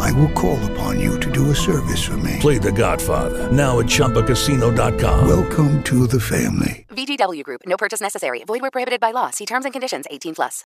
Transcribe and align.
I 0.00 0.12
will 0.12 0.30
call 0.32 0.58
upon 0.72 1.00
you 1.00 1.20
to 1.20 1.30
do 1.32 1.50
a 1.50 1.54
service 1.54 2.04
for 2.04 2.16
me. 2.18 2.38
Play 2.40 2.58
The 2.58 2.72
Godfather 2.72 3.50
now 3.52 3.80
at 3.80 3.86
ChumbaCasino.com. 3.86 5.28
Welcome 5.28 5.82
to 5.84 6.06
the 6.06 6.20
family. 6.20 6.86
VGW 6.90 7.42
Group. 7.44 7.62
No 7.66 7.76
purchase 7.76 8.00
necessary. 8.00 8.44
Void 8.44 8.62
where 8.62 8.70
prohibited 8.70 9.00
by 9.00 9.10
law. 9.12 9.30
See 9.30 9.46
terms 9.46 9.64
and 9.64 9.72
conditions. 9.74 10.06
18 10.10 10.34
plus. 10.36 10.64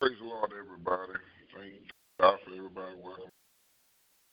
Praise 0.00 0.16
the 0.20 0.26
Lord, 0.28 0.52
everybody. 0.52 1.18
Thank 1.56 1.74
God 2.20 2.38
for 2.44 2.50
everybody. 2.54 2.96
Welcome. 3.02 3.30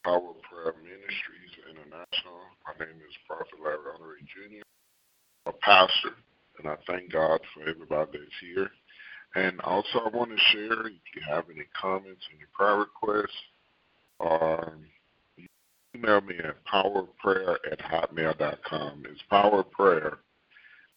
Power 0.03 0.33
Prayer 0.47 0.73
Ministries 0.83 1.53
International. 1.69 2.39
My 2.67 2.85
name 2.85 2.95
is 3.03 3.15
Prophet 3.27 3.59
Larry 3.63 3.79
Honorary 3.95 4.23
Jr., 4.23 4.63
a 5.47 5.53
pastor, 5.53 6.15
and 6.59 6.67
I 6.69 6.77
thank 6.87 7.11
God 7.11 7.41
for 7.53 7.61
everybody 7.69 8.19
that's 8.19 8.39
here. 8.41 8.71
And 9.37 9.61
also, 9.61 9.99
I 9.99 10.09
want 10.09 10.31
to 10.31 10.37
share 10.51 10.87
if 10.87 10.93
you 11.15 11.21
have 11.29 11.45
any 11.53 11.65
comments, 11.79 12.25
or 12.25 12.35
any 12.35 12.45
prayer 12.55 12.77
requests, 12.77 13.37
or 14.17 14.73
email 15.95 16.21
me 16.21 16.35
at 16.39 16.55
powerprayer 16.65 17.57
at 17.71 17.77
hotmail.com. 17.77 19.03
It's 19.07 19.21
powerprayer 19.31 20.17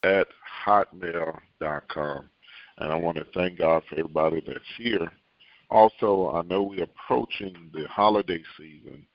at 0.04 0.26
hotmail.com. 0.66 2.30
And 2.78 2.90
I 2.90 2.96
want 2.96 3.18
to 3.18 3.26
thank 3.34 3.58
God 3.58 3.82
for 3.90 3.98
everybody 3.98 4.42
that's 4.46 4.58
here. 4.78 5.12
Also, 5.68 6.30
I 6.30 6.40
know 6.40 6.62
we're 6.62 6.84
approaching 6.84 7.70
the 7.74 7.86
holiday 7.88 8.42
season, 8.56 9.06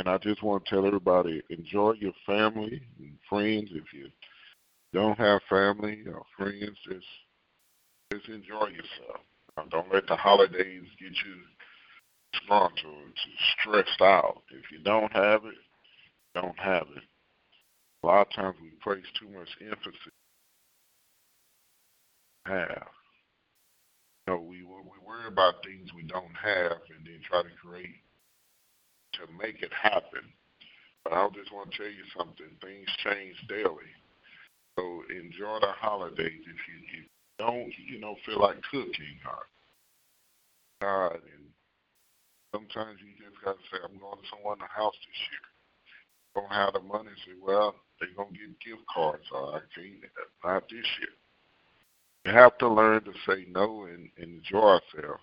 and 0.00 0.08
I 0.08 0.18
just 0.18 0.42
want 0.42 0.64
to 0.64 0.70
tell 0.70 0.84
everybody 0.84 1.42
enjoy 1.48 1.92
your 1.92 2.12
family 2.26 2.82
and 2.98 3.16
friends. 3.28 3.70
If 3.72 3.84
you 3.92 4.08
don't 4.92 5.16
have 5.16 5.42
family 5.48 6.02
or 6.08 6.24
friends, 6.36 6.76
just 6.90 7.06
just 8.14 8.28
enjoy 8.28 8.68
yourself. 8.68 9.20
Now, 9.56 9.64
don't 9.70 9.92
let 9.92 10.06
the 10.06 10.16
holidays 10.16 10.84
get 10.98 11.12
you 11.24 11.36
disgruntled, 12.32 13.12
stressed 13.60 14.00
out. 14.00 14.42
If 14.50 14.70
you 14.72 14.78
don't 14.84 15.12
have 15.12 15.44
it, 15.44 15.54
don't 16.34 16.58
have 16.58 16.86
it. 16.96 17.02
A 18.02 18.06
lot 18.06 18.26
of 18.26 18.32
times 18.34 18.56
we 18.60 18.70
place 18.82 19.04
too 19.18 19.28
much 19.28 19.48
emphasis 19.60 20.12
have. 22.46 22.88
You 24.26 24.34
know, 24.34 24.40
we 24.40 24.62
we 24.62 24.98
worry 25.06 25.28
about 25.28 25.64
things 25.64 25.88
we 25.94 26.02
don't 26.02 26.36
have 26.42 26.78
and 26.90 27.06
then 27.06 27.20
try 27.28 27.42
to 27.42 27.48
create 27.62 28.02
to 29.14 29.20
make 29.40 29.62
it 29.62 29.72
happen. 29.72 30.24
But 31.04 31.12
I 31.12 31.28
just 31.34 31.52
want 31.52 31.70
to 31.70 31.76
tell 31.76 31.86
you 31.86 32.04
something. 32.16 32.50
Things 32.60 32.88
change 33.04 33.36
daily. 33.48 33.92
So 34.76 35.02
enjoy 35.08 35.60
the 35.60 35.72
holidays 35.72 36.42
if 36.42 36.60
you, 36.68 36.76
if 36.82 36.94
you 36.96 37.04
don't, 37.46 37.72
you 37.88 38.00
know, 38.00 38.16
feel 38.26 38.40
like 38.40 38.60
cooking 38.70 39.20
or 39.26 39.46
God 40.80 41.12
and 41.14 41.44
sometimes 42.54 42.98
you 43.00 43.12
just 43.18 43.42
gotta 43.44 43.58
say, 43.70 43.78
I'm 43.82 43.98
going 43.98 44.20
to 44.20 44.28
someone's 44.30 44.60
house 44.70 44.94
this 44.94 45.22
year. 45.30 45.46
Don't 46.34 46.52
have 46.52 46.74
the 46.74 46.80
money, 46.80 47.10
say, 47.26 47.32
Well, 47.40 47.74
they're 47.98 48.14
gonna 48.16 48.30
get 48.30 48.58
gift 48.60 48.86
cards 48.92 49.24
or 49.32 49.56
I 49.56 49.60
can't 49.74 50.04
not 50.44 50.68
this 50.68 50.86
year. 51.00 51.14
We 52.24 52.32
have 52.32 52.56
to 52.58 52.68
learn 52.68 53.04
to 53.04 53.12
say 53.26 53.46
no 53.50 53.84
and, 53.84 54.08
and 54.18 54.38
enjoy 54.38 54.78
ourselves. 54.80 55.22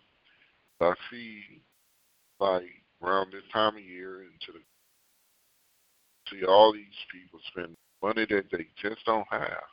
I 0.80 0.94
see, 1.12 1.62
like 2.40 2.64
around 3.04 3.32
this 3.32 3.44
time 3.54 3.76
of 3.76 3.84
year, 3.84 4.24
into 4.24 4.52
the 4.54 4.60
see 6.30 6.46
all 6.46 6.74
these 6.74 6.86
people 7.12 7.40
spend 7.52 7.76
money 8.02 8.26
that 8.30 8.46
they 8.52 8.68
just 8.82 9.06
don't 9.06 9.28
have, 9.30 9.64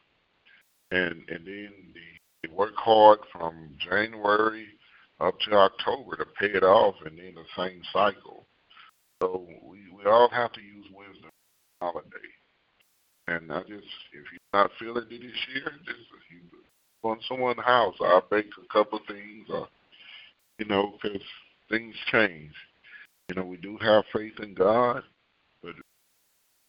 and 0.90 1.22
and 1.28 1.46
then 1.46 1.72
they, 1.94 2.17
they 2.42 2.48
work 2.50 2.74
hard 2.76 3.18
from 3.32 3.70
January 3.78 4.66
up 5.20 5.38
to 5.40 5.56
October 5.56 6.16
to 6.16 6.26
pay 6.38 6.46
it 6.46 6.62
off, 6.62 6.94
and 7.04 7.18
then 7.18 7.34
the 7.34 7.44
same 7.56 7.82
cycle. 7.92 8.46
So 9.20 9.46
we 9.64 9.78
we 9.96 10.04
all 10.04 10.28
have 10.30 10.52
to 10.52 10.60
use 10.60 10.86
wisdom 10.94 11.30
holiday. 11.80 12.06
And 13.26 13.52
I 13.52 13.60
just, 13.60 13.86
if 14.12 14.24
you're 14.32 14.54
not 14.54 14.70
feeling 14.78 15.04
it 15.10 15.20
this 15.20 15.20
year, 15.54 15.72
just 15.84 15.98
you 16.30 16.40
go 17.02 17.16
someone's 17.28 17.60
house. 17.64 17.96
I'll 18.00 18.24
bake 18.30 18.46
a 18.62 18.72
couple 18.72 19.00
things, 19.06 19.46
or 19.50 19.68
you 20.58 20.66
know, 20.66 20.94
because 21.02 21.20
things 21.68 21.94
change. 22.10 22.52
You 23.28 23.36
know, 23.36 23.44
we 23.44 23.56
do 23.58 23.76
have 23.82 24.04
faith 24.12 24.40
in 24.40 24.54
God, 24.54 25.02
but 25.62 25.74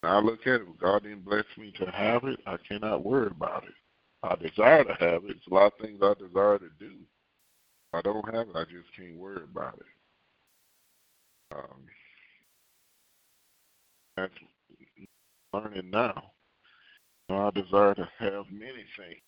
I 0.02 0.18
look 0.18 0.40
at 0.42 0.60
it. 0.60 0.62
If 0.62 0.80
God 0.80 1.04
didn't 1.04 1.24
bless 1.24 1.44
me 1.56 1.72
to 1.78 1.86
have 1.86 2.24
it, 2.24 2.40
I 2.46 2.56
cannot 2.68 3.04
worry 3.04 3.28
about 3.28 3.64
it. 3.64 3.74
I 4.22 4.36
desire 4.36 4.84
to 4.84 4.94
have 4.94 5.24
it. 5.24 5.30
It's 5.30 5.46
a 5.50 5.54
lot 5.54 5.72
of 5.72 5.78
things 5.80 6.00
I 6.02 6.14
desire 6.14 6.58
to 6.58 6.70
do. 6.78 6.92
I 7.92 8.02
don't 8.02 8.24
have 8.34 8.48
it, 8.48 8.56
I 8.56 8.64
just 8.64 8.94
can't 8.96 9.16
worry 9.16 9.42
about 9.44 9.78
it. 9.78 11.56
Um, 11.56 11.86
that's 14.16 14.32
learning 15.52 15.90
now. 15.90 16.32
You 17.28 17.36
know, 17.36 17.46
I 17.48 17.50
desire 17.50 17.94
to 17.94 18.08
have 18.18 18.44
many 18.52 18.84
things. 18.98 19.22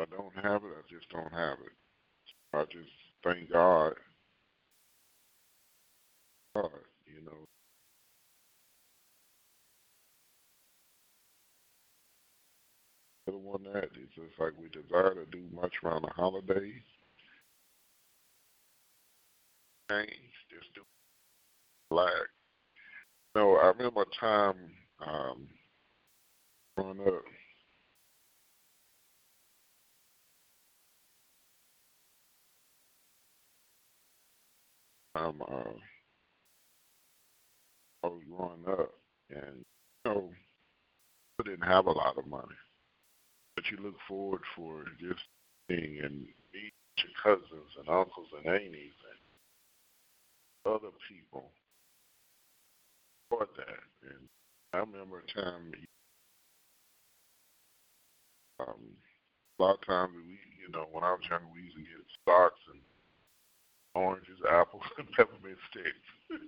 I 0.00 0.04
don't 0.06 0.34
have 0.44 0.62
it, 0.64 0.72
I 0.78 0.82
just 0.90 1.08
don't 1.10 1.32
have 1.32 1.58
it. 1.60 1.72
I 2.54 2.64
just 2.64 2.90
thank 3.24 3.52
God. 3.52 3.94
God, 6.56 6.70
you 7.06 7.24
know. 7.24 7.57
Other 13.28 13.38
one 13.38 13.62
that 13.72 13.84
is 13.84 14.08
just 14.14 14.38
like 14.38 14.52
we 14.58 14.68
desire 14.68 15.14
to 15.14 15.26
do 15.30 15.42
much 15.54 15.72
around 15.84 16.02
the 16.02 16.08
holidays. 16.08 16.82
Change, 19.90 20.10
just 20.50 20.74
do 20.74 20.82
black. 21.90 22.10
No, 23.34 23.56
I 23.56 23.68
remember 23.68 24.02
a 24.02 24.20
time 24.20 24.56
um, 25.06 25.48
growing 26.76 27.00
up. 27.00 27.22
Um, 35.14 35.42
uh, 35.42 35.70
I 38.04 38.06
was 38.06 38.22
growing 38.28 38.64
up, 38.68 38.92
and 39.30 39.64
you 40.04 40.12
know, 40.12 40.30
we 41.38 41.44
didn't 41.44 41.66
have 41.66 41.86
a 41.86 41.90
lot 41.90 42.16
of 42.18 42.26
money, 42.26 42.54
but 43.58 43.68
you 43.72 43.78
look 43.82 43.96
forward 44.06 44.42
for 44.54 44.84
just 45.00 45.18
being 45.66 45.98
and 46.04 46.20
meet 46.54 46.72
your 47.02 47.10
cousins 47.20 47.74
and 47.76 47.88
uncles 47.88 48.28
and 48.38 48.46
aunties 48.46 48.94
and 50.64 50.74
other 50.74 50.94
people 51.10 51.50
for 53.28 53.48
that. 53.56 53.82
And 54.08 54.28
I 54.72 54.78
remember 54.78 55.24
a 55.26 55.26
time, 55.34 55.72
um, 58.60 58.94
a 59.58 59.62
lot 59.62 59.74
of 59.74 59.84
times 59.84 60.12
we, 60.14 60.38
you 60.62 60.70
know, 60.70 60.86
when 60.92 61.02
I 61.02 61.10
was 61.10 61.26
younger, 61.28 61.46
we 61.52 61.62
used 61.62 61.74
to 61.74 61.82
get 61.82 62.06
socks 62.28 62.60
and 62.72 62.80
oranges, 63.96 64.38
apples, 64.48 64.84
and 64.98 65.10
peppermint 65.16 65.58
sticks. 65.72 66.08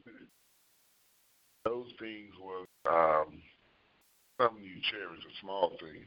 Those 1.65 1.91
things 1.99 2.31
was 2.39 2.69
um, 2.89 3.43
something 4.41 4.63
you 4.63 4.79
cherish, 4.93 5.27
a 5.27 5.41
small 5.43 5.71
thing. 5.81 6.07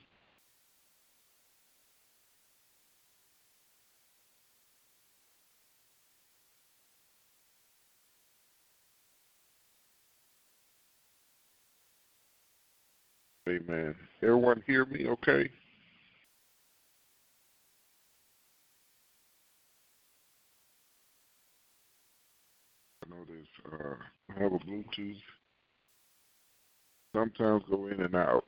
Amen. 13.48 13.94
Everyone 14.22 14.64
hear 14.66 14.86
me 14.86 15.08
okay? 15.08 15.50
I 23.04 23.10
know 23.10 23.26
this. 23.28 23.48
Uh, 23.72 23.96
I 24.34 24.44
have 24.44 24.54
a 24.54 24.60
Bluetooth. 24.60 25.18
Sometimes 27.14 27.64
go 27.70 27.88
in 27.88 28.02
and 28.02 28.16
out. 28.16 28.46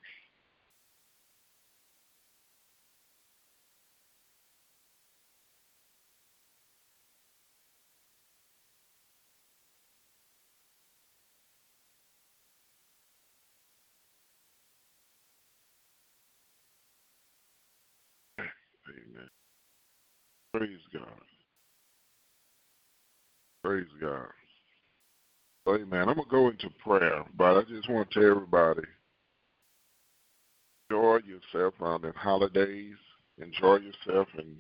Praise 20.56 20.80
God. 20.94 21.22
Praise 23.62 23.88
God. 24.00 24.28
Amen. 25.68 26.08
I'm 26.08 26.16
going 26.16 26.24
to 26.24 26.32
go 26.32 26.48
into 26.48 26.70
prayer, 26.82 27.26
but 27.38 27.58
I 27.58 27.62
just 27.64 27.90
want 27.90 28.10
to 28.12 28.20
tell 28.22 28.32
everybody 28.32 28.88
enjoy 30.90 31.20
yourself 31.26 31.74
around 31.82 32.04
the 32.04 32.14
holidays. 32.16 32.96
Enjoy 33.38 33.80
yourself 33.80 34.28
and 34.38 34.56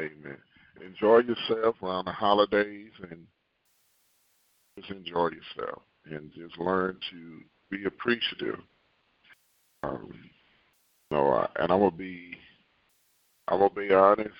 amen. 0.00 0.38
Enjoy 0.84 1.18
yourself 1.18 1.74
around 1.82 2.04
the 2.04 2.12
holidays 2.12 2.92
and 3.10 3.26
just 4.78 4.90
enjoy 4.90 5.30
yourself 5.30 5.82
and 6.04 6.30
just 6.36 6.56
learn 6.58 6.96
to 7.10 7.40
be 7.76 7.84
appreciative. 7.86 8.60
Um, 9.82 10.12
you 11.10 11.16
know, 11.16 11.48
and 11.56 11.72
I'm 11.72 11.80
gonna 11.80 11.90
be, 11.90 12.37
I'm 13.48 13.58
gonna 13.60 13.70
be 13.70 13.92
honest. 13.92 14.30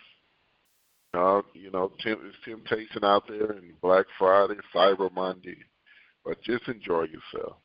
Uh, 1.15 1.41
you 1.55 1.71
know, 1.71 1.91
temp- 2.01 2.21
there's 2.21 2.35
temptation 2.45 3.03
out 3.03 3.27
there, 3.27 3.53
and 3.53 3.81
Black 3.81 4.05
Friday, 4.19 4.57
Cyber 4.75 5.13
Monday, 5.13 5.57
but 6.25 6.43
just 6.43 6.69
enjoy 6.69 7.05
yourself. 7.05 7.57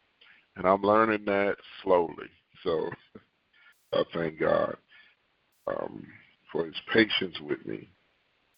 And 0.56 0.66
I'm 0.66 0.82
learning 0.82 1.26
that 1.26 1.58
slowly. 1.84 2.30
So 2.64 2.90
I 3.94 4.04
thank 4.14 4.40
God 4.40 4.78
um, 5.68 6.06
for 6.52 6.66
His 6.66 6.76
patience 6.94 7.36
with 7.42 7.66
me, 7.66 7.90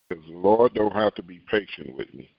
because 0.07 0.23
the 0.25 0.37
Lord 0.37 0.73
don't 0.75 0.95
have 0.95 1.15
to 1.15 1.23
be 1.23 1.41
patient 1.49 1.95
with 1.95 2.13
me. 2.13 2.35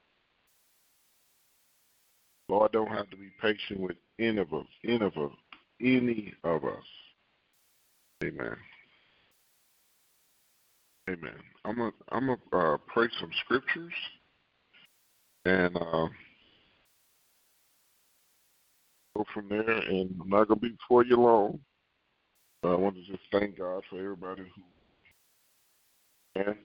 Lord 2.49 2.71
don't 2.71 2.91
have 2.91 3.11
to 3.11 3.17
be 3.17 3.31
patient 3.43 3.81
with 3.81 3.97
any 4.21 4.39
of 4.39 4.55
us, 4.55 4.67
any 4.85 5.05
of 5.05 5.17
us, 5.17 5.33
any 5.81 6.33
of 6.45 6.65
us. 6.65 6.85
Amen. 8.23 8.57
Amen. 11.09 11.37
I'm 11.65 11.77
gonna 11.77 11.93
I'm 12.11 12.27
gonna 12.53 12.75
uh, 12.75 12.77
pray 12.89 13.09
some 13.21 13.31
scriptures, 13.45 13.93
and 15.45 15.77
uh, 15.77 16.09
go 19.15 19.25
from 19.33 19.49
there. 19.49 19.71
And 19.71 20.15
I'm 20.21 20.29
not 20.29 20.49
gonna 20.49 20.61
be 20.61 20.71
before 20.71 21.05
you 21.05 21.17
long. 21.17 21.61
I 22.65 22.75
want 22.75 22.97
to 22.97 23.03
just 23.03 23.23
thank 23.31 23.59
God 23.59 23.83
for 23.89 23.99
everybody 23.99 24.43
who. 24.43 24.63
Amen. 26.41 26.57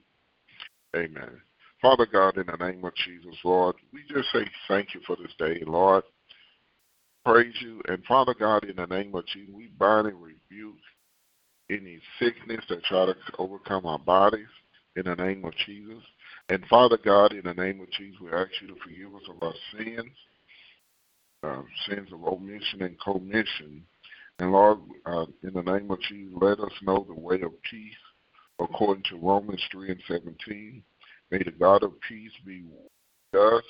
Amen. 0.96 1.40
Father 1.80 2.06
God, 2.06 2.36
in 2.36 2.46
the 2.46 2.64
name 2.64 2.84
of 2.84 2.92
Jesus, 2.96 3.36
Lord, 3.44 3.76
we 3.92 4.00
just 4.08 4.28
say 4.32 4.46
thank 4.68 4.94
you 4.94 5.00
for 5.06 5.16
this 5.16 5.32
day, 5.38 5.62
Lord. 5.66 6.04
Praise 7.24 7.54
you. 7.60 7.80
And 7.88 8.04
Father 8.04 8.34
God, 8.38 8.64
in 8.64 8.76
the 8.76 8.86
name 8.86 9.14
of 9.14 9.26
Jesus, 9.26 9.54
we 9.54 9.68
bind 9.78 10.08
and 10.08 10.20
rebuke 10.20 10.76
any 11.72 12.00
sickness 12.18 12.64
that 12.68 12.84
try 12.84 13.06
to 13.06 13.14
overcome 13.38 13.86
our 13.86 13.98
bodies 13.98 14.48
in 14.96 15.04
the 15.04 15.14
name 15.14 15.44
of 15.44 15.54
Jesus. 15.66 16.02
And 16.48 16.64
Father 16.66 16.98
God, 17.02 17.32
in 17.32 17.42
the 17.44 17.54
name 17.54 17.80
of 17.80 17.90
Jesus, 17.90 18.20
we 18.20 18.30
ask 18.30 18.50
you 18.60 18.68
to 18.68 18.76
forgive 18.82 19.14
us 19.14 19.22
of 19.28 19.42
our 19.42 19.54
sins, 19.76 20.12
uh, 21.42 21.62
sins 21.88 22.08
of 22.12 22.24
omission 22.24 22.82
and 22.82 23.00
commission. 23.00 23.84
And 24.38 24.52
Lord, 24.52 24.78
uh, 25.06 25.26
in 25.42 25.54
the 25.54 25.62
name 25.62 25.90
of 25.90 26.00
Jesus, 26.02 26.34
let 26.40 26.60
us 26.60 26.72
know 26.82 27.04
the 27.06 27.18
way 27.18 27.40
of 27.40 27.52
peace 27.70 27.94
according 28.58 29.04
to 29.04 29.16
Romans 29.16 29.62
3 29.70 29.90
and 29.90 30.02
17. 30.08 30.82
May 31.30 31.38
the 31.38 31.50
God 31.52 31.82
of 31.82 31.92
peace 32.08 32.32
be 32.44 32.62
with 32.62 33.40
us. 33.42 33.64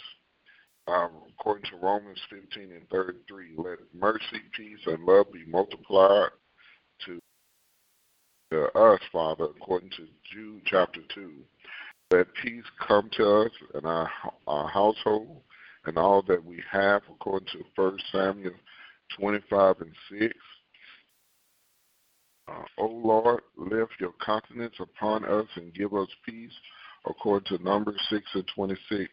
Um, 0.88 1.10
according 1.28 1.64
to 1.70 1.76
Romans 1.76 2.18
15 2.28 2.72
and 2.72 2.88
33, 2.90 3.54
let 3.56 3.78
mercy, 3.94 4.40
peace, 4.56 4.80
and 4.86 5.04
love 5.04 5.26
be 5.32 5.44
multiplied 5.46 6.30
to, 7.06 7.20
to 8.52 8.78
us, 8.78 9.00
Father, 9.10 9.44
according 9.44 9.90
to 9.90 10.06
Jude 10.32 10.62
chapter 10.66 11.00
2. 11.14 11.32
Let 12.10 12.26
peace 12.42 12.64
come 12.86 13.08
to 13.16 13.42
us 13.42 13.50
and 13.74 13.86
our, 13.86 14.10
our 14.46 14.68
household 14.68 15.40
and 15.86 15.96
all 15.96 16.22
that 16.28 16.44
we 16.44 16.62
have, 16.70 17.02
according 17.10 17.48
to 17.52 17.64
1 17.74 17.98
Samuel 18.12 18.52
25 19.18 19.80
and 19.80 19.92
6. 20.20 20.34
Uh, 22.48 22.62
o 22.78 22.86
Lord, 22.86 23.40
lift 23.56 23.92
your 23.98 24.12
countenance 24.24 24.74
upon 24.78 25.24
us 25.24 25.46
and 25.56 25.72
give 25.72 25.94
us 25.94 26.08
peace, 26.26 26.52
according 27.08 27.56
to 27.56 27.64
Numbers 27.64 28.00
6 28.10 28.22
and 28.34 28.44
26. 28.54 29.10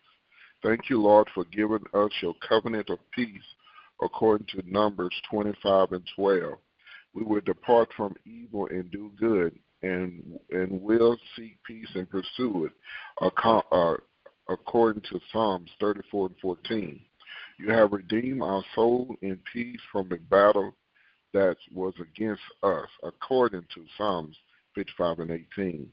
Thank 0.62 0.90
you, 0.90 1.02
Lord, 1.02 1.30
for 1.34 1.46
giving 1.46 1.86
us 1.94 2.12
your 2.22 2.36
covenant 2.48 2.90
of 2.90 3.00
peace, 3.12 3.42
according 4.02 4.48
to 4.48 4.70
Numbers 4.70 5.14
25 5.32 5.94
and 5.94 6.04
12. 6.18 6.54
We 7.14 7.24
will 7.24 7.42
depart 7.42 7.90
from 7.96 8.16
evil 8.26 8.68
and 8.68 8.90
do 8.92 9.12
good, 9.20 9.58
and 9.82 10.40
and 10.52 10.82
will 10.82 11.18
seek 11.36 11.58
peace 11.66 11.90
and 11.96 12.10
pursue 12.10 12.66
it, 12.66 12.72
uh, 13.22 13.96
according 14.48 15.02
to 15.04 15.20
Psalms 15.32 15.70
34 15.80 16.28
and 16.28 16.36
14. 16.42 17.00
You 17.60 17.72
have 17.72 17.92
redeemed 17.92 18.42
our 18.42 18.64
soul 18.76 19.16
in 19.22 19.40
peace 19.52 19.82
from 19.92 20.10
the 20.10 20.18
battle 20.18 20.74
that 21.34 21.58
was 21.74 21.94
against 22.00 22.42
us, 22.64 22.88
according 23.04 23.66
to 23.74 23.86
Psalms 23.98 24.36
55 24.76 25.20
and 25.20 25.32
18. 25.32 25.90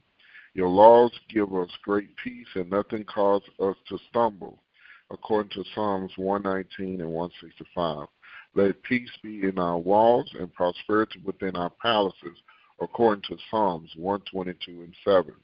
Your 0.54 0.68
laws 0.68 1.12
give 1.28 1.52
us 1.54 1.68
great 1.82 2.08
peace, 2.22 2.46
and 2.54 2.70
nothing 2.70 3.04
causes 3.04 3.48
us 3.60 3.76
to 3.88 3.98
stumble, 4.08 4.62
according 5.10 5.50
to 5.50 5.64
Psalms 5.74 6.12
119 6.16 7.00
and 7.00 7.10
165. 7.10 8.08
Let 8.56 8.82
peace 8.84 9.10
be 9.22 9.42
in 9.42 9.58
our 9.58 9.76
walls 9.76 10.30
and 10.40 10.50
prosperity 10.54 11.20
within 11.22 11.56
our 11.56 11.68
palaces, 11.68 12.38
according 12.80 13.22
to 13.24 13.36
Psalms 13.50 13.90
122 13.96 14.80
and 14.80 14.94
7. 15.04 15.34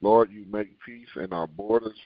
Lord, 0.00 0.32
you 0.32 0.44
make 0.50 0.76
peace 0.84 1.06
in 1.14 1.32
our 1.32 1.46
borders. 1.46 1.96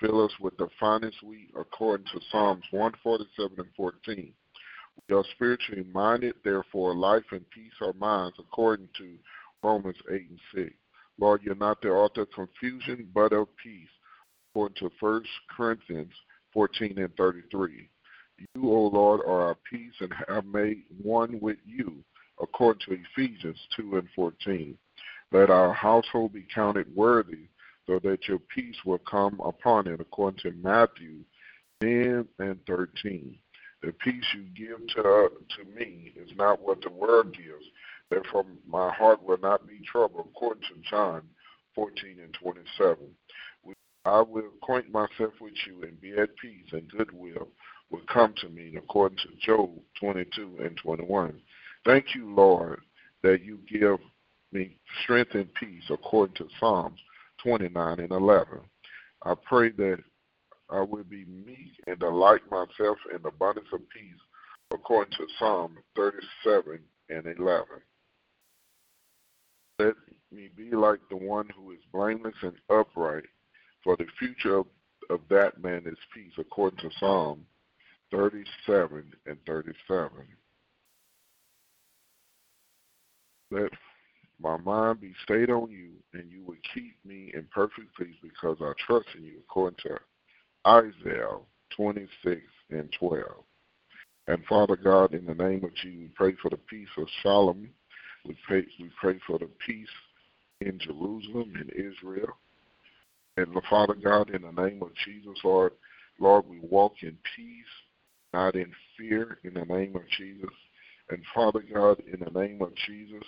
Fill 0.00 0.24
us 0.24 0.32
with 0.40 0.56
the 0.56 0.66
finest 0.80 1.22
wheat, 1.22 1.52
according 1.56 2.06
to 2.06 2.20
Psalms 2.32 2.64
147 2.72 3.52
and 3.58 3.68
14. 3.76 4.32
We 5.08 5.14
are 5.14 5.22
spiritually 5.36 5.86
minded, 5.94 6.34
therefore 6.42 6.96
life 6.96 7.30
and 7.30 7.48
peace 7.50 7.70
are 7.80 7.92
mine, 7.92 8.32
according 8.36 8.88
to 8.98 9.14
Romans 9.62 9.96
8 10.10 10.26
and 10.28 10.40
6. 10.56 10.74
Lord, 11.20 11.42
you're 11.44 11.54
not 11.54 11.82
the 11.82 11.90
author 11.90 12.22
of 12.22 12.32
confusion, 12.32 13.08
but 13.14 13.32
of 13.32 13.46
peace, 13.62 13.86
according 14.50 14.74
to 14.80 14.90
1 14.98 15.24
Corinthians 15.56 16.12
14 16.52 16.98
and 16.98 17.16
33. 17.16 17.88
You, 18.40 18.72
O 18.72 18.86
Lord, 18.86 19.20
are 19.26 19.48
our 19.48 19.56
peace 19.70 19.92
and 20.00 20.12
have 20.28 20.46
made 20.46 20.84
one 21.02 21.38
with 21.40 21.58
you, 21.66 22.02
according 22.40 22.80
to 22.86 23.02
Ephesians 23.02 23.58
2 23.76 23.98
and 23.98 24.08
14. 24.16 24.78
Let 25.30 25.50
our 25.50 25.72
household 25.74 26.32
be 26.32 26.46
counted 26.52 26.94
worthy, 26.94 27.48
so 27.86 27.98
that 28.00 28.28
your 28.28 28.38
peace 28.38 28.76
will 28.84 28.98
come 28.98 29.40
upon 29.40 29.88
it, 29.88 30.00
according 30.00 30.40
to 30.40 30.56
Matthew 30.62 31.18
10 31.82 32.26
and 32.38 32.58
13. 32.66 33.38
The 33.82 33.92
peace 33.92 34.24
you 34.34 34.44
give 34.54 34.86
to, 34.88 35.02
to 35.02 35.64
me 35.74 36.12
is 36.16 36.30
not 36.36 36.60
what 36.60 36.80
the 36.82 36.90
world 36.90 37.34
gives. 37.34 37.64
Therefore, 38.10 38.46
my 38.66 38.92
heart 38.92 39.22
will 39.22 39.38
not 39.38 39.66
be 39.66 39.80
troubled, 39.90 40.28
according 40.30 40.62
to 40.64 40.90
John 40.90 41.22
14 41.74 42.18
and 42.22 42.34
27. 42.34 42.96
I 44.06 44.22
will 44.22 44.46
acquaint 44.56 44.90
myself 44.90 45.34
with 45.40 45.52
you 45.66 45.82
and 45.82 46.00
be 46.00 46.12
at 46.12 46.36
peace, 46.36 46.72
and 46.72 46.90
goodwill 46.90 47.48
will 47.90 48.00
come 48.12 48.34
to 48.40 48.48
me, 48.48 48.74
according 48.76 49.18
to 49.18 49.28
Job 49.44 49.70
22 49.98 50.58
and 50.62 50.76
21. 50.76 51.40
Thank 51.84 52.14
you, 52.14 52.32
Lord, 52.34 52.80
that 53.22 53.42
you 53.42 53.58
give 53.70 53.98
me 54.52 54.76
strength 55.02 55.34
and 55.34 55.52
peace, 55.54 55.84
according 55.90 56.36
to 56.36 56.48
Psalms 56.58 56.98
29 57.42 58.00
and 58.00 58.12
11. 58.12 58.60
I 59.24 59.34
pray 59.44 59.70
that 59.70 59.98
I 60.70 60.80
will 60.80 61.04
be 61.04 61.24
meek 61.24 61.72
and 61.86 61.98
delight 61.98 62.42
myself 62.50 62.98
in 63.14 63.22
the 63.22 63.28
abundance 63.28 63.66
of 63.72 63.80
peace, 63.90 64.20
according 64.72 65.12
to 65.14 65.26
Psalm 65.38 65.76
37 65.96 66.78
and 67.08 67.26
11. 67.26 67.66
Let 69.78 69.94
me 70.30 70.48
be 70.56 70.70
like 70.76 71.00
the 71.08 71.16
one 71.16 71.48
who 71.56 71.72
is 71.72 71.78
blameless 71.92 72.34
and 72.42 72.52
upright, 72.70 73.24
for 73.82 73.96
the 73.96 74.06
future 74.18 74.58
of, 74.58 74.66
of 75.08 75.20
that 75.30 75.62
man 75.62 75.82
is 75.86 75.98
peace, 76.14 76.32
according 76.38 76.78
to 76.80 76.90
Psalm 76.98 77.44
37 78.10 79.12
and 79.26 79.38
37. 79.46 80.10
Let 83.50 83.70
my 84.40 84.56
mind 84.58 85.00
be 85.00 85.12
stayed 85.24 85.50
on 85.50 85.70
you, 85.70 85.90
and 86.14 86.30
you 86.30 86.44
will 86.44 86.56
keep 86.74 86.96
me 87.04 87.30
in 87.34 87.46
perfect 87.52 87.96
peace 87.98 88.16
because 88.22 88.56
I 88.60 88.72
trust 88.86 89.06
in 89.16 89.24
you, 89.24 89.38
according 89.40 89.78
to 89.84 89.98
Isaiah 90.66 91.38
26 91.76 92.40
and 92.70 92.88
12. 92.98 93.24
And 94.28 94.44
Father 94.48 94.76
God, 94.76 95.14
in 95.14 95.26
the 95.26 95.34
name 95.34 95.64
of 95.64 95.74
Jesus, 95.74 95.98
we 95.98 96.10
pray 96.14 96.34
for 96.40 96.50
the 96.50 96.56
peace 96.56 96.88
of 96.96 97.06
Solomon. 97.22 97.70
We 98.26 98.36
pray, 98.46 98.64
we 98.78 98.90
pray 99.00 99.18
for 99.26 99.38
the 99.38 99.48
peace 99.66 99.88
in 100.60 100.78
Jerusalem 100.78 101.52
and 101.58 101.70
Israel. 101.70 102.36
And 103.36 103.48
Father 103.68 103.94
God, 103.94 104.30
in 104.30 104.42
the 104.42 104.62
name 104.62 104.82
of 104.82 104.90
Jesus, 105.04 105.38
Lord, 105.42 105.72
Lord, 106.18 106.44
we 106.48 106.60
walk 106.60 106.94
in 107.02 107.16
peace, 107.34 107.64
not 108.32 108.54
in 108.54 108.72
fear, 108.96 109.38
in 109.44 109.54
the 109.54 109.64
name 109.64 109.96
of 109.96 110.02
Jesus. 110.16 110.50
And 111.10 111.22
Father 111.34 111.64
God, 111.72 112.02
in 112.12 112.20
the 112.20 112.40
name 112.40 112.62
of 112.62 112.72
Jesus, 112.86 113.26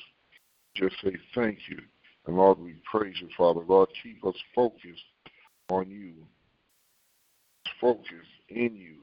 just 0.74 0.94
say 1.02 1.16
thank 1.34 1.58
you. 1.68 1.78
And 2.26 2.36
Lord, 2.36 2.58
we 2.58 2.74
praise 2.90 3.16
you, 3.20 3.28
Father. 3.36 3.60
Lord, 3.66 3.88
keep 4.02 4.24
us 4.24 4.36
focused 4.54 5.02
on 5.70 5.90
you. 5.90 6.14
Focus 7.80 8.26
in 8.48 8.76
you. 8.76 8.96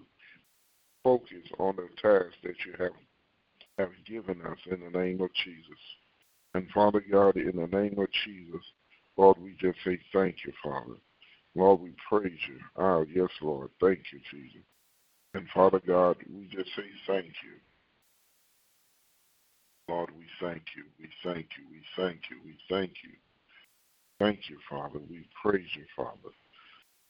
Focus 1.04 1.46
on 1.60 1.76
the 1.76 1.90
task 2.02 2.36
that 2.44 2.56
you 2.66 2.74
have, 2.78 2.92
have 3.78 3.92
given 4.08 4.42
us 4.46 4.58
in 4.72 4.80
the 4.80 5.00
name 5.00 5.22
of 5.22 5.30
Jesus. 5.44 5.80
And 6.54 6.68
Father 6.74 7.04
God, 7.12 7.36
in 7.36 7.56
the 7.56 7.68
name 7.68 8.00
of 8.00 8.08
Jesus, 8.26 8.64
Lord, 9.18 9.38
we 9.42 9.56
just 9.60 9.78
say 9.84 10.00
thank 10.14 10.38
you, 10.46 10.54
Father. 10.64 10.96
Lord, 11.56 11.82
we 11.82 11.92
praise 12.08 12.40
you. 12.48 12.60
Ah, 12.78 13.02
yes, 13.14 13.30
Lord. 13.42 13.70
Thank 13.82 14.00
you, 14.14 14.20
Jesus. 14.32 14.64
And 15.34 15.48
Father 15.54 15.82
God, 15.86 16.18
we 16.34 16.46
just 16.48 16.70
say 16.76 16.84
thank 17.08 17.26
you. 17.26 17.60
Lord, 19.88 20.10
we 20.18 20.26
thank 20.42 20.64
you. 20.76 20.84
We 21.00 21.10
thank 21.24 21.48
you. 21.58 21.66
We 21.72 21.82
thank 21.96 22.20
you. 22.30 22.38
We 22.46 22.58
thank 22.70 22.92
you. 23.04 23.12
Thank 24.20 24.50
you, 24.50 24.58
Father. 24.70 25.00
We 25.10 25.26
praise 25.42 25.68
you, 25.76 25.86
Father. 25.96 26.34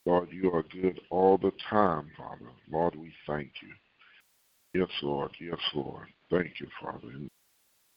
Lord, 0.06 0.30
you 0.32 0.52
are 0.52 0.64
good 0.64 1.00
all 1.10 1.38
the 1.38 1.52
time, 1.70 2.10
Father. 2.18 2.52
Lord, 2.72 2.96
we 2.96 3.12
thank 3.28 3.52
you. 3.62 4.80
Yes, 4.80 4.90
Lord. 5.02 5.32
Yes, 5.40 5.60
Lord. 5.74 6.08
Thank 6.30 6.60
you, 6.60 6.68
Father. 6.82 7.08
And 7.08 7.30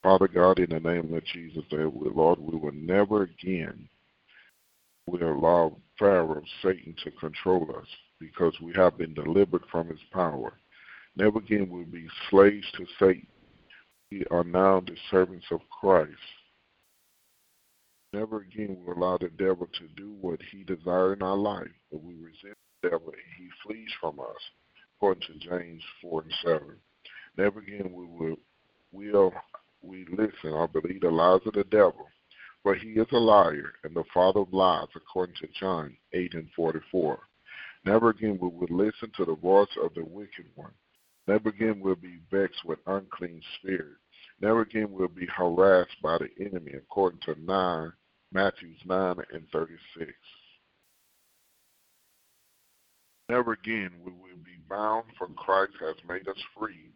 Father 0.02 0.28
God, 0.28 0.58
in 0.58 0.70
the 0.70 0.80
name 0.80 1.14
of 1.14 1.24
Jesus, 1.26 1.64
Lord, 1.70 2.40
we 2.40 2.56
will 2.56 2.72
never 2.72 3.22
again 3.22 3.88
will 5.06 5.22
allow 5.22 5.76
Pharaoh, 5.98 6.42
Satan, 6.62 6.94
to 7.04 7.10
control 7.12 7.68
us 7.76 7.86
because 8.22 8.54
we 8.60 8.72
have 8.74 8.96
been 8.96 9.14
delivered 9.14 9.62
from 9.70 9.88
his 9.88 9.98
power. 10.12 10.54
Never 11.16 11.38
again 11.38 11.68
will 11.68 11.78
we 11.78 11.84
be 11.84 12.06
slaves 12.30 12.66
to 12.76 12.86
Satan. 12.98 13.26
We 14.10 14.24
are 14.30 14.44
now 14.44 14.80
the 14.80 14.96
servants 15.10 15.46
of 15.50 15.60
Christ. 15.80 16.12
Never 18.12 18.42
again 18.42 18.76
will 18.78 18.94
we 18.94 19.00
allow 19.00 19.18
the 19.18 19.30
devil 19.30 19.66
to 19.66 19.88
do 19.96 20.14
what 20.20 20.38
he 20.50 20.64
desires 20.64 21.16
in 21.18 21.22
our 21.22 21.36
life, 21.36 21.70
but 21.90 22.02
we 22.02 22.14
resist 22.14 22.56
the 22.82 22.90
devil 22.90 23.08
and 23.08 23.36
he 23.38 23.48
flees 23.66 23.88
from 24.00 24.20
us, 24.20 24.42
according 24.96 25.22
to 25.22 25.48
James 25.48 25.82
4 26.02 26.22
and 26.22 26.32
7. 26.44 26.60
Never 27.36 27.60
again 27.60 27.92
we 27.92 28.04
will, 28.04 28.36
will 28.92 29.32
we 29.82 30.06
listen 30.10 30.50
or 30.50 30.68
believe 30.68 31.00
the 31.00 31.10
lies 31.10 31.40
of 31.46 31.54
the 31.54 31.64
devil, 31.64 32.06
for 32.62 32.74
he 32.74 32.90
is 32.90 33.06
a 33.12 33.16
liar 33.16 33.72
and 33.82 33.96
the 33.96 34.04
father 34.14 34.40
of 34.40 34.52
lies, 34.52 34.88
according 34.94 35.34
to 35.36 35.48
John 35.58 35.96
8 36.12 36.34
and 36.34 36.48
44. 36.54 37.18
Never 37.84 38.10
again 38.10 38.38
will 38.40 38.52
we 38.52 38.66
listen 38.68 39.10
to 39.16 39.24
the 39.24 39.34
voice 39.34 39.76
of 39.82 39.92
the 39.94 40.04
wicked 40.04 40.46
one. 40.54 40.72
Never 41.26 41.48
again 41.48 41.80
will 41.80 41.96
be 41.96 42.18
vexed 42.30 42.64
with 42.64 42.78
unclean 42.86 43.40
spirits. 43.58 43.98
Never 44.40 44.62
again 44.62 44.92
will 44.92 45.08
be 45.08 45.26
harassed 45.26 45.96
by 46.02 46.18
the 46.18 46.28
enemy, 46.44 46.72
according 46.76 47.20
to 47.20 47.34
9, 47.40 47.92
Matthew 48.32 48.74
9 48.84 49.16
and 49.32 49.48
36. 49.52 50.12
Never 53.28 53.52
again 53.52 53.90
will 54.04 54.14
we 54.22 54.30
be 54.44 54.58
bound, 54.68 55.04
for 55.16 55.28
Christ 55.28 55.72
has 55.80 55.96
made 56.08 56.28
us 56.28 56.36
free, 56.58 56.90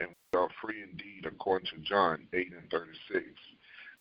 and 0.00 0.08
we 0.32 0.38
are 0.38 0.48
free 0.62 0.82
indeed, 0.82 1.24
according 1.26 1.68
to 1.68 1.88
John 1.88 2.26
8 2.32 2.52
and 2.60 2.70
36. 2.70 3.24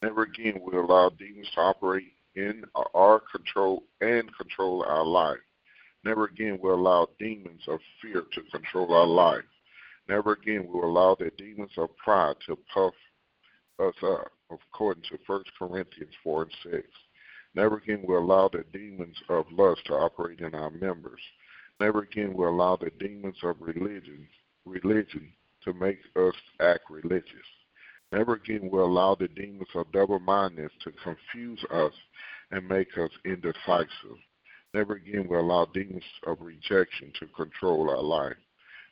Never 0.01 0.23
again 0.23 0.59
will 0.59 0.73
we 0.73 0.77
allow 0.79 1.09
demons 1.09 1.49
to 1.55 1.61
operate 1.61 2.13
in 2.35 2.63
our 2.93 3.21
control 3.31 3.83
and 4.01 4.29
control 4.37 4.83
our 4.87 5.05
life. 5.05 5.37
Never 6.03 6.25
again 6.25 6.59
will 6.61 6.75
allow 6.75 7.07
demons 7.19 7.61
of 7.67 7.79
fear 8.01 8.23
to 8.33 8.41
control 8.51 8.93
our 8.93 9.05
life. 9.05 9.43
Never 10.07 10.33
again 10.33 10.67
will 10.67 10.85
allow 10.85 11.15
the 11.15 11.31
demons 11.37 11.71
of 11.77 11.95
pride 11.97 12.35
to 12.45 12.57
puff 12.73 12.93
us 13.79 13.95
up, 14.03 14.31
according 14.51 15.03
to 15.03 15.17
1 15.25 15.43
Corinthians 15.57 16.13
4 16.23 16.43
and 16.43 16.51
6. 16.63 16.87
Never 17.55 17.77
again 17.77 18.03
will 18.03 18.19
allow 18.19 18.47
the 18.47 18.63
demons 18.71 19.17
of 19.29 19.51
lust 19.51 19.81
to 19.87 19.93
operate 19.93 20.39
in 20.39 20.53
our 20.55 20.69
members. 20.69 21.19
Never 21.79 22.01
again 22.01 22.33
will 22.33 22.49
allow 22.49 22.75
the 22.75 22.91
demons 22.99 23.37
of 23.43 23.55
religion, 23.59 24.27
religion 24.65 25.33
to 25.63 25.73
make 25.73 25.99
us 26.15 26.35
act 26.59 26.89
religious. 26.89 27.47
Never 28.11 28.33
again 28.35 28.69
will 28.71 28.85
allow 28.85 29.15
the 29.15 29.27
demons 29.27 29.67
of 29.75 29.91
double 29.91 30.19
mindedness 30.19 30.71
to 30.83 30.91
confuse 31.03 31.63
us 31.71 31.93
and 32.51 32.67
make 32.67 32.97
us 32.97 33.11
indecisive. 33.25 34.17
Never 34.77 34.93
again 34.93 35.27
will 35.27 35.39
allow 35.39 35.65
demons 35.65 36.03
of 36.27 36.37
rejection 36.39 37.11
to 37.19 37.25
control 37.35 37.89
our 37.89 37.99
life. 37.99 38.37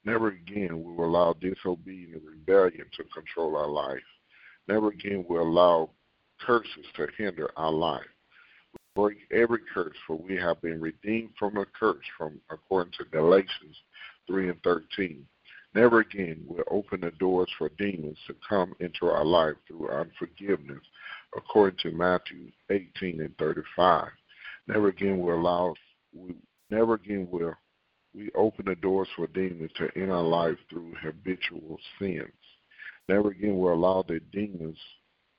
Never 0.04 0.30
again 0.30 0.84
will 0.84 1.06
allow 1.06 1.34
disobedience 1.34 2.15
and 2.15 2.25
rebellion 2.25 2.88
to 2.98 3.04
control 3.13 3.56
our 3.56 3.68
life. 3.68 4.01
Never 4.68 4.88
again 4.88 5.24
will 5.30 5.44
allow 5.44 5.92
curses 6.42 6.88
to 6.96 7.08
hinder 7.20 7.51
our 7.56 7.72
life. 7.72 8.01
We 8.74 8.80
break 9.04 9.18
every 9.32 9.60
curse, 9.72 9.96
for 10.08 10.18
we 10.18 10.36
have 10.38 10.60
been 10.60 10.82
redeemed 10.82 11.34
from 11.38 11.56
a 11.58 11.68
curse, 11.68 12.04
from 12.18 12.42
according 12.50 12.94
to 12.94 13.06
Galatians 13.12 13.77
3 14.25 14.50
and 14.50 14.63
13. 14.63 15.24
Never 15.75 16.00
again 16.00 16.44
will 16.48 16.63
open 16.72 17.01
the 17.01 17.12
doors 17.12 17.51
for 17.60 17.70
demons 17.77 18.18
to 18.25 18.36
come 18.50 18.74
into 18.80 19.06
our 19.06 19.24
life 19.24 19.58
through 19.68 19.89
unforgiveness, 19.89 20.82
according 21.38 21.77
to 21.84 21.96
Matthew 21.96 22.51
18 22.72 23.22
and 23.22 23.38
35. 23.38 24.08
Never 24.68 24.88
again 24.88 25.20
will 25.20 25.36
allow 25.36 25.76
we 26.14 26.36
never 26.70 26.96
again 26.96 27.28
will 27.30 27.54
we 28.14 28.32
open 28.36 28.66
the 28.66 28.76
doors 28.76 29.10
for 29.16 29.28
demons 29.28 29.72
to 29.78 29.90
enter 29.96 30.14
our 30.14 30.24
life 30.24 30.58
through 30.70 30.94
habitual 31.02 31.78
sins. 32.00 32.32
Never 33.10 33.30
again 33.30 33.58
will 33.58 33.74
allow 33.74 34.04
the 34.08 34.20
demons 34.32 34.78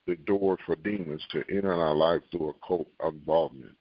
the 0.05 0.15
door 0.15 0.57
for 0.65 0.75
demons 0.77 1.21
to 1.31 1.43
enter 1.49 1.73
our 1.73 1.95
life 1.95 2.21
through 2.31 2.49
occult 2.49 2.87
involvement. 3.03 3.75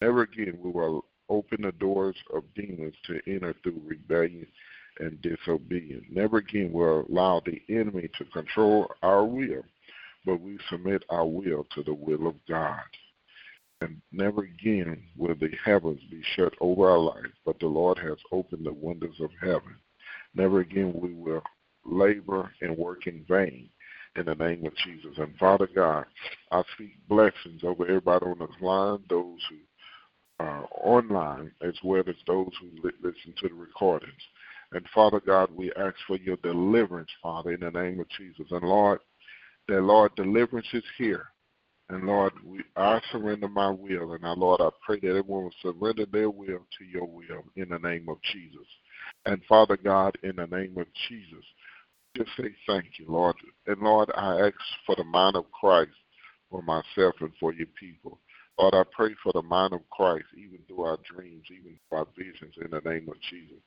Never 0.00 0.22
again 0.22 0.58
we 0.62 0.70
will 0.70 1.04
open 1.28 1.62
the 1.62 1.72
doors 1.72 2.16
of 2.32 2.44
demons 2.54 2.94
to 3.06 3.20
enter 3.26 3.54
through 3.62 3.82
rebellion 3.84 4.46
and 5.00 5.20
disobedience. 5.22 6.04
Never 6.10 6.38
again 6.38 6.72
will 6.72 7.06
allow 7.08 7.42
the 7.44 7.60
enemy 7.68 8.08
to 8.18 8.24
control 8.26 8.86
our 9.02 9.24
will, 9.24 9.64
but 10.24 10.40
we 10.40 10.58
submit 10.70 11.02
our 11.10 11.26
will 11.26 11.66
to 11.74 11.82
the 11.82 11.94
will 11.94 12.28
of 12.28 12.34
God. 12.48 12.78
And 13.80 14.00
never 14.12 14.42
again 14.42 15.02
will 15.16 15.34
the 15.34 15.50
heavens 15.64 16.00
be 16.10 16.22
shut 16.36 16.54
over 16.60 16.90
our 16.90 16.98
life, 16.98 17.32
but 17.44 17.58
the 17.58 17.66
Lord 17.66 17.98
has 17.98 18.16
opened 18.32 18.64
the 18.64 18.72
windows 18.72 19.20
of 19.20 19.30
heaven. 19.40 19.76
Never 20.34 20.60
again 20.60 20.92
we 20.94 21.12
will 21.12 21.42
labor 21.84 22.50
and 22.60 22.76
work 22.76 23.06
in 23.06 23.24
vain 23.28 23.68
in 24.16 24.26
the 24.26 24.34
name 24.34 24.64
of 24.64 24.74
Jesus. 24.76 25.18
And 25.18 25.36
Father 25.38 25.68
God, 25.74 26.04
I 26.50 26.62
speak 26.74 26.96
blessings 27.08 27.62
over 27.64 27.84
everybody 27.84 28.26
on 28.26 28.38
this 28.38 28.60
line, 28.60 29.00
those 29.08 29.40
who 29.50 29.56
are 30.40 30.68
online, 30.82 31.52
as 31.62 31.74
well 31.82 32.04
as 32.06 32.14
those 32.26 32.50
who 32.60 32.90
listen 33.02 33.34
to 33.40 33.48
the 33.48 33.54
recordings. 33.54 34.12
And 34.72 34.84
Father 34.94 35.20
God, 35.20 35.50
we 35.54 35.72
ask 35.76 35.94
for 36.06 36.16
your 36.16 36.36
deliverance, 36.38 37.10
Father, 37.22 37.52
in 37.52 37.60
the 37.60 37.70
name 37.70 38.00
of 38.00 38.08
Jesus. 38.10 38.46
And 38.50 38.62
Lord, 38.62 39.00
that 39.68 39.82
Lord, 39.82 40.14
deliverance 40.16 40.66
is 40.72 40.84
here. 40.98 41.26
And 41.90 42.04
Lord, 42.04 42.32
we, 42.44 42.60
I 42.76 43.00
surrender 43.12 43.48
my 43.48 43.70
will. 43.70 44.12
And 44.12 44.22
now, 44.22 44.34
Lord, 44.34 44.60
I 44.60 44.70
pray 44.84 45.00
that 45.00 45.08
everyone 45.08 45.44
will 45.44 45.54
surrender 45.62 46.06
their 46.10 46.30
will 46.30 46.66
to 46.78 46.84
your 46.84 47.06
will 47.06 47.44
in 47.56 47.68
the 47.68 47.78
name 47.78 48.08
of 48.08 48.16
Jesus. 48.32 48.66
And 49.26 49.42
Father 49.48 49.76
God, 49.76 50.16
in 50.22 50.36
the 50.36 50.46
name 50.46 50.76
of 50.78 50.86
Jesus, 51.08 51.44
just 52.16 52.30
say 52.38 52.54
thank 52.66 52.86
you, 52.98 53.06
Lord. 53.08 53.36
And 53.66 53.80
Lord, 53.80 54.10
I 54.16 54.46
ask 54.46 54.54
for 54.86 54.96
the 54.96 55.04
mind 55.04 55.36
of 55.36 55.50
Christ 55.52 55.90
for 56.50 56.62
myself 56.62 57.16
and 57.20 57.32
for 57.38 57.52
your 57.52 57.66
people. 57.78 58.20
Lord, 58.58 58.74
I 58.74 58.84
pray 58.92 59.14
for 59.22 59.32
the 59.32 59.42
mind 59.42 59.72
of 59.72 59.80
Christ, 59.90 60.26
even 60.36 60.60
through 60.68 60.82
our 60.82 60.98
dreams, 61.12 61.42
even 61.50 61.76
through 61.88 61.98
our 61.98 62.06
visions, 62.16 62.54
in 62.62 62.70
the 62.70 62.88
name 62.88 63.08
of 63.08 63.16
Jesus. 63.28 63.58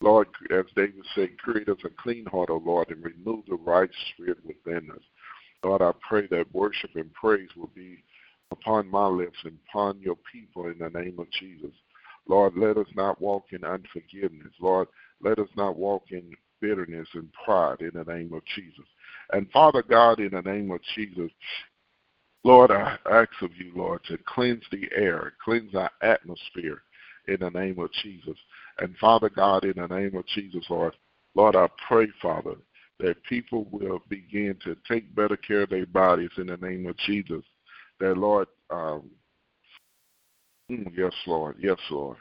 Lord, 0.00 0.28
as 0.50 0.66
David 0.76 1.04
said, 1.14 1.38
create 1.38 1.68
us 1.68 1.78
a 1.84 2.02
clean 2.02 2.26
heart, 2.26 2.50
O 2.50 2.62
Lord, 2.64 2.90
and 2.90 3.02
remove 3.02 3.46
the 3.48 3.54
right 3.54 3.88
spirit 4.12 4.38
within 4.44 4.90
us. 4.90 5.02
Lord, 5.64 5.82
I 5.82 5.92
pray 6.06 6.26
that 6.28 6.52
worship 6.54 6.90
and 6.94 7.12
praise 7.14 7.48
will 7.56 7.70
be 7.74 8.02
upon 8.50 8.90
my 8.90 9.06
lips 9.06 9.38
and 9.44 9.58
upon 9.68 9.98
your 10.00 10.18
people 10.30 10.66
in 10.66 10.78
the 10.78 10.90
name 10.90 11.18
of 11.18 11.26
Jesus. 11.40 11.74
Lord, 12.28 12.54
let 12.56 12.76
us 12.76 12.86
not 12.94 13.20
walk 13.20 13.46
in 13.52 13.64
unforgiveness. 13.64 14.52
Lord, 14.60 14.88
let 15.22 15.38
us 15.38 15.48
not 15.56 15.76
walk 15.76 16.04
in 16.10 16.34
bitterness 16.60 17.08
and 17.14 17.28
pride 17.44 17.80
in 17.80 17.90
the 17.94 18.04
name 18.04 18.32
of 18.32 18.42
Jesus. 18.54 18.84
And 19.32 19.50
Father 19.50 19.82
God, 19.82 20.20
in 20.20 20.30
the 20.32 20.42
name 20.42 20.70
of 20.70 20.80
Jesus, 20.94 21.30
Lord, 22.44 22.70
I 22.70 22.98
ask 23.10 23.30
of 23.40 23.56
you, 23.56 23.72
Lord, 23.74 24.00
to 24.08 24.18
cleanse 24.26 24.64
the 24.70 24.88
air, 24.94 25.32
cleanse 25.42 25.74
our 25.74 25.90
atmosphere 26.02 26.82
in 27.26 27.38
the 27.40 27.50
name 27.50 27.78
of 27.78 27.90
Jesus. 28.02 28.36
And 28.80 28.94
Father 28.98 29.30
God, 29.30 29.64
in 29.64 29.74
the 29.76 29.86
name 29.86 30.14
of 30.14 30.26
Jesus, 30.26 30.64
Lord, 30.68 30.94
Lord, 31.34 31.56
I 31.56 31.68
pray, 31.88 32.06
Father, 32.20 32.56
that 33.00 33.22
people 33.24 33.66
will 33.70 34.00
begin 34.08 34.56
to 34.64 34.76
take 34.88 35.14
better 35.14 35.36
care 35.36 35.62
of 35.62 35.70
their 35.70 35.86
bodies 35.86 36.30
in 36.36 36.46
the 36.46 36.56
name 36.56 36.86
of 36.86 36.96
Jesus. 36.98 37.44
That, 38.00 38.16
Lord, 38.16 38.48
um, 38.70 39.10
yes, 40.68 41.12
Lord, 41.26 41.56
yes, 41.58 41.78
Lord. 41.90 42.16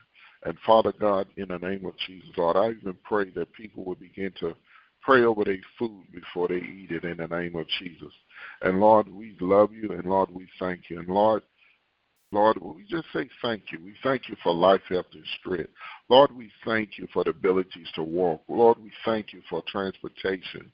And 0.46 0.58
Father 0.66 0.94
God, 1.00 1.28
in 1.38 1.48
the 1.48 1.58
name 1.58 1.86
of 1.86 1.94
Jesus, 2.06 2.30
Lord, 2.36 2.58
I 2.58 2.72
even 2.72 2.98
pray 3.04 3.30
that 3.32 3.54
people 3.54 3.86
will 3.86 3.96
begin 3.96 4.34
to 4.40 4.56
pray 5.02 5.24
over 5.24 5.44
their 5.44 5.58
food 5.78 6.06
before 6.12 6.48
they 6.48 6.56
eat 6.56 6.92
it 6.92 7.04
in 7.04 7.18
the 7.18 7.28
name 7.28 7.56
of 7.56 7.68
Jesus. 7.80 8.12
And 8.62 8.80
Lord, 8.80 9.08
we 9.08 9.36
love 9.40 9.74
you, 9.74 9.92
and 9.92 10.06
Lord, 10.06 10.30
we 10.32 10.48
thank 10.60 10.90
you. 10.90 11.00
And 11.00 11.08
Lord, 11.08 11.44
Lord, 12.34 12.58
we 12.60 12.84
just 12.90 13.06
say 13.14 13.30
thank 13.44 13.72
you. 13.72 13.78
We 13.84 13.94
thank 14.02 14.28
you 14.28 14.36
for 14.42 14.56
life, 14.56 14.82
health, 14.90 15.06
and 15.14 15.24
strength. 15.40 15.70
Lord, 16.10 16.36
we 16.36 16.52
thank 16.66 16.98
you 16.98 17.08
for 17.14 17.24
the 17.24 17.30
abilities 17.30 17.88
to 17.94 18.02
walk. 18.02 18.42
Lord, 18.48 18.80
we 18.82 18.92
thank 19.06 19.34
you 19.34 19.44
for 19.48 19.62
transportation. 19.68 20.72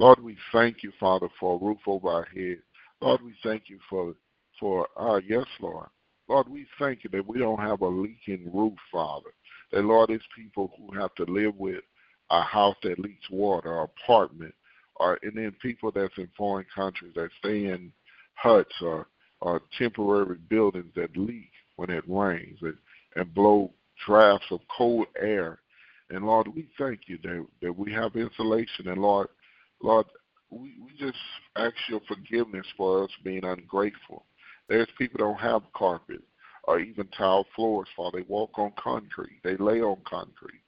Lord, 0.00 0.20
we 0.20 0.36
thank 0.50 0.82
you, 0.82 0.92
Father, 0.98 1.28
for 1.38 1.54
a 1.54 1.64
roof 1.64 1.78
over 1.86 2.08
our 2.08 2.24
head. 2.34 2.58
Lord, 3.00 3.22
we 3.22 3.34
thank 3.44 3.68
you 3.68 3.78
for 3.88 4.14
for 4.58 4.88
uh 4.98 5.20
yes, 5.28 5.46
Lord. 5.60 5.86
Lord, 6.28 6.48
we 6.48 6.66
thank 6.76 7.04
you 7.04 7.10
that 7.10 7.26
we 7.26 7.38
don't 7.38 7.60
have 7.60 7.82
a 7.82 7.86
leaking 7.86 8.50
roof, 8.52 8.74
Father. 8.90 9.30
That 9.70 9.84
Lord, 9.84 10.10
it's 10.10 10.24
people 10.36 10.72
who 10.76 10.98
have 10.98 11.14
to 11.14 11.24
live 11.32 11.54
with 11.56 11.84
a 12.30 12.42
house 12.42 12.74
that 12.82 12.98
leaks 12.98 13.30
water, 13.30 13.70
or 13.70 13.84
apartment, 13.84 14.54
or 14.96 15.20
and 15.22 15.36
then 15.36 15.54
people 15.62 15.92
that's 15.94 16.18
in 16.18 16.28
foreign 16.36 16.66
countries 16.74 17.12
that 17.14 17.30
stay 17.38 17.66
in 17.66 17.92
huts 18.34 18.74
or 18.82 19.06
or 19.40 19.62
temporary 19.78 20.38
buildings 20.48 20.92
that 20.96 21.16
leak 21.16 21.50
when 21.76 21.90
it 21.90 22.04
rains 22.08 22.58
and, 22.62 22.76
and 23.16 23.34
blow 23.34 23.72
drafts 24.06 24.46
of 24.50 24.60
cold 24.76 25.06
air. 25.20 25.58
And 26.10 26.24
Lord, 26.24 26.48
we 26.48 26.68
thank 26.78 27.00
you 27.06 27.18
that, 27.22 27.46
that 27.62 27.76
we 27.76 27.92
have 27.92 28.16
insulation. 28.16 28.88
And 28.88 29.00
Lord, 29.02 29.28
Lord, 29.82 30.06
we, 30.50 30.74
we 30.82 30.90
just 30.98 31.18
ask 31.56 31.74
your 31.88 32.00
forgiveness 32.06 32.66
for 32.76 33.04
us 33.04 33.10
being 33.24 33.44
ungrateful. 33.44 34.24
There's 34.68 34.88
people 34.98 35.18
don't 35.18 35.40
have 35.40 35.62
carpet 35.74 36.22
or 36.64 36.80
even 36.80 37.06
tile 37.08 37.46
floors, 37.54 37.88
Father. 37.96 38.18
They 38.18 38.26
walk 38.28 38.58
on 38.58 38.72
concrete. 38.78 39.40
They 39.44 39.56
lay 39.56 39.80
on 39.80 39.98
concrete. 40.06 40.62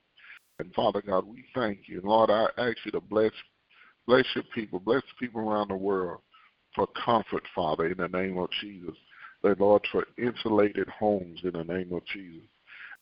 And 0.58 0.74
Father 0.74 1.02
God, 1.02 1.24
we 1.26 1.44
thank 1.54 1.80
you. 1.86 1.98
And 2.00 2.08
Lord, 2.08 2.30
I 2.30 2.46
ask 2.58 2.76
you 2.84 2.92
to 2.92 3.00
bless 3.00 3.32
bless 4.06 4.24
your 4.34 4.44
people, 4.54 4.80
bless 4.80 5.02
the 5.02 5.26
people 5.26 5.40
around 5.42 5.68
the 5.68 5.76
world 5.76 6.20
for 6.78 6.86
comfort, 7.04 7.42
Father, 7.54 7.86
in 7.86 7.98
the 7.98 8.08
name 8.08 8.38
of 8.38 8.48
Jesus. 8.60 8.94
That 9.42 9.60
Lord, 9.60 9.86
for 9.90 10.06
insulated 10.16 10.88
homes 10.88 11.40
in 11.42 11.52
the 11.52 11.64
name 11.64 11.92
of 11.92 12.02
Jesus. 12.06 12.46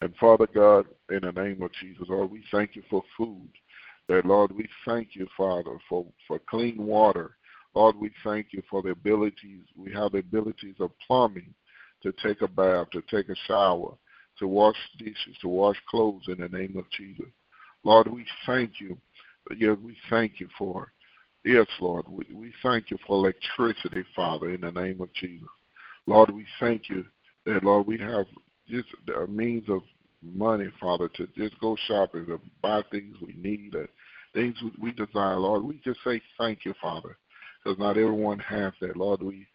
And 0.01 0.15
Father 0.17 0.47
God, 0.55 0.87
in 1.11 1.21
the 1.23 1.33
name 1.33 1.63
of 1.63 1.71
Jesus, 1.81 2.07
Lord, 2.09 2.31
we 2.31 2.43
thank 2.51 2.75
you 2.75 2.83
for 2.91 3.03
food. 3.17 3.49
That 4.09 4.25
Lord, 4.25 4.53
we 4.53 4.69
thank 4.87 5.11
you, 5.15 5.27
Father, 5.37 5.79
for, 5.89 6.07
for 6.27 6.39
clean 6.49 6.77
water. 6.79 7.37
Lord, 7.75 7.97
we 7.97 8.11
thank 8.25 8.49
you 8.53 8.63
for 8.71 8.83
the 8.83 8.91
abilities, 8.91 9.65
we 9.77 9.93
have 9.93 10.13
the 10.13 10.19
abilities 10.19 10.77
of 10.81 10.91
plumbing 11.07 11.53
to 12.03 12.13
take 12.23 12.41
a 12.41 12.49
bath, 12.49 12.89
to 12.93 13.03
take 13.11 13.29
a 13.29 13.37
shower, 13.47 13.93
to 14.39 14.49
wash 14.49 14.77
dishes, 14.99 15.37
to 15.43 15.49
wash 15.49 15.77
clothes 15.91 16.25
in 16.29 16.39
the 16.39 16.49
name 16.49 16.77
of 16.79 16.85
Jesus. 16.97 17.27
Lord, 17.85 18.09
we 18.09 18.25
thank 18.47 18.81
you. 18.81 18.97
Yes, 19.57 19.77
we 19.83 19.97
thank 20.09 20.41
you 20.41 20.49
for 20.59 20.93
Yes, 21.47 21.69
Lord. 21.81 22.07
We, 22.09 22.25
we 22.35 22.53
thank 22.61 22.91
you 22.91 22.99
for 23.07 23.15
electricity, 23.19 24.05
Father, 24.17 24.51
in 24.51 24.63
the 24.63 24.73
name 24.73 25.01
of 25.01 25.13
Jesus. 25.15 25.47
Lord, 26.09 26.31
we 26.31 26.45
thank 26.59 26.89
you 26.89 27.05
that, 27.45 27.63
Lord, 27.63 27.87
we 27.87 27.97
have 27.99 28.27
just 28.69 28.89
a 29.17 29.29
means 29.29 29.63
of 29.69 29.83
money, 30.25 30.67
Father, 30.81 31.09
to 31.11 31.29
just 31.39 31.57
go 31.61 31.77
shopping, 31.87 32.27
to 32.27 32.41
buy 32.63 32.83
things 32.91 33.15
we 33.25 33.37
need, 33.39 33.77
uh, 33.77 33.87
things 34.35 34.57
we 34.83 34.91
desire, 34.91 35.37
Lord. 35.37 35.63
We 35.63 35.81
just 35.85 36.01
say 36.03 36.21
thank 36.37 36.65
you, 36.65 36.75
Father, 36.83 37.17
because 37.63 37.79
not 37.79 37.97
everyone 37.97 38.41
has 38.41 38.73
that. 38.81 38.97
Lord, 38.97 39.23
we 39.23 39.47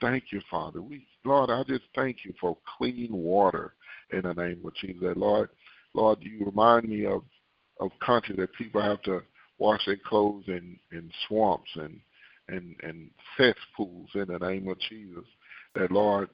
thank 0.00 0.26
you, 0.30 0.40
Father. 0.48 0.80
We, 0.80 1.04
Lord, 1.24 1.50
I 1.50 1.64
just 1.64 1.82
thank 1.96 2.18
you 2.24 2.32
for 2.40 2.56
clean 2.78 3.08
water 3.10 3.74
in 4.12 4.22
the 4.22 4.34
name 4.34 4.60
of 4.64 4.72
Jesus. 4.76 5.16
Lord, 5.16 5.48
Lord, 5.94 6.18
you 6.20 6.44
remind 6.46 6.88
me 6.88 7.06
of 7.06 7.24
of 7.80 7.90
country 8.04 8.36
that 8.36 8.52
people 8.54 8.80
have 8.80 9.00
to 9.02 9.22
wash 9.60 9.84
their 9.86 9.96
clothes 9.96 10.44
in, 10.48 10.76
in 10.90 11.10
swamps 11.28 11.70
and, 11.76 12.00
and, 12.48 12.74
and 12.82 13.10
cesspools 13.36 14.08
in 14.14 14.26
the 14.26 14.38
name 14.38 14.66
of 14.66 14.78
Jesus. 14.88 15.24
That 15.76 15.92
Lord, 15.92 16.28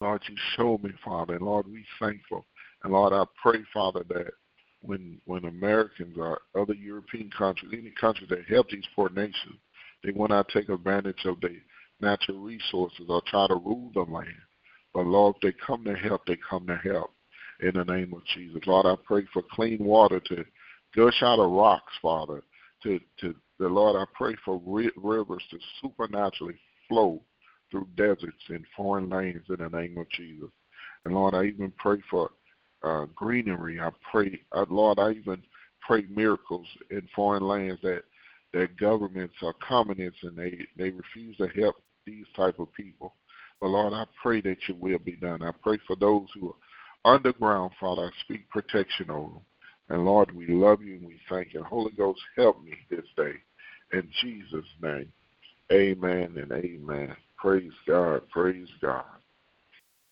Lord, 0.00 0.22
you 0.28 0.34
show 0.56 0.80
me, 0.82 0.90
Father, 1.04 1.34
and 1.34 1.44
Lord, 1.44 1.66
we 1.68 1.84
thankful. 2.00 2.44
And 2.82 2.92
Lord, 2.92 3.12
I 3.12 3.24
pray, 3.40 3.60
Father, 3.72 4.02
that 4.08 4.32
when 4.80 5.20
when 5.26 5.44
Americans 5.44 6.16
or 6.18 6.40
other 6.58 6.74
European 6.74 7.30
countries, 7.30 7.70
any 7.72 7.92
countries 8.00 8.28
that 8.30 8.44
help 8.48 8.68
these 8.68 8.82
poor 8.96 9.10
nations, 9.10 9.60
they 10.02 10.10
will 10.10 10.26
not 10.26 10.48
take 10.48 10.68
advantage 10.68 11.24
of 11.24 11.40
their 11.40 11.50
natural 12.00 12.38
resources 12.38 13.06
or 13.08 13.22
try 13.28 13.46
to 13.46 13.54
rule 13.54 13.92
the 13.94 14.00
land. 14.00 14.26
But 14.92 15.06
Lord, 15.06 15.36
if 15.36 15.42
they 15.42 15.58
come 15.64 15.84
to 15.84 15.94
help, 15.94 16.26
they 16.26 16.36
come 16.50 16.66
to 16.66 16.76
help 16.76 17.12
in 17.60 17.72
the 17.74 17.84
name 17.84 18.12
of 18.12 18.24
Jesus. 18.34 18.60
Lord, 18.66 18.86
I 18.86 18.96
pray 19.04 19.24
for 19.32 19.42
clean 19.52 19.78
water 19.78 20.18
to 20.18 20.44
gush 20.96 21.22
out 21.22 21.38
of 21.38 21.50
rocks, 21.50 21.92
Father. 22.00 22.42
To 22.84 23.00
to 23.20 23.34
the 23.58 23.68
Lord, 23.68 23.96
I 23.96 24.04
pray 24.14 24.34
for 24.44 24.60
rivers 24.64 25.42
to 25.50 25.58
supernaturally 25.80 26.58
flow 26.88 27.22
through 27.70 27.88
deserts 27.96 28.42
and 28.48 28.64
foreign 28.76 29.08
lands 29.08 29.44
in 29.48 29.56
the 29.58 29.68
name 29.68 29.96
of 29.98 30.08
Jesus. 30.10 30.50
And 31.04 31.14
Lord, 31.14 31.34
I 31.34 31.44
even 31.44 31.72
pray 31.78 31.98
for 32.10 32.30
uh, 32.82 33.06
greenery. 33.14 33.80
I 33.80 33.90
pray, 34.10 34.40
uh, 34.52 34.66
Lord, 34.68 34.98
I 34.98 35.12
even 35.12 35.42
pray 35.80 36.04
miracles 36.10 36.66
in 36.90 37.08
foreign 37.14 37.44
lands 37.44 37.80
that 37.82 38.02
that 38.52 38.76
governments 38.76 39.34
are 39.42 39.54
communists 39.66 40.22
and 40.22 40.36
they 40.36 40.58
they 40.76 40.90
refuse 40.90 41.36
to 41.38 41.48
help 41.60 41.76
these 42.06 42.26
type 42.36 42.58
of 42.58 42.72
people. 42.74 43.14
But 43.60 43.68
Lord, 43.68 43.92
I 43.92 44.04
pray 44.20 44.40
that 44.42 44.58
your 44.68 44.76
will 44.76 44.98
be 44.98 45.16
done. 45.16 45.42
I 45.42 45.52
pray 45.62 45.78
for 45.86 45.96
those 45.96 46.26
who 46.34 46.54
are 47.04 47.14
underground, 47.14 47.72
Father. 47.80 48.02
I 48.06 48.10
speak 48.24 48.48
protection 48.50 49.10
over 49.10 49.34
them. 49.34 49.42
And 49.92 50.06
Lord, 50.06 50.34
we 50.34 50.46
love 50.46 50.80
you 50.82 50.94
and 50.94 51.06
we 51.06 51.20
thank 51.28 51.52
you. 51.52 51.62
Holy 51.62 51.92
Ghost, 51.92 52.18
help 52.34 52.64
me 52.64 52.72
this 52.88 53.04
day. 53.14 53.34
In 53.92 54.08
Jesus' 54.22 54.64
name, 54.80 55.12
amen 55.70 56.34
and 56.38 56.50
amen. 56.50 57.14
Praise 57.36 57.72
God. 57.86 58.22
Praise 58.30 58.70
God. 58.80 59.04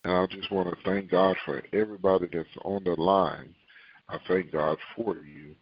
And 0.03 0.13
I 0.13 0.27
just 0.27 0.51
want 0.51 0.69
to 0.69 0.75
thank 0.87 1.09
God 1.09 1.35
for 1.45 1.63
everybody 1.73 2.27
that's 2.31 2.47
on 2.63 2.83
the 2.83 2.91
line. 2.91 3.55
I 4.07 4.19
thank 4.27 4.51
God 4.51 4.77
for 4.95 5.15
you. 5.15 5.55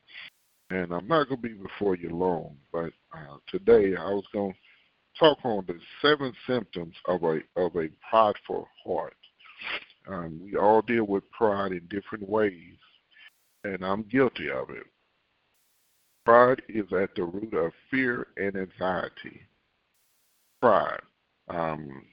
And 0.69 0.91
I'm 0.91 1.07
not 1.07 1.29
going 1.29 1.41
to 1.41 1.47
be 1.47 1.53
before 1.53 1.95
you 1.95 2.09
long, 2.09 2.57
but 2.73 2.91
uh, 3.13 3.37
today 3.49 3.95
I 3.95 4.09
was 4.09 4.25
going 4.33 4.51
to 4.51 4.57
talk 5.17 5.37
on 5.45 5.63
the 5.65 5.79
seven 6.01 6.33
symptoms 6.45 6.95
of 7.07 7.23
a 7.23 7.39
of 7.55 7.73
a 7.77 7.87
prideful 8.09 8.67
heart. 8.85 9.15
Um, 10.09 10.41
we 10.43 10.57
all 10.57 10.81
deal 10.81 11.05
with 11.05 11.29
pride 11.31 11.71
in 11.71 11.87
different 11.89 12.27
ways, 12.27 12.75
and 13.63 13.83
I'm 13.83 14.03
guilty 14.03 14.49
of 14.49 14.69
it. 14.69 14.85
Pride 16.25 16.61
is 16.69 16.85
at 16.93 17.15
the 17.15 17.23
root 17.23 17.53
of 17.53 17.71
fear 17.89 18.27
and 18.37 18.55
anxiety. 18.55 19.41
Pride. 20.61 21.01
Um, 21.49 22.03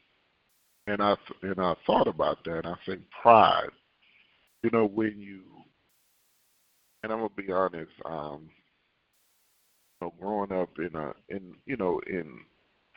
and 0.87 1.03
I 1.03 1.17
and 1.43 1.61
I 1.61 1.75
thought 1.87 2.09
about 2.09 2.45
that. 2.45 2.65
I 2.65 2.75
think 2.87 3.03
pride. 3.23 3.71
You 4.63 4.71
know, 4.73 4.87
when 4.87 5.15
you 5.19 5.43
and 7.03 7.13
I'm 7.13 7.19
gonna 7.19 7.31
be 7.37 7.53
honest. 7.53 7.93
Um, 8.05 8.51
you 10.01 10.09
know, 10.09 10.15
growing 10.21 10.53
up 10.53 10.71
in 10.79 10.95
a 10.95 11.13
in 11.29 11.55
you 11.67 11.77
know 11.77 12.01
in 12.09 12.41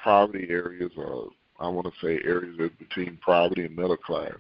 poverty 0.04 0.48
areas, 0.50 0.92
or 0.98 1.30
I 1.60 1.68
want 1.68 1.88
to 1.88 2.06
say 2.06 2.20
areas 2.24 2.58
between 2.80 3.20
poverty 3.24 3.66
and 3.66 3.76
middle 3.76 3.98
class, 3.98 4.34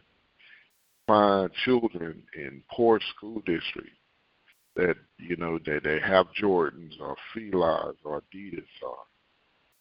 find 1.08 1.52
children 1.65 2.24
in 2.36 2.63
poor 2.72 3.00
school 3.15 3.41
districts 3.45 3.99
that 4.80 4.96
you 5.18 5.36
know 5.36 5.60
that 5.65 5.84
they 5.84 6.00
have 6.00 6.28
Jordans 6.42 7.00
or 7.02 7.15
Fila's 7.34 7.98
or 8.04 8.22
Adidas 8.22 8.63
or 8.82 8.96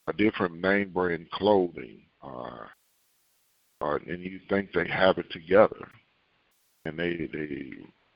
a 0.09 0.13
different 0.13 0.61
name 0.61 0.91
brand 0.91 1.31
clothing, 1.31 2.01
or, 2.21 2.71
or 3.81 3.97
and 3.97 4.23
you 4.23 4.41
think 4.49 4.73
they 4.73 4.89
have 4.89 5.19
it 5.19 5.31
together, 5.31 5.89
and 6.85 6.99
they 6.99 7.29
they 7.33 7.71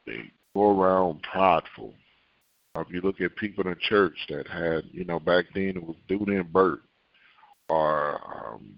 they 0.06 0.22
go 0.54 0.76
around 0.78 1.22
prideful. 1.22 1.94
If 2.74 2.88
you 2.90 3.02
look 3.02 3.20
at 3.20 3.36
people 3.36 3.66
in 3.68 3.76
church 3.88 4.16
that 4.30 4.48
had, 4.48 4.84
you 4.92 5.04
know, 5.04 5.20
back 5.20 5.44
then 5.54 5.74
it 5.76 5.82
was 5.82 5.96
Dooney 6.08 6.40
and 6.40 6.52
Bourke, 6.52 6.80
or 7.68 8.18
um, 8.24 8.74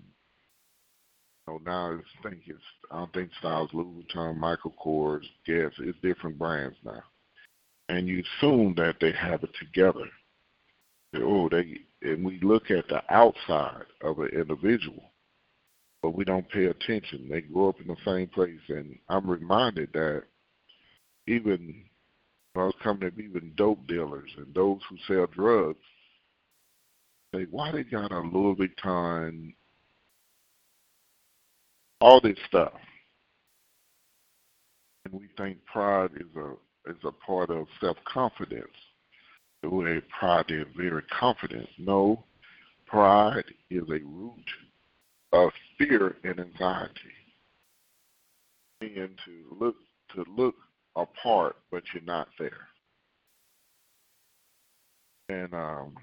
you 1.49 1.61
now 1.65 1.93
I 1.93 2.29
think 2.29 2.43
it's 2.47 2.59
I 2.91 2.99
don't 2.99 3.13
think 3.15 3.31
Styles 3.39 3.71
Louis 3.73 4.05
Vuitton, 4.05 4.37
Michael 4.37 4.75
Kors, 4.85 5.23
Guess, 5.47 5.73
it's 5.79 5.99
different 6.03 6.39
brands 6.39 6.77
now 6.85 7.03
and 7.89 8.09
you 8.09 8.23
assume 8.23 8.75
that 8.77 8.97
they 9.01 9.13
have 9.13 9.43
it 9.43 9.51
together. 9.59 10.09
Oh, 11.17 11.49
they 11.49 11.79
and 12.03 12.25
we 12.25 12.39
look 12.41 12.71
at 12.71 12.89
the 12.89 13.03
outside 13.13 13.85
of 14.03 14.19
an 14.19 14.29
individual, 14.29 15.13
but 16.03 16.15
we 16.15 16.25
don't 16.25 16.49
pay 16.51 16.67
attention. 16.67 17.29
They 17.31 17.41
grow 17.41 17.71
up 17.71 17.81
in 17.81 17.87
the 17.87 17.97
same 18.05 18.29
place, 18.29 18.61
and 18.69 18.99
I'm 19.09 19.29
reminded 19.29 19.91
that 19.95 20.25
even 21.27 21.85
when 22.53 22.63
I 22.63 22.67
was 22.67 22.75
coming 22.83 23.11
to 23.11 23.23
even 23.23 23.53
dope 23.57 23.87
dealers 23.87 24.31
and 24.37 24.53
those 24.55 24.81
who 24.89 24.97
sell 25.09 25.27
drugs, 25.27 25.79
say 27.35 27.47
why 27.51 27.73
they 27.73 27.85
got 27.85 28.13
a 28.13 28.21
Louis 28.21 28.55
Vuitton, 28.57 29.55
all 32.01 32.21
this 32.21 32.39
stuff, 32.49 32.75
and 35.05 35.15
we 35.15 35.29
think 35.39 35.65
pride 35.65 36.11
is 36.17 36.37
a 36.37 36.53
is 36.87 36.97
a 37.05 37.13
part 37.13 37.51
of 37.51 37.67
self 37.81 37.97
confidence. 38.05 38.69
Where 39.63 40.03
pride 40.19 40.51
is 40.51 40.67
very 40.77 41.03
confident. 41.19 41.69
No, 41.79 42.23
pride 42.87 43.45
is 43.71 43.85
a 43.89 44.05
root 44.05 44.45
of 45.33 45.51
fear 45.79 46.17
and 46.23 46.39
anxiety. 46.39 46.93
And 48.83 49.19
to 49.25 49.57
look 49.59 49.77
to 50.15 50.25
look 50.37 50.55
apart, 50.97 51.57
but 51.71 51.83
you're 51.93 52.03
not 52.05 52.29
there. 52.39 52.69
And 55.31 55.55
um, 55.55 55.95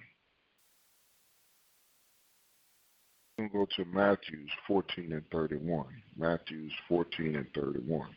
go 3.50 3.68
to 3.76 3.86
Matthews 3.86 4.50
14 4.68 5.14
and 5.14 5.24
31. 5.32 5.86
Matthews 6.18 6.72
14 6.88 7.36
and 7.36 7.48
31. 7.54 8.08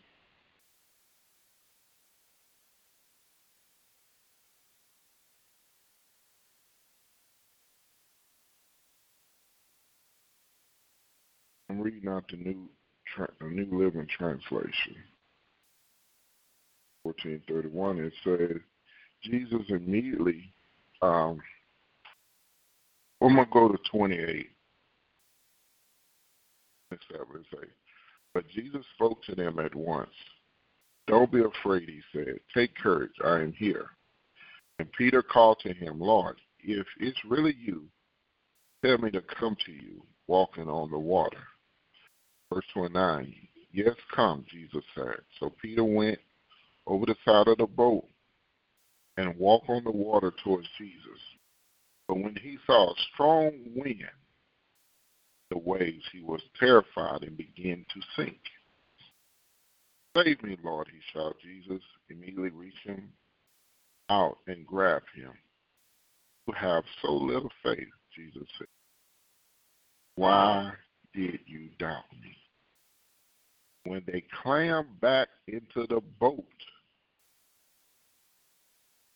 I'm 11.74 11.80
reading 11.80 12.08
out 12.08 12.24
the 12.30 12.36
new 12.36 12.68
the 13.40 13.46
New 13.46 13.76
Living 13.76 14.06
Translation. 14.16 14.94
1431 17.02 17.98
it 17.98 18.12
says 18.22 18.60
Jesus 19.24 19.60
immediately 19.70 20.52
um 21.02 21.40
I'm 23.20 23.34
gonna 23.34 23.48
go 23.52 23.68
to 23.68 23.78
28. 23.90 24.46
Next 26.92 27.06
up, 27.18 27.26
it 27.34 27.46
say, 27.50 27.66
but 28.32 28.48
Jesus 28.50 28.84
spoke 28.94 29.24
to 29.24 29.34
them 29.34 29.58
at 29.58 29.74
once. 29.74 30.10
Don't 31.08 31.32
be 31.32 31.42
afraid, 31.42 31.88
he 31.88 32.00
said. 32.12 32.38
Take 32.54 32.76
courage, 32.76 33.12
I 33.24 33.40
am 33.40 33.52
here. 33.52 33.86
And 34.78 34.92
Peter 34.92 35.22
called 35.22 35.58
to 35.60 35.72
him, 35.72 35.98
Lord, 35.98 36.36
if 36.60 36.86
it's 37.00 37.18
really 37.28 37.56
you, 37.58 37.84
tell 38.84 38.98
me 38.98 39.10
to 39.10 39.22
come 39.22 39.56
to 39.66 39.72
you, 39.72 40.02
walking 40.28 40.68
on 40.68 40.90
the 40.90 40.98
water. 40.98 41.38
Verse 42.54 42.64
29. 42.72 43.34
Yes, 43.72 43.96
come, 44.14 44.44
Jesus 44.48 44.84
said. 44.94 45.16
So 45.40 45.52
Peter 45.60 45.82
went 45.82 46.20
over 46.86 47.04
the 47.04 47.16
side 47.24 47.48
of 47.48 47.58
the 47.58 47.66
boat 47.66 48.04
and 49.16 49.36
walked 49.36 49.68
on 49.68 49.82
the 49.82 49.90
water 49.90 50.32
towards 50.44 50.68
Jesus. 50.78 51.20
But 52.06 52.18
when 52.18 52.36
he 52.40 52.58
saw 52.64 52.90
a 52.90 52.94
strong 53.12 53.52
wind, 53.74 54.04
the 55.50 55.58
waves, 55.58 56.04
he 56.12 56.20
was 56.20 56.40
terrified 56.60 57.22
and 57.22 57.36
began 57.36 57.84
to 57.92 58.00
sink. 58.16 58.38
Save 60.16 60.40
me, 60.44 60.56
Lord, 60.62 60.86
he 60.92 61.00
shouted. 61.12 61.36
Jesus 61.42 61.82
immediately 62.08 62.50
reached 62.50 62.86
him 62.86 63.10
out 64.10 64.38
and 64.46 64.64
grabbed 64.64 65.06
him. 65.16 65.32
You 66.46 66.54
have 66.54 66.84
so 67.02 67.12
little 67.12 67.50
faith, 67.64 67.88
Jesus 68.14 68.46
said. 68.58 68.68
Why 70.14 70.70
did 71.14 71.40
you 71.46 71.70
doubt 71.80 72.04
me? 72.22 72.36
When 73.84 74.02
they 74.06 74.24
clambered 74.42 75.00
back 75.00 75.28
into 75.46 75.86
the 75.86 76.00
boat, 76.18 76.44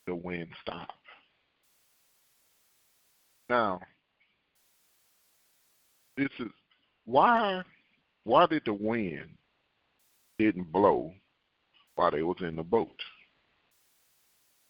the 0.06 0.14
wind 0.14 0.48
stopped. 0.62 0.92
Now, 3.48 3.80
this 6.16 6.28
is 6.38 6.48
why 7.06 7.62
why 8.24 8.46
did 8.46 8.62
the 8.66 8.74
wind 8.74 9.30
didn't 10.38 10.70
blow 10.70 11.14
while 11.94 12.10
they 12.10 12.22
was 12.22 12.36
in 12.40 12.56
the 12.56 12.62
boat? 12.62 13.02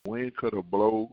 Wind 0.06 0.36
could 0.36 0.54
have 0.54 0.70
blown 0.70 1.08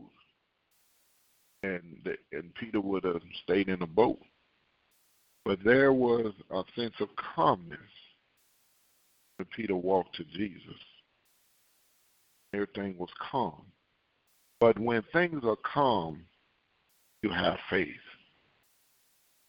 and 1.64 2.08
and 2.30 2.54
Peter 2.54 2.80
would 2.80 3.02
have 3.02 3.22
stayed 3.42 3.68
in 3.68 3.80
the 3.80 3.86
boat. 3.86 4.20
But 5.44 5.62
there 5.64 5.92
was 5.92 6.32
a 6.50 6.62
sense 6.76 6.94
of 7.00 7.08
calmness 7.16 7.80
when 9.36 9.46
Peter 9.54 9.76
walked 9.76 10.16
to 10.16 10.24
Jesus. 10.24 10.76
Everything 12.52 12.96
was 12.98 13.10
calm. 13.30 13.62
But 14.60 14.78
when 14.78 15.02
things 15.12 15.42
are 15.44 15.56
calm, 15.56 16.22
you 17.22 17.30
have 17.30 17.58
faith. 17.68 17.88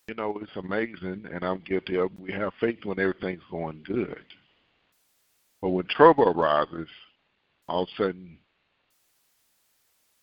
You 0.08 0.16
know, 0.16 0.40
it's 0.42 0.56
amazing, 0.56 1.26
and 1.32 1.44
I'm 1.44 1.60
guilty 1.66 1.98
of 1.98 2.12
we 2.20 2.32
have 2.32 2.54
faith 2.60 2.80
when 2.84 3.00
everything's 3.00 3.44
going 3.52 3.84
good. 3.86 4.24
But 5.62 5.70
when 5.70 5.86
trouble 5.88 6.30
arises, 6.30 6.88
all 7.68 7.84
of 7.84 7.90
a 7.90 8.04
sudden, 8.04 8.38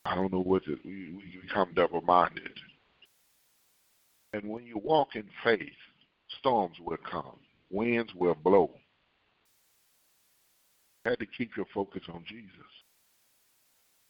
I 0.05 0.15
don't 0.15 0.33
know 0.33 0.41
what 0.41 0.63
it, 0.67 0.79
we, 0.85 1.15
we 1.17 1.41
become 1.43 1.73
double 1.75 2.01
minded. 2.03 2.53
And 4.33 4.49
when 4.49 4.65
you 4.65 4.79
walk 4.79 5.17
in 5.17 5.25
faith, 5.43 5.61
storms 6.39 6.77
will 6.81 6.99
come, 7.11 7.37
winds 7.71 8.13
will 8.15 8.35
blow. 8.35 8.71
Had 11.05 11.19
to 11.19 11.27
keep 11.27 11.57
your 11.57 11.67
focus 11.75 12.03
on 12.13 12.25
Jesus. 12.27 12.51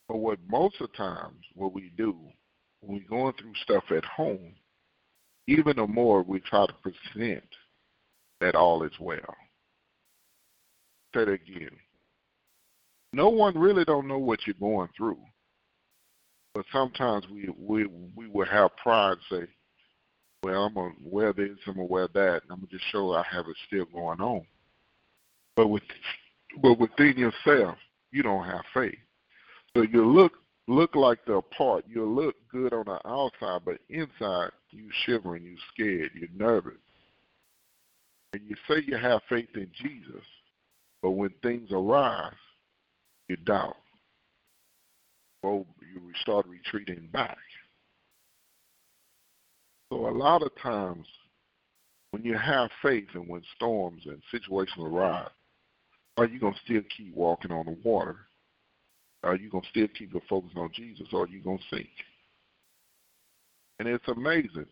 But 0.08 0.18
what 0.18 0.38
most 0.48 0.80
of 0.80 0.90
the 0.90 0.96
times, 0.96 1.44
what 1.54 1.72
we 1.72 1.92
do 1.96 2.16
when 2.80 2.98
we're 2.98 3.08
going 3.08 3.32
through 3.34 3.54
stuff 3.62 3.84
at 3.90 4.04
home, 4.04 4.54
even 5.46 5.76
the 5.76 5.86
more 5.86 6.22
we 6.22 6.40
try 6.40 6.66
to 6.66 6.74
present 6.74 7.44
that 8.40 8.54
all 8.54 8.82
is 8.82 8.92
well. 9.00 9.34
Say 11.14 11.22
it 11.22 11.28
again. 11.28 11.70
No 13.12 13.28
one 13.28 13.56
really 13.56 13.84
don't 13.84 14.08
know 14.08 14.18
what 14.18 14.40
you're 14.46 14.54
going 14.58 14.88
through. 14.96 15.18
But 16.54 16.66
sometimes 16.72 17.24
we 17.28 17.48
we 17.58 17.86
we 18.14 18.28
will 18.28 18.46
have 18.46 18.76
pride 18.76 19.16
and 19.30 19.40
say, 19.42 19.52
well, 20.42 20.64
I'm 20.64 20.74
gonna 20.74 20.94
wear 21.00 21.32
this, 21.32 21.50
I'm 21.66 21.74
gonna 21.74 21.86
wear 21.86 22.08
that, 22.14 22.42
and 22.42 22.50
I'm 22.50 22.58
gonna 22.58 22.68
just 22.70 22.84
show 22.90 23.12
I 23.12 23.24
have 23.30 23.46
it 23.48 23.56
still 23.66 23.86
going 23.86 24.20
on. 24.20 24.46
But 25.56 25.68
with 25.68 25.82
but 26.62 26.78
within 26.78 27.16
yourself, 27.16 27.76
you 28.10 28.22
don't 28.22 28.44
have 28.44 28.64
faith. 28.72 28.98
So 29.76 29.82
you 29.82 30.04
look 30.04 30.32
look 30.66 30.94
like 30.94 31.24
the 31.26 31.42
part. 31.56 31.84
You 31.88 32.06
look 32.06 32.36
good 32.50 32.72
on 32.72 32.84
the 32.86 32.98
outside, 33.06 33.62
but 33.64 33.78
inside 33.88 34.50
you 34.70 34.88
shivering, 35.04 35.44
you 35.44 35.56
scared, 35.72 36.10
you're 36.14 36.28
nervous. 36.36 36.78
And 38.32 38.42
you 38.48 38.56
say 38.68 38.82
you 38.86 38.96
have 38.96 39.20
faith 39.28 39.50
in 39.54 39.70
Jesus, 39.80 40.24
but 41.02 41.12
when 41.12 41.30
things 41.42 41.70
arise, 41.70 42.32
you 43.28 43.36
doubt. 43.36 43.76
Well, 45.42 45.66
you 45.80 46.00
start 46.20 46.46
retreating 46.46 47.08
back. 47.12 47.36
So 49.92 50.08
a 50.08 50.10
lot 50.10 50.42
of 50.42 50.50
times 50.60 51.06
when 52.10 52.24
you 52.24 52.36
have 52.36 52.70
faith 52.82 53.08
and 53.14 53.28
when 53.28 53.42
storms 53.54 54.02
and 54.06 54.20
situations 54.30 54.84
arise, 54.84 55.28
are 56.16 56.26
you 56.26 56.38
going 56.38 56.54
to 56.54 56.60
still 56.64 56.82
keep 56.96 57.14
walking 57.14 57.50
on 57.50 57.66
the 57.66 57.76
water? 57.82 58.16
Are 59.22 59.36
you 59.36 59.50
going 59.50 59.62
to 59.62 59.70
still 59.70 59.88
keep 59.98 60.12
your 60.12 60.22
focus 60.28 60.50
on 60.56 60.70
Jesus 60.72 61.06
or 61.12 61.24
are 61.24 61.28
you 61.28 61.40
going 61.40 61.58
to 61.58 61.76
sink? 61.76 61.88
And 63.78 63.88
it's 63.88 64.06
amazing. 64.08 64.66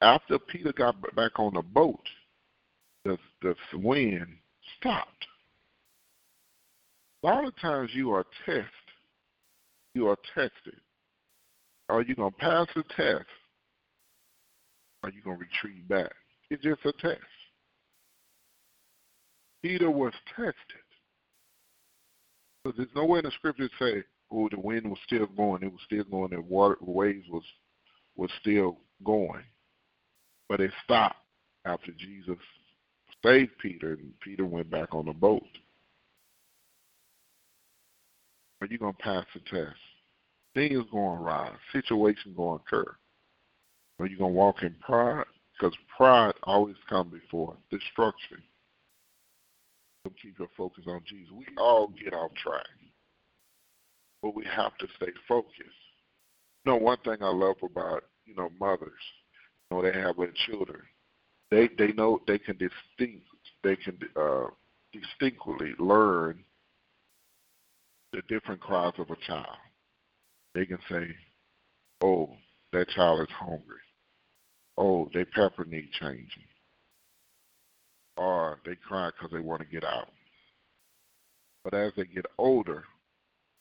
After 0.00 0.38
Peter 0.38 0.72
got 0.72 0.96
back 1.14 1.38
on 1.38 1.54
the 1.54 1.62
boat, 1.62 2.00
the, 3.04 3.18
the 3.42 3.54
wind 3.74 4.26
stopped. 4.78 5.26
A 7.22 7.26
lot 7.26 7.44
of 7.46 7.56
times 7.56 7.90
you 7.92 8.12
are 8.12 8.24
tested. 8.44 8.64
You 9.94 10.08
are 10.08 10.16
tested. 10.34 10.80
Are 11.88 12.02
you 12.02 12.14
going 12.14 12.32
to 12.32 12.38
pass 12.38 12.66
the 12.74 12.82
test? 12.96 13.26
Are 15.02 15.10
you 15.10 15.22
going 15.22 15.38
to 15.38 15.44
retreat 15.44 15.88
back? 15.88 16.12
It's 16.50 16.62
just 16.62 16.84
a 16.84 16.92
test. 16.92 17.20
Peter 19.62 19.90
was 19.90 20.12
tested. 20.36 20.54
Because 22.66 22.78
there's 22.78 22.96
nowhere 22.96 23.20
in 23.20 23.24
the 23.26 23.30
scripture 23.30 23.70
say, 23.78 24.02
"Oh, 24.28 24.48
the 24.48 24.58
wind 24.58 24.90
was 24.90 24.98
still 25.06 25.26
going; 25.26 25.62
it 25.62 25.70
was 25.70 25.80
still 25.82 26.02
going, 26.02 26.32
and 26.32 26.48
water 26.48 26.76
waves 26.80 27.28
was 27.28 27.44
was 28.16 28.30
still 28.40 28.80
going." 29.04 29.44
But 30.48 30.60
it 30.60 30.72
stopped 30.82 31.24
after 31.64 31.92
Jesus 31.92 32.38
saved 33.22 33.56
Peter, 33.58 33.92
and 33.92 34.18
Peter 34.18 34.44
went 34.44 34.68
back 34.68 34.94
on 34.94 35.06
the 35.06 35.12
boat. 35.12 35.46
Are 38.60 38.66
you 38.66 38.78
gonna 38.78 38.94
pass 38.94 39.26
the 39.32 39.40
test? 39.40 39.78
Things 40.54 40.84
going 40.90 41.18
to 41.18 41.22
rise, 41.22 41.56
situations 41.72 42.36
going 42.36 42.58
to 42.58 42.64
occur. 42.64 42.96
Are 44.00 44.06
you 44.06 44.18
gonna 44.18 44.32
walk 44.32 44.64
in 44.64 44.74
pride? 44.80 45.26
Because 45.52 45.76
pride 45.96 46.34
always 46.42 46.76
comes 46.88 47.12
before 47.12 47.56
destruction 47.70 48.42
keep 50.10 50.38
your 50.38 50.48
focus 50.56 50.84
on 50.86 51.02
Jesus. 51.06 51.32
We 51.32 51.46
all 51.58 51.88
get 51.88 52.14
off 52.14 52.32
track, 52.34 52.66
but 54.22 54.34
we 54.34 54.44
have 54.44 54.76
to 54.78 54.86
stay 54.96 55.12
focused. 55.28 55.60
You 56.64 56.72
know, 56.72 56.76
one 56.76 56.98
thing 57.04 57.18
I 57.20 57.30
love 57.30 57.56
about 57.62 58.04
you 58.24 58.34
know 58.34 58.50
mothers, 58.60 58.90
you 59.70 59.76
know, 59.76 59.82
they 59.82 59.98
have 59.98 60.16
their 60.16 60.32
children. 60.46 60.82
They 61.50 61.68
they 61.78 61.92
know 61.92 62.20
they 62.26 62.38
can 62.38 62.56
distinct 62.56 63.26
they 63.62 63.76
can 63.76 63.98
uh, 64.16 64.46
distinctly 64.92 65.72
learn 65.78 66.42
the 68.12 68.22
different 68.28 68.60
cries 68.60 68.92
of 68.98 69.10
a 69.10 69.16
child. 69.26 69.58
They 70.54 70.66
can 70.66 70.78
say, 70.90 71.14
"Oh, 72.00 72.30
that 72.72 72.88
child 72.90 73.20
is 73.20 73.34
hungry. 73.34 73.80
Oh, 74.78 75.08
their 75.12 75.26
pepper 75.26 75.64
need 75.64 75.90
changing." 76.00 76.48
Or 78.16 78.58
they 78.64 78.76
cry 78.76 79.10
because 79.10 79.32
they 79.32 79.40
want 79.40 79.60
to 79.60 79.66
get 79.66 79.84
out. 79.84 80.08
But 81.64 81.74
as 81.74 81.92
they 81.96 82.04
get 82.04 82.26
older, 82.38 82.84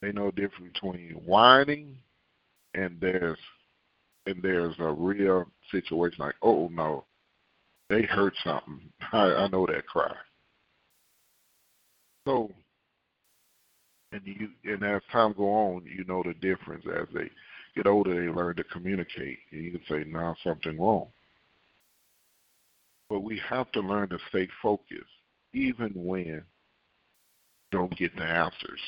they 0.02 0.12
know 0.12 0.28
the 0.28 0.42
difference 0.42 0.74
between 0.74 1.12
whining 1.26 1.98
and 2.74 2.98
there's 3.00 3.40
and 4.28 4.42
there's 4.42 4.76
a 4.80 4.92
real 4.92 5.46
situation 5.72 6.18
like, 6.20 6.36
oh 6.42 6.68
no, 6.72 7.06
they 7.90 8.04
hurt 8.04 8.34
something. 8.44 8.82
I, 9.12 9.18
I 9.18 9.48
know 9.48 9.66
that 9.68 9.88
cry. 9.88 10.14
So 12.28 12.52
and 14.12 14.22
you 14.26 14.50
and 14.64 14.84
as 14.84 15.02
time 15.12 15.34
go 15.38 15.50
on, 15.50 15.84
you 15.86 16.04
know 16.06 16.24
the 16.24 16.34
difference. 16.36 16.86
As 16.88 17.08
they 17.14 17.30
get 17.76 17.88
older, 17.88 18.14
they 18.14 18.32
learn 18.32 18.56
to 18.56 18.64
communicate, 18.66 19.40
and 19.52 19.64
you 19.64 19.72
can 19.72 19.82
say, 19.90 20.10
"Now 20.10 20.36
something 20.44 20.80
wrong." 20.80 21.08
But 23.10 23.22
we 23.22 23.40
have 23.48 23.72
to 23.74 23.82
learn 23.82 24.10
to 24.10 24.18
stay 24.30 24.48
focused, 24.62 25.04
even 25.54 25.92
when 25.94 26.26
you 26.26 26.44
don't 27.72 27.96
get 27.98 28.16
the 28.16 28.24
answers, 28.24 28.80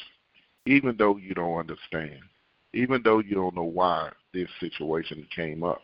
even 0.65 0.95
though 0.97 1.17
you 1.17 1.33
don't 1.33 1.59
understand, 1.59 2.19
even 2.73 3.01
though 3.03 3.19
you 3.19 3.35
don't 3.35 3.55
know 3.55 3.63
why 3.63 4.11
this 4.33 4.49
situation 4.59 5.27
came 5.35 5.63
up. 5.63 5.81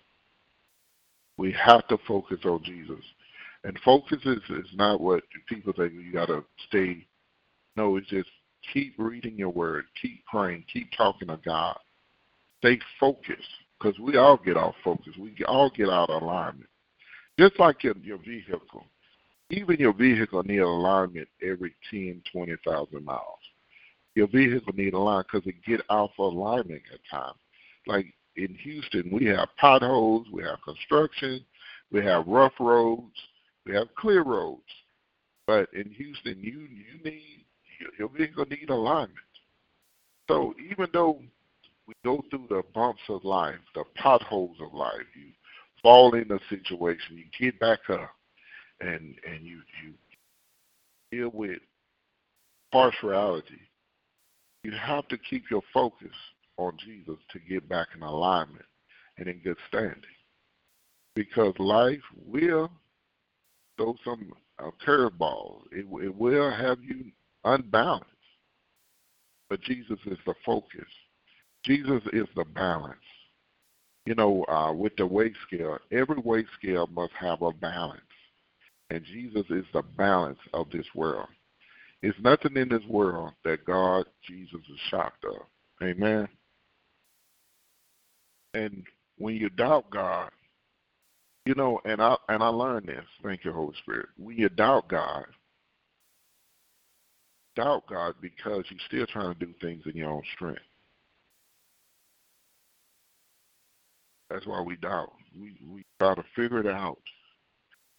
We 1.37 1.51
have 1.53 1.87
to 1.87 1.97
focus 2.07 2.39
on 2.45 2.63
Jesus. 2.63 3.03
And 3.63 3.79
focus 3.83 4.19
is, 4.25 4.41
is 4.49 4.67
not 4.75 4.99
what 4.99 5.23
people 5.47 5.73
think 5.73 5.93
you 5.93 6.11
got 6.11 6.27
to 6.27 6.43
stay. 6.67 7.07
No, 7.75 7.95
it's 7.95 8.07
just 8.07 8.29
keep 8.73 8.93
reading 8.97 9.37
your 9.37 9.49
word, 9.49 9.85
keep 10.01 10.25
praying, 10.25 10.65
keep 10.71 10.89
talking 10.95 11.29
to 11.29 11.39
God. 11.43 11.77
Stay 12.59 12.79
focused 12.99 13.41
because 13.79 13.97
we 13.99 14.17
all 14.17 14.37
get 14.37 14.57
off 14.57 14.75
focus. 14.83 15.13
We 15.17 15.35
all 15.47 15.69
get 15.69 15.89
out 15.89 16.09
of 16.09 16.21
alignment. 16.21 16.69
Just 17.39 17.59
like 17.59 17.83
your, 17.83 17.95
your 17.97 18.19
vehicle. 18.19 18.85
Even 19.49 19.77
your 19.77 19.93
vehicle 19.93 20.43
need 20.43 20.59
alignment 20.59 21.27
every 21.41 21.75
10, 21.91 22.21
20,000 22.31 23.05
miles. 23.05 23.21
Your 24.15 24.27
vehicle 24.27 24.73
need 24.73 24.93
alignment 24.93 25.27
because 25.31 25.47
it 25.47 25.55
get 25.65 25.81
off 25.89 26.11
alignment 26.19 26.81
at 26.93 26.99
times. 27.09 27.37
Like 27.87 28.13
in 28.35 28.55
Houston, 28.63 29.09
we 29.11 29.25
have 29.25 29.49
potholes, 29.57 30.27
we 30.31 30.43
have 30.43 30.59
construction, 30.63 31.43
we 31.91 32.03
have 32.05 32.27
rough 32.27 32.53
roads, 32.59 33.15
we 33.65 33.73
have 33.73 33.87
clear 33.95 34.23
roads. 34.23 34.61
But 35.45 35.69
in 35.73 35.89
Houston, 35.91 36.39
you 36.39 36.67
you 36.71 37.03
need 37.03 37.45
your 37.97 38.09
vehicle 38.09 38.45
need 38.49 38.69
alignment. 38.69 39.17
So 40.29 40.53
even 40.71 40.87
though 40.93 41.19
we 41.87 41.93
go 42.05 42.23
through 42.29 42.47
the 42.49 42.63
bumps 42.73 43.01
of 43.09 43.25
life, 43.25 43.59
the 43.75 43.83
potholes 43.95 44.57
of 44.61 44.73
life, 44.73 45.05
you 45.15 45.31
fall 45.83 46.15
in 46.15 46.31
a 46.31 46.39
situation, 46.49 47.17
you 47.17 47.25
get 47.39 47.59
back 47.59 47.79
up, 47.89 48.09
and 48.81 49.15
and 49.27 49.45
you 49.45 49.61
you 49.83 49.93
deal 51.11 51.29
with 51.29 51.59
partiality. 52.71 53.61
You 54.63 54.71
have 54.71 55.07
to 55.09 55.17
keep 55.17 55.51
your 55.51 55.61
focus 55.73 56.15
on 56.57 56.77
Jesus 56.83 57.17
to 57.31 57.39
get 57.39 57.67
back 57.67 57.89
in 57.95 58.01
alignment 58.01 58.65
and 59.17 59.27
in 59.27 59.39
good 59.39 59.57
standing. 59.67 60.01
Because 61.15 61.53
life 61.59 62.01
will 62.25 62.71
throw 63.77 63.95
some 64.03 64.31
uh, 64.59 64.71
curveballs. 64.85 65.63
It, 65.71 65.85
it 66.03 66.15
will 66.15 66.49
have 66.49 66.81
you 66.81 67.11
unbalanced. 67.43 68.09
But 69.49 69.61
Jesus 69.61 69.99
is 70.05 70.17
the 70.25 70.33
focus. 70.45 70.87
Jesus 71.63 72.01
is 72.13 72.27
the 72.35 72.45
balance. 72.45 72.95
You 74.05 74.15
know, 74.15 74.43
uh, 74.45 74.73
with 74.73 74.95
the 74.97 75.05
weight 75.05 75.33
scale, 75.47 75.77
every 75.91 76.19
weight 76.19 76.45
scale 76.59 76.87
must 76.87 77.13
have 77.13 77.41
a 77.41 77.53
balance. 77.53 78.01
And 78.89 79.03
Jesus 79.05 79.45
is 79.49 79.65
the 79.73 79.81
balance 79.97 80.39
of 80.53 80.69
this 80.71 80.85
world. 80.93 81.29
It's 82.01 82.19
nothing 82.19 82.57
in 82.57 82.67
this 82.67 82.83
world 82.89 83.31
that 83.45 83.65
God, 83.65 84.05
Jesus, 84.27 84.59
is 84.59 84.79
shocked 84.89 85.23
of. 85.23 85.47
Amen. 85.81 86.27
And 88.53 88.83
when 89.17 89.35
you 89.35 89.49
doubt 89.49 89.89
God, 89.89 90.29
you 91.45 91.55
know, 91.55 91.79
and 91.85 92.01
I 92.01 92.15
and 92.29 92.43
I 92.43 92.47
learned 92.47 92.87
this. 92.87 93.05
Thank 93.23 93.43
you, 93.43 93.51
Holy 93.51 93.75
Spirit. 93.81 94.09
When 94.17 94.37
you 94.37 94.49
doubt 94.49 94.87
God, 94.89 95.25
doubt 97.55 97.83
God 97.89 98.15
because 98.21 98.63
you're 98.69 98.79
still 98.87 99.07
trying 99.07 99.33
to 99.33 99.45
do 99.45 99.53
things 99.61 99.83
in 99.85 99.97
your 99.97 100.11
own 100.11 100.23
strength. 100.35 100.61
That's 104.33 104.47
why 104.47 104.61
we 104.61 104.77
doubt. 104.77 105.11
We 105.39 105.55
we 105.69 105.85
try 105.99 106.15
to 106.15 106.23
figure 106.35 106.59
it 106.59 106.65
out. 106.65 106.97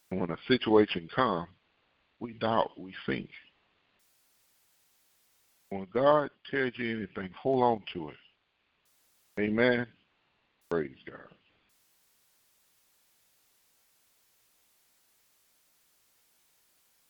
When 0.08 0.28
a 0.30 0.36
situation 0.48 1.08
comes, 1.14 1.46
we 2.18 2.32
doubt, 2.32 2.72
we 2.76 2.92
think. 3.06 3.28
When 5.70 5.86
God 5.94 6.30
tells 6.50 6.72
you 6.76 6.96
anything, 6.96 7.30
hold 7.40 7.62
on 7.62 7.82
to 7.92 8.08
it. 8.08 8.16
Amen. 9.40 9.86
Praise 10.70 10.90
God. 11.06 11.18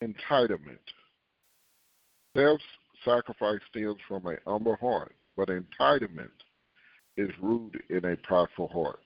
Entitlement. 0.03 0.77
Self 2.37 2.61
sacrifice 3.07 3.61
stems 3.71 3.97
from 4.07 4.27
an 4.27 4.37
humble 4.47 4.77
heart, 4.77 5.15
but 5.35 5.49
entitlement 5.49 6.29
is 7.17 7.31
rooted 7.41 7.83
in 7.89 8.05
a 8.05 8.17
prideful 8.17 8.69
heart. 8.69 9.01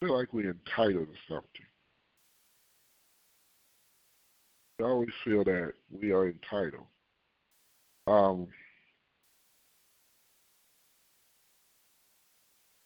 I 0.00 0.06
feel 0.06 0.16
like 0.16 0.32
we're 0.32 0.50
entitled 0.50 1.08
to 1.08 1.18
something. 1.28 1.66
We 4.78 4.84
always 4.84 5.10
feel 5.24 5.44
that 5.44 5.72
we 5.90 6.10
are 6.12 6.28
entitled. 6.28 6.86
Um, 8.06 8.48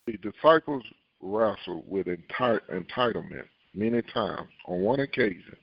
the 0.06 0.18
disciples 0.18 0.84
wrestled 1.20 1.84
with 1.86 2.06
enti- 2.06 2.60
entitlement 2.70 3.46
many 3.74 4.02
times. 4.02 4.48
On 4.66 4.80
one 4.80 5.00
occasion, 5.00 5.56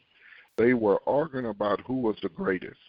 they 0.58 0.74
were 0.74 1.00
arguing 1.08 1.48
about 1.48 1.82
who 1.82 2.02
was 2.02 2.16
the 2.22 2.30
greatest. 2.30 2.80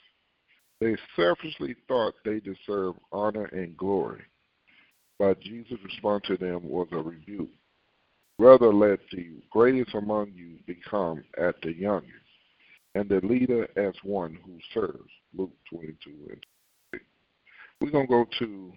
They 0.81 0.97
selfishly 1.15 1.75
thought 1.89 2.15
they 2.25 2.41
deserved 2.41 2.99
honor 3.13 3.47
and 3.47 3.77
glory, 3.77 4.23
but 5.19 5.41
Jesus' 5.41 5.79
response 5.85 6.25
to 6.27 6.37
them 6.37 6.69
was 6.69 6.89
a 6.93 6.97
rebuke. 6.97 7.49
Rather, 8.39 8.73
let 8.73 8.99
the 9.13 9.43
greatest 9.51 9.95
among 9.95 10.31
you 10.35 10.59
become 10.67 11.25
at 11.39 11.55
the 11.63 11.73
youngest, 11.75 12.13
and 12.95 13.09
the 13.09 13.21
leader 13.27 13.67
as 13.77 13.95
one 14.03 14.39
who 14.45 14.59
serves. 14.75 15.11
Luke 15.35 15.53
22 15.71 16.11
and 16.11 16.47
23. 16.93 17.01
We're 17.81 17.91
going 17.91 18.07
to 18.07 18.11
go 18.11 18.27
to 18.39 18.73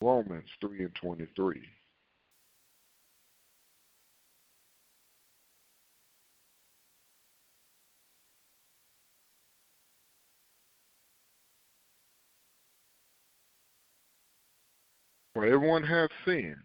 Romans 0.00 0.48
3 0.60 0.84
and 0.84 0.94
23. 0.94 1.62
For 15.34 15.44
everyone 15.44 15.82
has 15.82 16.08
sinned, 16.24 16.56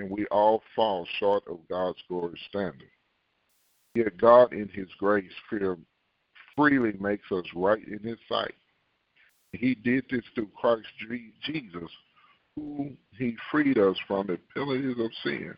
and 0.00 0.10
we 0.10 0.26
all 0.26 0.62
fall 0.74 1.06
short 1.18 1.44
of 1.48 1.58
God's 1.68 1.98
glory 2.08 2.38
standard. 2.48 2.90
Yet 3.94 4.16
God, 4.18 4.52
in 4.52 4.68
His 4.68 4.88
grace, 4.98 5.30
freely 6.56 6.92
makes 6.98 7.30
us 7.30 7.44
right 7.54 7.86
in 7.86 8.00
His 8.00 8.18
sight. 8.28 8.54
He 9.52 9.74
did 9.74 10.04
this 10.10 10.22
through 10.34 10.50
Christ 10.58 10.86
Jesus, 11.44 11.90
who 12.56 12.92
He 13.18 13.36
freed 13.50 13.78
us 13.78 13.96
from 14.06 14.28
the 14.28 14.38
penalties 14.54 14.96
of 14.98 15.10
sin. 15.22 15.54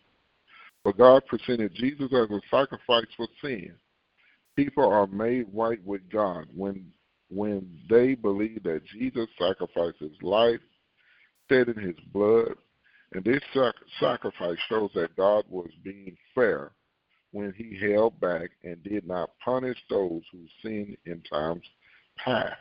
For 0.83 0.93
God 0.93 1.23
presented 1.27 1.75
Jesus 1.75 2.13
as 2.13 2.31
a 2.31 2.41
sacrifice 2.51 3.07
for 3.17 3.29
sin. 3.41 3.73
People 4.57 4.91
are 4.91 5.07
made 5.07 5.47
right 5.53 5.83
with 5.85 6.03
God 6.11 6.47
when 6.55 6.93
when 7.31 7.67
they 7.89 8.15
believe 8.15 8.63
that 8.63 8.85
Jesus 8.85 9.27
sacrificed 9.39 9.97
his 10.01 10.11
life 10.21 10.61
shed 11.51 11.69
in 11.69 11.83
his 11.83 11.97
blood. 12.13 12.53
And 13.15 13.25
this 13.25 13.43
sacrifice 14.01 14.59
shows 14.69 14.91
that 14.95 15.17
God 15.17 15.45
was 15.49 15.69
being 15.85 16.17
fair 16.35 16.73
when 17.33 17.53
he 17.57 17.79
held 17.93 18.19
back 18.21 18.51
and 18.63 18.83
did 18.83 19.07
not 19.07 19.31
punish 19.45 19.79
those 19.91 20.23
who 20.33 20.47
sinned 20.63 20.97
in 21.05 21.23
times 21.31 21.63
past. 22.17 22.57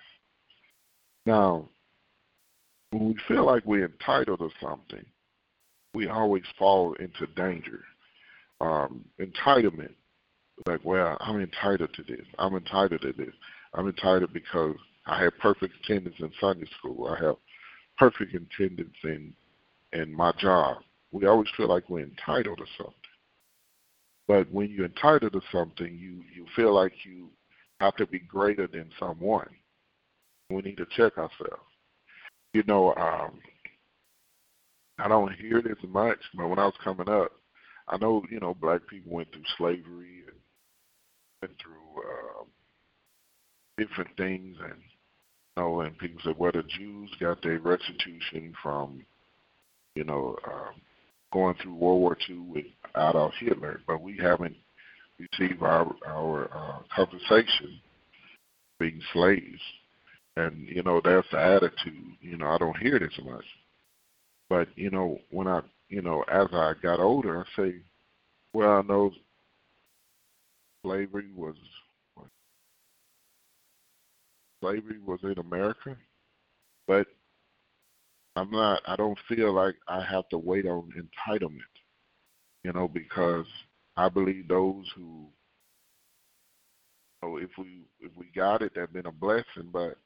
Now, 1.25 1.69
when 2.91 3.09
we 3.09 3.15
feel 3.27 3.45
like 3.45 3.63
we're 3.65 3.85
entitled 3.85 4.39
to 4.39 4.49
something, 4.61 5.05
we 5.93 6.07
always 6.07 6.43
fall 6.57 6.93
into 6.95 7.27
danger. 7.35 7.83
Um, 8.59 9.05
entitlement, 9.19 9.93
like, 10.67 10.81
well, 10.83 11.17
I'm 11.21 11.41
entitled 11.41 11.93
to 11.93 12.03
this. 12.03 12.25
I'm 12.37 12.55
entitled 12.55 13.01
to 13.01 13.13
this. 13.13 13.33
I'm 13.73 13.87
entitled 13.87 14.33
because 14.33 14.75
I 15.05 15.23
have 15.23 15.37
perfect 15.39 15.73
attendance 15.83 16.15
in 16.19 16.31
Sunday 16.39 16.67
school. 16.77 17.07
I 17.07 17.23
have 17.23 17.35
perfect 17.97 18.35
attendance 18.35 18.95
in 19.03 19.33
in 19.93 20.13
my 20.13 20.31
job. 20.37 20.77
We 21.11 21.25
always 21.25 21.49
feel 21.57 21.67
like 21.67 21.89
we're 21.89 22.05
entitled 22.05 22.57
to 22.57 22.65
something. 22.77 22.95
But 24.27 24.51
when 24.51 24.69
you're 24.69 24.85
entitled 24.85 25.33
to 25.33 25.41
something, 25.51 25.97
you, 25.97 26.23
you 26.33 26.45
feel 26.55 26.73
like 26.73 26.93
you 27.03 27.29
have 27.79 27.95
to 27.97 28.07
be 28.07 28.19
greater 28.19 28.67
than 28.67 28.89
someone. 28.99 29.49
We 30.49 30.61
need 30.61 30.77
to 30.77 30.85
check 30.95 31.17
ourselves. 31.17 31.63
You 32.53 32.63
know, 32.67 32.93
um, 32.95 33.39
I 34.99 35.07
don't 35.07 35.33
hear 35.33 35.61
this 35.61 35.77
much, 35.87 36.19
but 36.35 36.47
when 36.47 36.59
I 36.59 36.65
was 36.65 36.75
coming 36.83 37.09
up, 37.09 37.31
I 37.87 37.97
know 37.97 38.23
you 38.29 38.39
know 38.39 38.53
black 38.53 38.81
people 38.87 39.13
went 39.13 39.31
through 39.31 39.43
slavery 39.57 40.23
and 40.27 40.37
went 41.41 41.55
through 41.59 42.03
uh, 42.03 42.43
different 43.77 44.15
things, 44.17 44.57
and 44.61 44.79
you 45.57 45.63
know, 45.63 45.81
and 45.81 45.97
people 45.97 46.21
said, 46.23 46.37
well, 46.37 46.51
the 46.53 46.63
Jews 46.63 47.09
got 47.19 47.41
their 47.41 47.59
restitution 47.59 48.53
from 48.61 49.03
you 49.95 50.03
know 50.03 50.35
um, 50.45 50.81
going 51.31 51.55
through 51.61 51.75
World 51.75 52.01
War 52.01 52.17
II 52.29 52.39
with 52.39 52.65
Adolf 52.95 53.33
Hitler, 53.39 53.81
but 53.87 54.01
we 54.01 54.17
haven't 54.17 54.55
received 55.19 55.61
our 55.61 55.91
our 56.07 56.49
uh, 56.53 56.79
compensation 56.95 57.79
being 58.79 59.01
slaves, 59.13 59.61
and 60.37 60.67
you 60.67 60.83
know 60.83 61.01
that's 61.03 61.27
the 61.31 61.39
attitude. 61.39 62.17
You 62.21 62.37
know, 62.37 62.47
I 62.47 62.57
don't 62.57 62.77
hear 62.77 62.99
this 62.99 63.17
much, 63.23 63.45
but 64.49 64.67
you 64.75 64.89
know 64.89 65.19
when 65.31 65.47
I 65.47 65.61
you 65.89 66.01
know 66.01 66.23
as 66.31 66.47
I 66.53 66.73
got 66.81 66.99
older, 66.99 67.41
I 67.41 67.61
say, 67.61 67.75
well, 68.53 68.71
I 68.71 68.81
know 68.81 69.11
slavery 70.83 71.29
was 71.35 71.55
slavery 74.61 74.99
was 75.05 75.19
in 75.23 75.37
America, 75.39 75.97
but 76.87 77.07
I'm 78.35 78.49
not. 78.49 78.81
I 78.85 78.95
don't 78.95 79.17
feel 79.27 79.53
like 79.53 79.75
I 79.87 80.03
have 80.03 80.27
to 80.29 80.37
wait 80.37 80.65
on 80.65 80.91
entitlement, 80.97 81.59
you 82.63 82.71
know, 82.71 82.87
because 82.87 83.45
I 83.97 84.07
believe 84.07 84.47
those 84.47 84.85
who, 84.95 85.27
you 87.21 87.29
know, 87.29 87.37
if 87.37 87.49
we 87.57 87.81
if 87.99 88.11
we 88.15 88.27
got 88.33 88.61
it, 88.61 88.71
that's 88.75 88.91
been 88.91 89.05
a 89.05 89.11
blessing. 89.11 89.69
But 89.71 89.97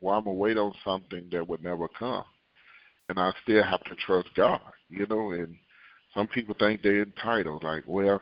why 0.00 0.16
I'm 0.16 0.24
gonna 0.24 0.36
wait 0.36 0.58
on 0.58 0.74
something 0.84 1.28
that 1.32 1.48
would 1.48 1.64
never 1.64 1.88
come, 1.88 2.24
and 3.08 3.18
I 3.18 3.32
still 3.42 3.62
have 3.62 3.82
to 3.84 3.94
trust 3.94 4.28
God, 4.36 4.60
you 4.90 5.06
know. 5.06 5.32
And 5.32 5.56
some 6.14 6.26
people 6.26 6.54
think 6.58 6.82
they're 6.82 7.02
entitled, 7.04 7.64
like, 7.64 7.84
well, 7.86 8.20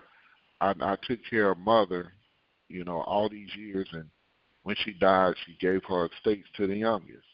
I, 0.61 0.75
I 0.81 0.97
took 1.09 1.19
care 1.29 1.51
of 1.51 1.59
mother, 1.59 2.13
you 2.69 2.85
know, 2.85 3.01
all 3.01 3.29
these 3.29 3.53
years, 3.57 3.89
and 3.93 4.09
when 4.63 4.77
she 4.85 4.93
died, 4.93 5.35
she 5.45 5.57
gave 5.61 5.83
her 5.89 6.07
estates 6.07 6.47
to 6.57 6.69
the 6.69 6.77
youngest 6.77 7.27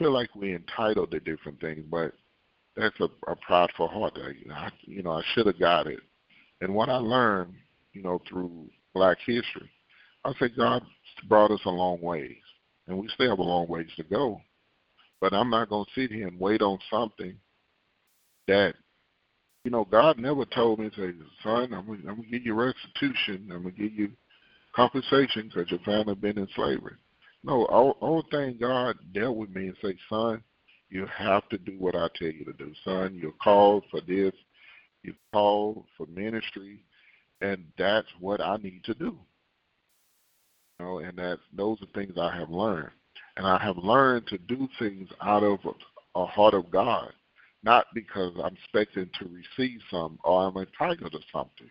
feel 0.00 0.12
like 0.12 0.34
we're 0.34 0.56
entitled 0.56 1.10
to 1.10 1.20
different 1.20 1.60
things, 1.60 1.84
but 1.90 2.12
that's 2.74 2.98
a, 3.00 3.08
a 3.30 3.36
prideful 3.46 3.86
heart. 3.86 4.14
That, 4.14 4.34
you 4.40 4.48
know, 4.48 4.54
I, 4.54 4.70
you 4.82 5.02
know, 5.02 5.12
I 5.12 5.22
should 5.34 5.46
have 5.46 5.60
got 5.60 5.86
it. 5.86 6.00
And 6.62 6.74
what 6.74 6.88
I 6.88 6.96
learned, 6.96 7.54
you 7.92 8.02
know, 8.02 8.20
through 8.28 8.68
Black 8.94 9.18
history, 9.26 9.70
I 10.24 10.32
said 10.38 10.56
God 10.56 10.82
brought 11.28 11.50
us 11.50 11.60
a 11.66 11.70
long 11.70 12.00
ways, 12.00 12.36
and 12.88 12.96
we 12.98 13.08
still 13.08 13.30
have 13.30 13.38
a 13.38 13.42
long 13.42 13.68
ways 13.68 13.90
to 13.96 14.04
go. 14.04 14.40
But 15.20 15.34
I'm 15.34 15.50
not 15.50 15.68
going 15.68 15.84
to 15.84 16.00
sit 16.00 16.10
here 16.10 16.28
and 16.28 16.40
wait 16.40 16.62
on 16.62 16.78
something 16.90 17.34
that, 18.48 18.74
you 19.64 19.70
know, 19.70 19.84
God 19.84 20.18
never 20.18 20.46
told 20.46 20.78
me, 20.78 20.90
say, 20.96 21.12
son, 21.42 21.74
I'm 21.74 21.86
going 21.86 22.02
to 22.02 22.30
give 22.30 22.46
you 22.46 22.54
restitution. 22.54 23.50
I'm 23.52 23.62
going 23.62 23.74
to 23.74 23.82
give 23.82 23.92
you 23.92 24.10
compensation 24.74 25.50
because 25.52 25.70
your 25.70 25.80
family 25.80 26.14
been 26.14 26.38
in 26.38 26.48
slavery. 26.56 26.94
No, 27.42 27.64
all, 27.66 27.96
all 28.00 28.24
thing 28.30 28.58
God 28.60 28.96
dealt 29.12 29.36
with 29.36 29.50
me 29.50 29.68
and 29.68 29.76
say, 29.82 29.96
son, 30.08 30.42
you 30.90 31.06
have 31.06 31.48
to 31.48 31.58
do 31.58 31.76
what 31.78 31.94
I 31.94 32.08
tell 32.16 32.28
you 32.28 32.44
to 32.44 32.52
do. 32.52 32.72
Son, 32.84 33.18
you're 33.20 33.32
called 33.42 33.84
for 33.90 34.00
this. 34.00 34.32
You're 35.02 35.14
called 35.32 35.84
for 35.96 36.06
ministry, 36.06 36.84
and 37.40 37.64
that's 37.78 38.08
what 38.18 38.40
I 38.42 38.56
need 38.56 38.84
to 38.84 38.94
do. 38.94 39.18
You 40.78 40.86
know, 40.86 40.98
and 40.98 41.16
that 41.16 41.38
those 41.54 41.78
are 41.80 41.86
things 41.94 42.18
I 42.18 42.36
have 42.36 42.50
learned. 42.50 42.90
And 43.36 43.46
I 43.46 43.62
have 43.62 43.78
learned 43.78 44.26
to 44.26 44.38
do 44.38 44.68
things 44.78 45.08
out 45.22 45.42
of 45.42 45.60
a, 45.64 46.20
a 46.20 46.26
heart 46.26 46.52
of 46.52 46.70
God, 46.70 47.12
not 47.62 47.86
because 47.94 48.32
I'm 48.42 48.54
expecting 48.54 49.08
to 49.18 49.28
receive 49.28 49.80
some 49.90 50.18
or 50.24 50.46
I'm 50.46 50.56
entitled 50.56 51.12
to 51.12 51.18
something. 51.32 51.70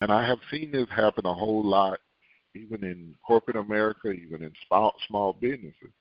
And 0.00 0.12
I 0.12 0.26
have 0.26 0.38
seen 0.50 0.70
this 0.72 0.88
happen 0.94 1.26
a 1.26 1.34
whole 1.34 1.64
lot 1.64 1.98
even 2.56 2.84
in 2.84 3.14
corporate 3.26 3.56
America, 3.56 4.10
even 4.10 4.42
in 4.42 4.52
small, 4.66 4.94
small 5.08 5.32
businesses. 5.32 5.92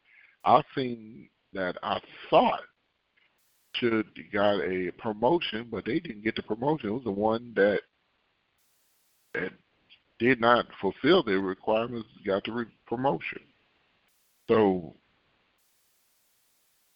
I've 0.43 0.65
seen 0.75 1.29
that 1.53 1.75
I 1.83 1.99
thought 2.29 2.61
should 3.75 4.07
got 4.31 4.61
a 4.61 4.91
promotion, 4.97 5.67
but 5.69 5.85
they 5.85 5.99
didn't 5.99 6.23
get 6.23 6.35
the 6.35 6.43
promotion. 6.43 6.89
It 6.89 6.93
was 6.93 7.03
the 7.03 7.11
one 7.11 7.53
that 7.55 7.81
that 9.33 9.51
did 10.19 10.39
not 10.39 10.65
fulfill 10.79 11.23
their 11.23 11.39
requirements 11.39 12.07
got 12.25 12.43
the 12.45 12.51
re- 12.51 12.65
promotion. 12.87 13.41
So 14.47 14.95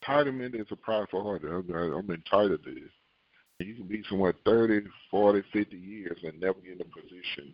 entitlement 0.01 0.59
is 0.59 0.67
a 0.71 0.75
prideful 0.75 1.23
heart. 1.23 1.43
I'm 1.43 2.09
entitled 2.09 2.63
to 2.63 2.73
this. 2.73 2.91
You 3.59 3.75
can 3.75 3.87
be 3.87 4.03
somewhere 4.09 4.33
30, 4.45 4.87
40, 5.11 5.43
50 5.51 5.75
years 5.77 6.17
and 6.23 6.39
never 6.39 6.59
get 6.61 6.75
in 6.75 6.81
a 6.81 6.85
position 6.85 7.53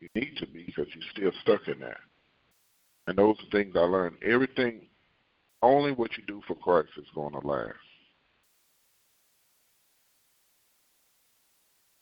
you 0.00 0.08
need 0.14 0.36
to 0.38 0.46
be 0.46 0.64
because 0.64 0.86
you're 0.94 1.32
still 1.32 1.40
stuck 1.42 1.68
in 1.68 1.80
that. 1.80 1.98
And 3.06 3.18
those 3.18 3.36
are 3.40 3.50
things 3.50 3.74
I 3.76 3.80
learned. 3.80 4.16
Everything, 4.24 4.82
only 5.62 5.92
what 5.92 6.16
you 6.16 6.24
do 6.26 6.40
for 6.46 6.54
Christ 6.54 6.90
is 6.96 7.06
going 7.14 7.32
to 7.32 7.46
last. 7.46 7.74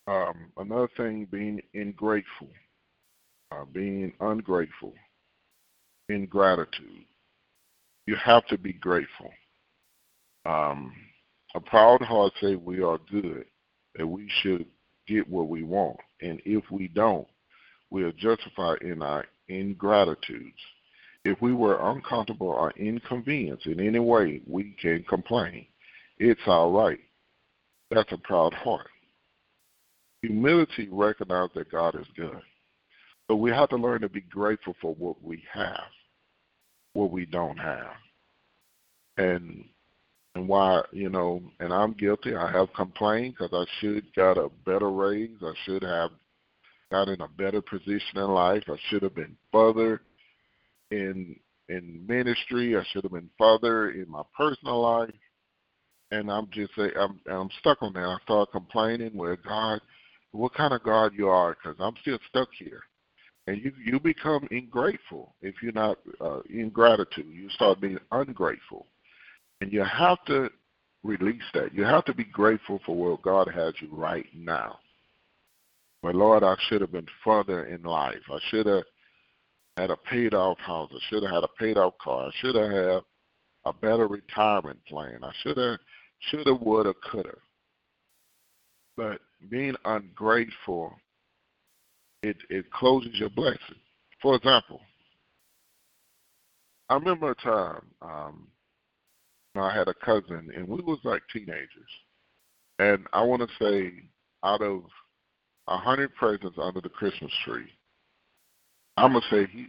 Um, 0.06 0.50
another 0.56 0.88
thing, 0.96 1.26
being 1.30 1.61
ingrateful, 1.74 2.48
uh, 3.52 3.64
being 3.72 4.12
ungrateful, 4.20 4.94
ingratitude. 6.08 7.04
You 8.06 8.16
have 8.16 8.46
to 8.46 8.56
be 8.56 8.72
grateful. 8.72 9.30
Um, 10.46 10.94
a 11.54 11.61
proud 11.61 12.00
heart 12.00 12.32
say 12.40 12.54
we 12.54 12.82
are 12.82 12.98
good, 13.11 13.44
that 13.96 14.06
we 14.06 14.30
should 14.42 14.64
get 15.06 15.28
what 15.28 15.48
we 15.48 15.62
want, 15.62 15.98
and 16.22 16.40
if 16.46 16.64
we 16.70 16.88
don't, 16.88 17.26
we 17.90 18.03
are 18.05 18.12
justified 18.12 18.83
in 18.83 19.03
our 19.03 19.27
ingratitudes. 19.48 20.59
If 21.24 21.40
we 21.42 21.53
were 21.53 21.90
uncomfortable 21.90 22.48
or 22.48 22.70
inconvenienced 22.72 23.66
in 23.66 23.81
any 23.81 23.98
way, 23.98 24.40
we 24.46 24.77
can 24.81 25.05
complain. 25.09 25.66
It's 26.18 26.40
all 26.46 26.72
right. 26.72 27.01
That's 27.90 28.12
a 28.12 28.18
proud 28.18 28.55
heart. 28.55 28.88
Humility 30.22 30.88
recognizes 30.90 31.55
that 31.55 31.70
God 31.70 31.94
is 31.94 32.07
good. 32.16 32.40
But 33.29 33.37
we 33.37 33.51
have 33.51 33.68
to 33.70 33.77
learn 33.77 34.01
to 34.01 34.09
be 34.09 34.22
grateful 34.22 34.74
for 34.81 34.94
what 34.94 35.22
we 35.22 35.42
have, 35.53 35.85
what 36.94 37.11
we 37.11 37.27
don't 37.27 37.59
have. 37.59 37.92
And 39.16 39.64
and 40.35 40.46
why, 40.46 40.83
you 40.92 41.09
know, 41.09 41.42
and 41.59 41.72
I'm 41.72 41.92
guilty. 41.94 42.37
I 42.37 42.51
have 42.53 42.72
complained 42.72 43.35
because 43.38 43.53
I 43.53 43.64
should 43.81 44.05
got 44.14 44.38
a 44.38 44.48
better 44.64 44.90
raise. 44.90 45.37
I 45.42 45.53
should 45.64 45.83
have 45.83 46.11
got 46.90 47.09
in 47.09 47.20
a 47.20 47.29
better 47.29 47.61
position 47.61 48.16
in 48.16 48.31
life. 48.31 48.64
I 48.68 48.77
should 48.88 49.03
have 49.03 49.14
been 49.14 49.37
further 49.53 50.01
in 50.90 51.37
in 51.68 52.05
ministry. 52.07 52.77
I 52.77 52.83
should 52.90 53.05
have 53.05 53.12
been 53.12 53.31
further 53.38 53.90
in 53.90 54.11
my 54.11 54.22
personal 54.37 54.81
life. 54.81 55.14
And 56.11 56.31
I'm 56.31 56.48
just 56.53 56.72
I'm 56.79 57.20
I'm 57.31 57.51
stuck 57.61 57.83
on 57.83 57.92
that. 57.94 58.01
I 58.01 58.16
start 58.22 58.53
complaining 58.53 59.16
where 59.16 59.37
God, 59.37 59.81
what 60.33 60.55
kind 60.55 60.72
of 60.72 60.83
God 60.83 61.12
you 61.14 61.29
are? 61.29 61.55
Because 61.55 61.77
I'm 61.81 61.94
still 62.01 62.18
stuck 62.29 62.48
here. 62.59 62.81
And 63.46 63.62
you 63.62 63.72
you 63.85 64.01
become 64.01 64.46
ingrateful 64.51 65.35
if 65.42 65.57
you're 65.62 65.72
not 65.72 65.98
uh, 66.20 66.40
in 66.48 66.70
gratitude. 66.70 67.27
You 67.31 67.51
start 67.51 67.81
being 67.81 67.98
ungrateful, 68.12 68.86
and 69.61 69.72
you 69.72 69.84
have 69.84 70.18
to 70.26 70.51
release 71.03 71.43
that. 71.55 71.74
You 71.74 71.84
have 71.84 72.05
to 72.07 72.14
be 72.14 72.24
grateful 72.24 72.80
for 72.84 72.97
where 72.97 73.16
God 73.22 73.49
has 73.55 73.74
you 73.80 73.89
right 73.93 74.26
now. 74.34 74.78
But 76.09 76.14
Lord, 76.14 76.42
I 76.42 76.56
should 76.66 76.80
have 76.80 76.90
been 76.90 77.06
further 77.22 77.66
in 77.66 77.82
life. 77.82 78.22
I 78.30 78.38
should 78.48 78.64
have 78.64 78.84
had 79.76 79.90
a 79.90 79.96
paid 80.11 80.32
off 80.32 80.56
house. 80.59 80.90
I 80.90 80.98
should 81.11 81.22
have 81.22 81.32
had 81.32 81.44
a 81.44 81.48
paid 81.59 81.76
off 81.76 81.98
car. 81.98 82.28
I 82.28 82.30
should 82.40 82.54
have 82.54 82.70
had 82.70 83.02
a 83.66 83.72
better 83.74 84.09
retirement 84.09 84.78
plan. 84.86 85.22
I 85.22 85.30
should 85.42 85.59
have, 85.59 85.78
should 86.30 86.46
have, 86.46 86.62
would 86.62 86.86
have, 86.86 86.98
could 87.02 87.26
have. 87.26 87.42
But 88.96 89.20
being 89.50 89.74
ungrateful, 89.84 90.94
it 92.22 92.38
it 92.48 92.70
closes 92.70 93.12
your 93.20 93.28
blessing. 93.28 93.76
For 94.22 94.34
example, 94.34 94.80
I 96.88 96.94
remember 96.94 97.32
a 97.32 97.34
time 97.34 97.84
um, 98.00 98.48
I 99.56 99.76
had 99.76 99.88
a 99.88 99.94
cousin, 100.02 100.52
and 100.56 100.66
we 100.66 100.80
was 100.80 101.00
like 101.04 101.20
teenagers, 101.30 101.68
and 102.78 103.06
I 103.12 103.20
want 103.20 103.42
to 103.42 103.62
say 103.62 103.92
out 104.42 104.62
of 104.62 104.84
a 105.69 105.77
hundred 105.77 106.14
presents 106.14 106.59
under 106.61 106.81
the 106.81 106.89
Christmas 106.89 107.33
tree. 107.45 107.66
I'm 108.97 109.12
gonna 109.12 109.25
say 109.31 109.47
he 109.47 109.66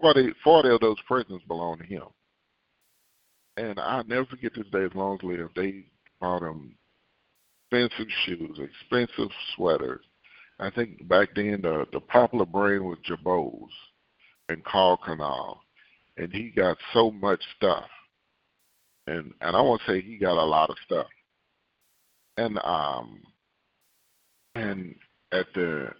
40, 0.00 0.32
40 0.42 0.68
of 0.70 0.80
those 0.80 0.96
presents 1.06 1.44
belong 1.46 1.78
to 1.78 1.84
him. 1.84 2.04
And 3.56 3.78
I'll 3.78 4.04
never 4.04 4.24
forget 4.24 4.52
this 4.54 4.66
day 4.72 4.84
as 4.84 4.94
long 4.94 5.14
as 5.14 5.20
I 5.22 5.26
live. 5.26 5.50
They 5.54 5.84
bought 6.20 6.42
him 6.42 6.74
expensive 7.70 8.10
shoes, 8.24 8.58
expensive 8.58 9.30
sweaters. 9.54 10.00
I 10.58 10.70
think 10.70 11.06
back 11.08 11.30
then 11.34 11.60
the 11.62 11.86
the 11.92 12.00
popular 12.00 12.46
brand 12.46 12.84
was 12.84 12.98
Girbauds 13.08 13.68
and 14.48 14.64
Karl 14.64 14.98
Kani. 14.98 15.56
and 16.16 16.32
he 16.32 16.50
got 16.50 16.76
so 16.92 17.10
much 17.10 17.42
stuff, 17.56 17.86
and 19.06 19.32
and 19.40 19.56
I 19.56 19.60
won't 19.60 19.82
say 19.86 20.00
he 20.00 20.18
got 20.18 20.42
a 20.42 20.44
lot 20.44 20.70
of 20.70 20.76
stuff, 20.86 21.08
and 22.36 22.58
um, 22.64 23.20
and 24.54 24.94
at 25.32 25.46
the 25.54 25.90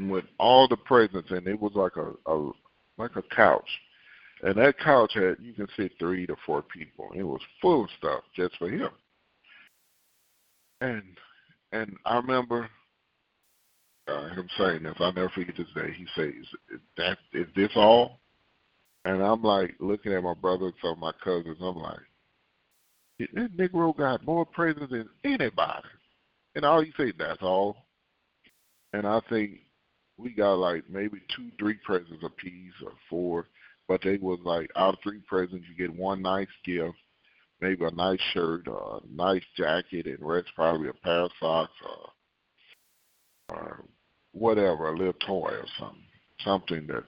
with 0.00 0.24
all 0.38 0.66
the 0.68 0.76
presents, 0.76 1.30
and 1.30 1.46
it 1.46 1.60
was 1.60 1.72
like 1.74 1.96
a, 1.96 2.12
a 2.30 2.50
like 2.98 3.16
a 3.16 3.22
couch, 3.34 3.68
and 4.42 4.56
that 4.56 4.78
couch 4.78 5.12
had 5.14 5.36
you 5.40 5.52
can 5.52 5.68
sit 5.76 5.92
three 5.98 6.26
to 6.26 6.36
four 6.44 6.62
people. 6.62 7.10
It 7.14 7.22
was 7.22 7.40
full 7.60 7.84
of 7.84 7.90
stuff 7.98 8.22
just 8.34 8.56
for 8.56 8.68
him, 8.68 8.90
and 10.80 11.02
and 11.72 11.96
I 12.04 12.16
remember 12.16 12.68
uh, 14.08 14.28
him 14.30 14.48
saying 14.58 14.82
this. 14.82 14.94
I'll 14.98 15.12
never 15.12 15.30
forget 15.30 15.56
this 15.56 15.66
day. 15.74 15.92
He 15.96 16.06
says, 16.14 16.78
"That 16.96 17.18
is 17.32 17.46
this 17.54 17.72
all?" 17.76 18.20
And 19.04 19.22
I'm 19.22 19.42
like 19.42 19.74
looking 19.80 20.12
at 20.12 20.22
my 20.22 20.34
brothers 20.34 20.74
or 20.82 20.96
my 20.96 21.12
cousins. 21.22 21.58
I'm 21.60 21.76
like, 21.76 22.00
"This 23.18 23.50
Negro 23.56 23.96
got 23.96 24.24
more 24.24 24.44
presents 24.44 24.90
than 24.90 25.08
anybody." 25.24 25.88
And 26.54 26.64
all 26.64 26.82
he 26.82 26.92
say, 26.96 27.12
"That's 27.18 27.42
all." 27.42 27.76
And 28.92 29.06
I 29.06 29.20
think 29.28 29.60
we 30.16 30.30
got 30.30 30.54
like 30.54 30.88
maybe 30.88 31.20
two, 31.34 31.50
three 31.58 31.78
presents 31.84 32.22
a 32.22 32.28
piece 32.30 32.72
or 32.84 32.92
four, 33.10 33.48
but 33.88 34.00
they 34.02 34.16
was 34.16 34.38
like 34.44 34.70
out 34.76 34.94
of 34.94 35.00
three 35.02 35.20
presents, 35.26 35.66
you 35.68 35.76
get 35.76 35.96
one 35.96 36.22
nice 36.22 36.48
gift, 36.64 36.96
maybe 37.60 37.84
a 37.84 37.90
nice 37.90 38.20
shirt, 38.32 38.68
or 38.68 39.00
a 39.02 39.14
nice 39.14 39.42
jacket, 39.56 40.06
and 40.06 40.18
rest 40.20 40.48
probably 40.54 40.88
a 40.88 40.92
pair 40.92 41.20
of 41.20 41.30
socks 41.40 41.72
or, 43.50 43.56
or 43.56 43.84
whatever, 44.32 44.88
a 44.88 44.96
little 44.96 45.12
toy 45.26 45.50
or 45.50 45.66
something, 45.78 46.02
something 46.44 46.86
that's. 46.86 47.06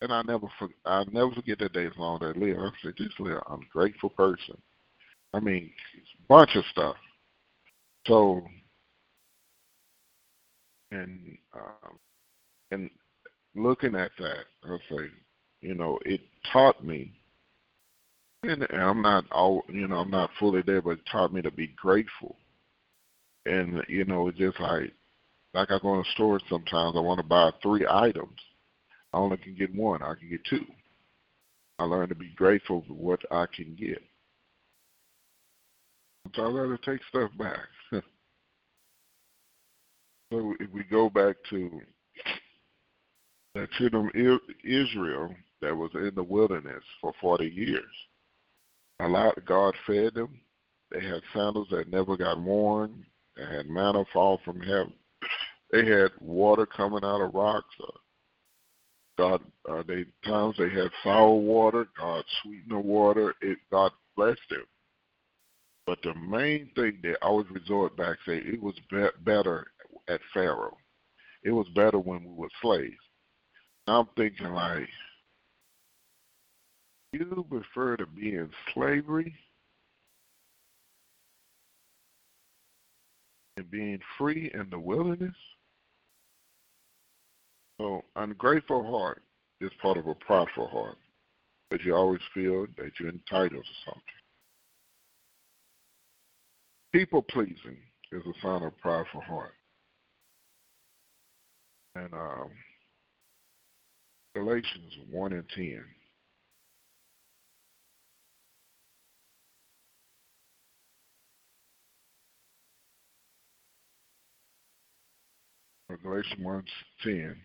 And 0.00 0.12
I 0.12 0.20
never, 0.22 0.48
for, 0.58 0.68
I 0.84 1.04
never 1.10 1.30
forget 1.30 1.58
that 1.60 1.72
day 1.72 1.86
as 1.86 1.92
long 1.96 2.22
as 2.22 2.34
I 2.36 2.38
live. 2.38 2.58
I 2.58 2.68
said, 2.82 2.94
this 2.98 3.08
little 3.18 3.42
ungrateful 3.48 4.10
person. 4.10 4.60
I 5.32 5.40
mean, 5.40 5.70
bunch 6.28 6.50
of 6.56 6.64
stuff. 6.70 6.96
So, 8.06 8.42
and 10.90 11.38
um, 11.54 11.98
and 12.70 12.90
looking 13.54 13.94
at 13.94 14.10
that, 14.18 14.44
I 14.64 14.76
say, 14.90 15.08
you 15.60 15.74
know, 15.74 15.98
it 16.04 16.20
taught 16.52 16.84
me, 16.84 17.12
and 18.42 18.66
I'm 18.72 19.02
not 19.02 19.24
all, 19.32 19.62
you 19.68 19.88
know, 19.88 19.96
I'm 19.96 20.10
not 20.10 20.30
fully 20.38 20.62
there, 20.62 20.82
but 20.82 20.90
it 20.90 21.06
taught 21.10 21.32
me 21.32 21.42
to 21.42 21.50
be 21.50 21.68
grateful. 21.68 22.36
And 23.46 23.82
you 23.88 24.04
know, 24.04 24.28
it's 24.28 24.38
just 24.38 24.60
like 24.60 24.92
like 25.54 25.70
I 25.70 25.78
go 25.78 25.94
in 25.94 25.98
the 26.00 26.04
store 26.14 26.40
sometimes, 26.48 26.96
I 26.96 27.00
want 27.00 27.20
to 27.20 27.26
buy 27.26 27.50
three 27.62 27.86
items. 27.88 28.38
I 29.12 29.18
only 29.18 29.36
can 29.36 29.54
get 29.54 29.74
one. 29.74 30.02
I 30.02 30.14
can 30.14 30.28
get 30.28 30.44
two. 30.44 30.66
I 31.78 31.84
learn 31.84 32.08
to 32.08 32.14
be 32.14 32.32
grateful 32.36 32.84
for 32.86 32.94
what 32.94 33.20
I 33.30 33.46
can 33.46 33.76
get. 33.78 34.02
So 36.34 36.42
I 36.42 36.46
learn 36.46 36.76
to 36.76 36.78
take 36.90 37.00
stuff 37.08 37.30
back. 37.38 37.68
So 40.32 40.54
if 40.60 40.70
we 40.72 40.84
go 40.84 41.08
back 41.08 41.36
to 41.50 41.80
the 43.54 43.68
children 43.78 44.06
of 44.06 44.40
Israel 44.64 45.34
that 45.60 45.76
was 45.76 45.90
in 45.94 46.12
the 46.14 46.22
wilderness 46.22 46.82
for 47.00 47.12
40 47.20 47.46
years, 47.46 47.84
a 49.00 49.08
lot 49.08 49.44
God 49.44 49.74
fed 49.86 50.14
them. 50.14 50.40
They 50.90 51.00
had 51.00 51.22
sandals 51.32 51.68
that 51.70 51.90
never 51.90 52.16
got 52.16 52.40
worn. 52.40 53.04
They 53.36 53.44
had 53.44 53.66
manna 53.66 54.04
fall 54.12 54.40
from 54.44 54.60
heaven. 54.60 54.92
They 55.72 55.84
had 55.84 56.12
water 56.20 56.66
coming 56.66 57.04
out 57.04 57.20
of 57.20 57.34
rocks. 57.34 57.74
Uh, 57.82 57.98
God, 59.18 59.40
uh, 59.68 59.82
they 59.86 60.04
times 60.24 60.56
they 60.58 60.70
had 60.70 60.90
sour 61.02 61.34
water. 61.34 61.86
God 61.98 62.24
sweetened 62.42 62.70
the 62.70 62.78
water. 62.78 63.34
It 63.40 63.58
God 63.70 63.92
blessed 64.16 64.40
them. 64.50 64.64
But 65.86 65.98
the 66.02 66.14
main 66.14 66.70
thing 66.74 66.98
they 67.02 67.14
always 67.22 67.50
resort 67.50 67.96
back 67.96 68.16
say 68.26 68.38
it 68.38 68.62
was 68.62 68.74
be- 68.90 69.08
better 69.24 69.66
at 70.08 70.20
Pharaoh. 70.32 70.76
It 71.42 71.50
was 71.50 71.66
better 71.74 71.98
when 71.98 72.24
we 72.24 72.32
were 72.32 72.48
slaves. 72.62 72.96
I'm 73.86 74.06
thinking 74.16 74.52
like, 74.52 74.88
you 77.12 77.46
prefer 77.48 77.96
to 77.96 78.06
be 78.06 78.34
in 78.34 78.50
slavery 78.72 79.34
and 83.56 83.70
being 83.70 84.00
free 84.18 84.50
in 84.54 84.68
the 84.70 84.78
wilderness? 84.78 85.34
So, 87.78 88.02
ungrateful 88.16 88.88
heart 88.90 89.22
is 89.60 89.70
part 89.80 89.98
of 89.98 90.06
a 90.06 90.14
prideful 90.14 90.68
heart, 90.68 90.96
but 91.70 91.82
you 91.82 91.94
always 91.94 92.20
feel 92.32 92.66
that 92.78 92.92
you're 92.98 93.10
entitled 93.10 93.64
to 93.64 93.84
something. 93.84 94.02
People 96.92 97.22
pleasing 97.22 97.78
is 98.12 98.22
a 98.24 98.40
sign 98.40 98.62
of 98.62 98.78
prideful 98.78 99.20
heart. 99.22 99.54
And 101.96 102.12
um, 102.12 102.50
Galatians 104.34 104.92
1 105.10 105.32
and 105.32 105.44
10. 105.54 105.84
Galatians 116.02 116.34
1 116.42 116.64
10. 117.04 117.36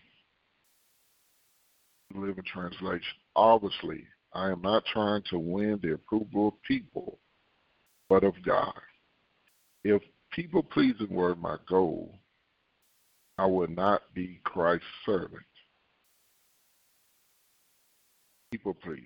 Living 2.16 2.44
Translation. 2.52 3.02
Obviously, 3.36 4.04
I 4.34 4.50
am 4.50 4.62
not 4.64 4.84
trying 4.92 5.22
to 5.30 5.38
win 5.38 5.80
the 5.84 5.94
approval 5.94 6.50
of 6.50 6.54
people, 6.68 7.20
but 8.10 8.24
of 8.24 8.34
God. 8.44 8.74
If 9.84 10.02
people 10.32 10.64
pleasing 10.64 11.10
were 11.12 11.36
my 11.36 11.58
goal, 11.70 12.19
I 13.40 13.46
will 13.46 13.70
not 13.70 14.02
be 14.14 14.42
Christ's 14.44 14.86
servant. 15.06 15.44
People 18.52 18.74
pleasing. 18.74 19.06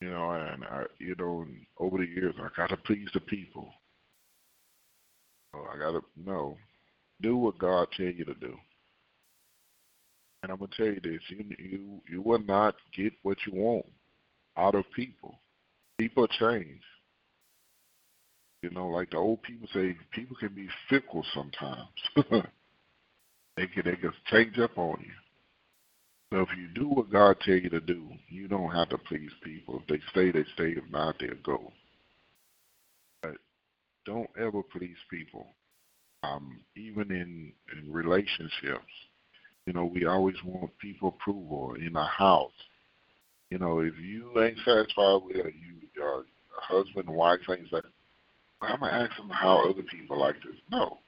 You 0.00 0.10
know, 0.10 0.30
and 0.30 0.62
I, 0.64 0.84
you 0.98 1.16
know, 1.18 1.44
over 1.78 1.98
the 1.98 2.06
years, 2.06 2.34
I 2.38 2.48
got 2.56 2.68
to 2.68 2.76
please 2.76 3.08
the 3.12 3.20
people. 3.20 3.68
Oh, 5.52 5.66
I 5.74 5.78
got 5.78 5.92
to 5.92 6.02
no, 6.24 6.56
do 7.22 7.36
what 7.36 7.58
God 7.58 7.88
tell 7.96 8.06
you 8.06 8.24
to 8.24 8.34
do. 8.34 8.54
And 10.42 10.52
I'm 10.52 10.58
gonna 10.58 10.70
tell 10.76 10.86
you 10.86 11.00
this: 11.02 11.20
you 11.28 11.44
you 11.58 12.00
you 12.08 12.22
will 12.22 12.38
not 12.38 12.76
get 12.96 13.12
what 13.22 13.38
you 13.46 13.54
want 13.54 13.86
out 14.56 14.76
of 14.76 14.84
people. 14.94 15.40
People 15.98 16.28
change. 16.28 16.82
You 18.66 18.72
know, 18.72 18.88
like 18.88 19.10
the 19.10 19.16
old 19.16 19.42
people 19.42 19.68
say, 19.72 19.96
people 20.10 20.36
can 20.40 20.48
be 20.48 20.66
fickle 20.90 21.24
sometimes. 21.32 21.86
they 23.56 23.66
can 23.68 23.84
they 23.84 23.94
can 23.94 24.12
change 24.28 24.58
up 24.58 24.76
on 24.76 24.98
you. 25.00 25.12
So 26.32 26.40
if 26.40 26.48
you 26.58 26.66
do 26.74 26.88
what 26.88 27.12
God 27.12 27.36
tell 27.42 27.54
you 27.54 27.70
to 27.70 27.80
do, 27.80 28.08
you 28.28 28.48
don't 28.48 28.72
have 28.72 28.88
to 28.88 28.98
please 28.98 29.30
people. 29.44 29.80
If 29.80 29.86
they 29.86 30.00
stay, 30.10 30.32
they 30.32 30.44
stay. 30.54 30.70
If 30.70 30.82
not, 30.90 31.14
they'll 31.20 31.36
go. 31.44 31.70
But 33.22 33.36
don't 34.04 34.30
ever 34.36 34.64
please 34.64 34.96
people. 35.08 35.46
Um, 36.24 36.58
even 36.74 37.12
in, 37.12 37.52
in 37.72 37.92
relationships, 37.92 38.82
you 39.66 39.74
know, 39.74 39.84
we 39.84 40.06
always 40.06 40.34
want 40.44 40.76
people 40.78 41.14
approval 41.20 41.74
in 41.74 41.94
a 41.94 42.06
house. 42.06 42.50
You 43.50 43.58
know, 43.58 43.78
if 43.78 43.94
you 44.02 44.42
ain't 44.42 44.58
satisfied 44.64 45.20
with 45.24 45.36
it, 45.36 45.54
you, 45.54 45.88
your 45.94 46.24
husband, 46.50 47.08
wife 47.08 47.38
ain't 47.48 47.70
satisfied, 47.70 47.92
I'm 48.62 48.80
going 48.80 48.90
to 48.90 48.98
ask 48.98 49.16
them 49.16 49.30
how 49.30 49.68
other 49.68 49.82
people 49.82 50.18
like 50.18 50.36
this. 50.36 50.56
No. 50.70 50.98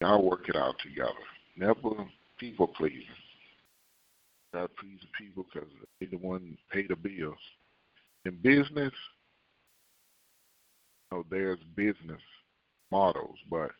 Y'all 0.00 0.22
work 0.22 0.48
it 0.48 0.56
out 0.56 0.74
together. 0.82 1.12
Never 1.56 2.06
people 2.38 2.68
pleasing. 2.68 3.04
Got 4.52 4.62
to 4.62 4.68
please 4.80 4.98
the 5.00 5.24
people 5.24 5.44
because 5.52 5.68
they 6.00 6.06
the 6.06 6.16
one 6.16 6.56
pay 6.72 6.86
the 6.86 6.96
bills. 6.96 7.38
In 8.24 8.36
business, 8.42 8.92
you 11.10 11.18
know, 11.18 11.24
there's 11.30 11.58
business 11.76 12.20
models, 12.90 13.36
but 13.50 13.70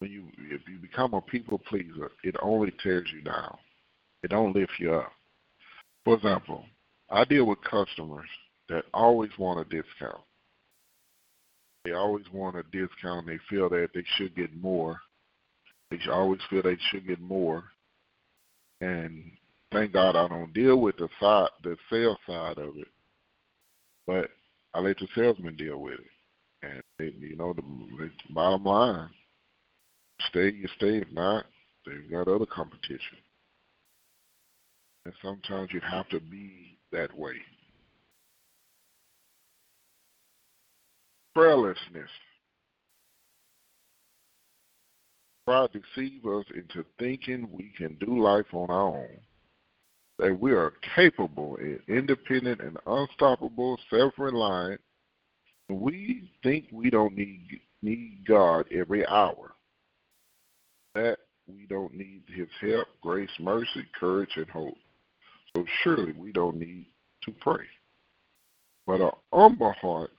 when 0.00 0.10
you 0.10 0.24
if 0.50 0.60
you 0.68 0.78
become 0.78 1.14
a 1.14 1.20
people 1.20 1.58
pleaser, 1.58 2.10
it 2.24 2.34
only 2.42 2.72
tears 2.82 3.08
you 3.14 3.22
down. 3.22 3.56
It 4.22 4.30
don't 4.30 4.54
lift 4.54 4.72
you 4.78 4.94
up. 4.94 5.12
For 6.04 6.14
example, 6.14 6.64
I 7.10 7.24
deal 7.24 7.44
with 7.44 7.58
customers 7.62 8.28
that 8.68 8.84
always 8.92 9.30
want 9.38 9.60
a 9.60 9.64
discount. 9.64 10.22
They 11.88 11.94
always 11.94 12.26
want 12.34 12.56
a 12.56 12.62
discount. 12.64 13.26
They 13.26 13.38
feel 13.48 13.70
that 13.70 13.88
they 13.94 14.04
should 14.16 14.36
get 14.36 14.54
more. 14.54 15.00
They 15.90 15.98
always 16.10 16.40
feel 16.50 16.62
they 16.62 16.76
should 16.90 17.06
get 17.06 17.18
more. 17.18 17.64
And 18.82 19.30
thank 19.72 19.94
God 19.94 20.14
I 20.14 20.28
don't 20.28 20.52
deal 20.52 20.76
with 20.76 20.98
the 20.98 21.08
side, 21.18 21.48
the 21.64 21.78
sales 21.90 22.18
side 22.26 22.58
of 22.58 22.76
it, 22.76 22.88
but 24.06 24.28
I 24.74 24.80
let 24.80 24.98
the 24.98 25.08
salesman 25.14 25.56
deal 25.56 25.78
with 25.78 25.94
it. 25.94 26.06
And 26.62 26.82
they, 26.98 27.14
you 27.26 27.36
know, 27.36 27.54
the, 27.54 27.62
the 27.62 28.10
bottom 28.34 28.64
line, 28.64 29.08
stay, 30.28 30.52
you 30.52 30.68
stay. 30.76 30.98
If 30.98 31.10
not, 31.10 31.46
they've 31.86 32.10
got 32.10 32.28
other 32.28 32.46
competition. 32.46 33.16
And 35.06 35.14
sometimes 35.22 35.70
you 35.72 35.80
have 35.90 36.08
to 36.10 36.20
be 36.20 36.76
that 36.92 37.16
way. 37.16 37.36
Prayerlessness. 41.38 42.08
Pride 45.46 45.68
deceives 45.72 46.26
us 46.26 46.44
into 46.52 46.84
thinking 46.98 47.48
we 47.52 47.72
can 47.78 47.96
do 48.00 48.20
life 48.20 48.52
on 48.52 48.68
our 48.70 48.98
own, 48.98 49.20
that 50.18 50.36
we 50.36 50.50
are 50.50 50.72
capable 50.96 51.56
and 51.60 51.78
independent 51.86 52.60
and 52.60 52.76
unstoppable, 52.88 53.78
self-reliant. 53.88 54.80
We 55.68 56.28
think 56.42 56.64
we 56.72 56.90
don't 56.90 57.14
need 57.16 57.60
need 57.82 58.24
God 58.26 58.64
every 58.72 59.06
hour. 59.06 59.52
That 60.96 61.18
we 61.46 61.66
don't 61.70 61.94
need 61.94 62.24
His 62.34 62.48
help, 62.60 62.88
grace, 63.00 63.30
mercy, 63.38 63.84
courage, 63.98 64.32
and 64.34 64.50
hope. 64.50 64.74
So 65.54 65.64
surely 65.84 66.14
we 66.14 66.32
don't 66.32 66.56
need 66.56 66.86
to 67.26 67.30
pray. 67.30 67.64
But 68.88 69.02
an 69.02 69.12
humble 69.32 69.72
heart 69.80 70.10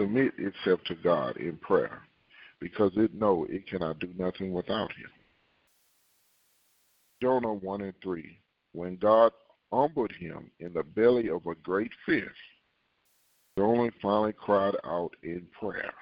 submit 0.00 0.32
itself 0.38 0.80
to 0.86 0.94
God 0.96 1.36
in 1.36 1.56
prayer 1.58 2.02
because 2.60 2.92
it 2.96 3.14
know 3.14 3.46
it 3.48 3.68
cannot 3.68 3.98
do 3.98 4.08
nothing 4.18 4.52
without 4.52 4.90
him. 4.92 5.10
Jonah 7.22 7.54
1 7.54 7.80
and 7.82 7.94
3. 8.02 8.38
When 8.72 8.96
God 8.96 9.32
humbled 9.72 10.12
him 10.18 10.50
in 10.60 10.72
the 10.72 10.82
belly 10.82 11.30
of 11.30 11.46
a 11.46 11.54
great 11.56 11.90
fish, 12.06 12.24
Jonah 13.56 13.90
finally 14.02 14.32
cried 14.32 14.74
out 14.84 15.10
in 15.22 15.46
prayer. 15.58 15.92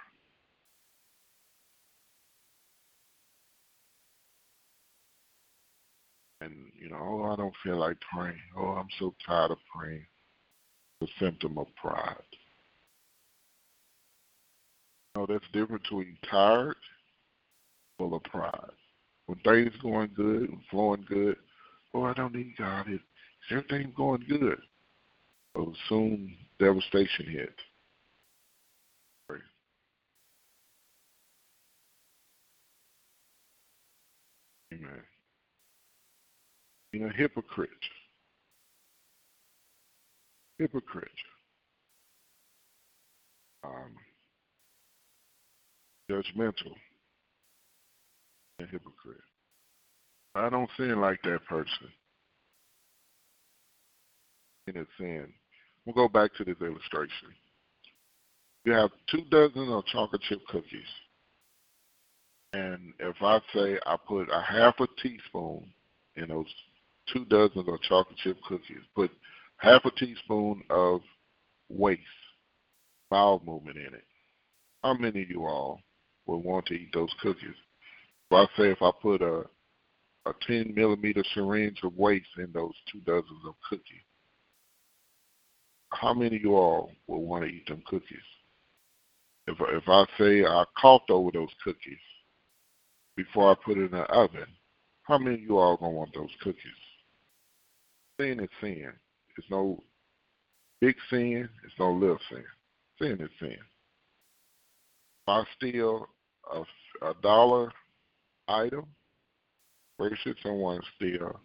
And, 6.41 6.55
you 6.77 6.89
know, 6.89 6.99
oh, 7.01 7.33
I 7.33 7.37
don't 7.37 7.55
feel 7.63 7.77
like 7.77 7.99
praying. 8.13 8.41
Oh, 8.57 8.71
I'm 8.71 8.89
so 8.99 9.15
tired 9.25 9.53
of 9.53 9.59
praying. 9.77 10.05
The 11.01 11.09
symptom 11.21 11.59
of 11.59 11.67
pride. 11.77 12.17
No, 15.15 15.27
that's 15.27 15.45
different 15.53 15.83
between 15.83 16.17
tired, 16.29 16.77
full 17.99 18.15
of 18.15 18.23
pride. 18.25 18.71
When 19.27 19.39
things 19.41 19.75
going 19.83 20.11
good, 20.15 20.51
flowing 20.71 21.05
good, 21.09 21.37
oh, 21.95 22.05
I 22.05 22.15
don't 22.15 22.35
need 22.35 22.55
God. 22.59 22.89
Is 22.91 23.01
everything 23.51 23.93
going 23.97 24.25
good? 24.29 24.59
Oh, 25.55 25.75
soon 25.89 26.35
devastation 26.59 27.27
hit. 27.27 27.55
Amen. 34.73 35.03
You 36.93 37.01
know, 37.01 37.11
hypocrite. 37.15 37.71
Hypocrite. 40.59 41.09
Um, 43.65 43.95
judgmental, 46.23 46.75
and 48.59 48.69
hypocrite. 48.69 49.21
I 50.35 50.49
don't 50.49 50.71
sin 50.77 51.01
like 51.01 51.21
that 51.23 51.45
person. 51.49 51.89
In 54.69 54.77
a 54.77 54.85
sin. 54.99 55.33
We'll 55.85 55.95
go 55.95 56.09
back 56.09 56.35
to 56.37 56.45
this 56.45 56.57
illustration. 56.61 57.29
You 58.65 58.73
have 58.73 58.91
two 59.11 59.23
dozen 59.31 59.69
of 59.69 59.85
chocolate 59.87 60.23
chip 60.29 60.41
cookies. 60.49 60.87
And 62.53 62.93
if 63.01 63.17
I 63.21 63.41
say 63.53 63.79
I 63.85 63.97
put 64.07 64.29
a 64.31 64.41
half 64.41 64.75
a 64.79 64.87
teaspoon 65.03 65.65
in 66.17 66.29
those 66.29 66.47
two 67.13 67.25
dozen 67.25 67.69
of 67.69 67.83
chocolate 67.83 68.19
chip 68.19 68.37
cookies, 68.47 68.83
put 68.95 69.11
half 69.57 69.85
a 69.85 69.91
teaspoon 69.91 70.63
of 70.71 71.01
waste, 71.69 72.01
bowel 73.11 73.43
movement 73.45 73.79
in 73.79 73.95
it. 73.95 74.05
How 74.85 74.95
many 74.95 75.23
of 75.23 75.31
you 75.31 75.45
all 75.45 75.81
will 76.27 76.43
want 76.43 76.67
to 76.67 76.75
eat 76.75 76.91
those 76.93 77.13
cookies. 77.21 77.57
So 78.31 78.37
I 78.37 78.47
say 78.57 78.71
if 78.71 78.83
I 78.83 78.91
put 79.01 79.23
a 79.23 79.45
a 80.25 80.33
10 80.47 80.75
millimeter 80.77 81.25
syringe 81.35 81.81
of 81.83 81.97
waste 81.97 82.27
in 82.39 82.53
those 82.53 82.75
two 82.91 83.01
dozens 83.01 83.45
of 83.45 83.55
cookies, 83.69 84.05
how 85.91 86.15
many 86.15 86.37
of 86.37 86.43
you 86.43 86.55
all 86.55 86.93
would 87.09 87.19
want 87.19 87.45
to 87.45 87.51
eat 87.51 87.67
them 87.67 87.83
cookies? 87.87 88.19
If 89.47 89.57
if 89.61 89.89
I 89.89 90.05
say 90.19 90.45
I 90.45 90.65
coughed 90.81 91.11
over 91.11 91.31
those 91.33 91.51
cookies 91.65 91.99
before 93.17 93.51
I 93.51 93.55
put 93.65 93.79
it 93.79 93.87
in 93.87 93.91
the 93.91 94.05
oven, 94.05 94.47
how 95.03 95.19
many 95.19 95.35
of 95.35 95.43
you 95.43 95.59
all 95.59 95.77
gonna 95.77 95.93
want 95.93 96.15
those 96.15 96.31
cookies? 96.41 96.63
Sin 98.21 98.41
is 98.41 98.49
sin. 98.61 98.93
It's 99.37 99.51
no 99.51 99.83
big 100.81 100.95
sin. 101.11 101.49
It's 101.65 101.75
no 101.79 101.93
little 101.93 102.19
sin. 102.31 102.45
Sin 103.01 103.21
is 103.21 103.31
sin. 103.41 103.57
I 105.27 105.45
steal 105.57 106.09
a, 106.53 106.63
a 107.07 107.15
dollar 107.23 107.73
item 108.49 108.87
versus 109.99 110.37
someone 110.43 110.81
steal 110.97 111.41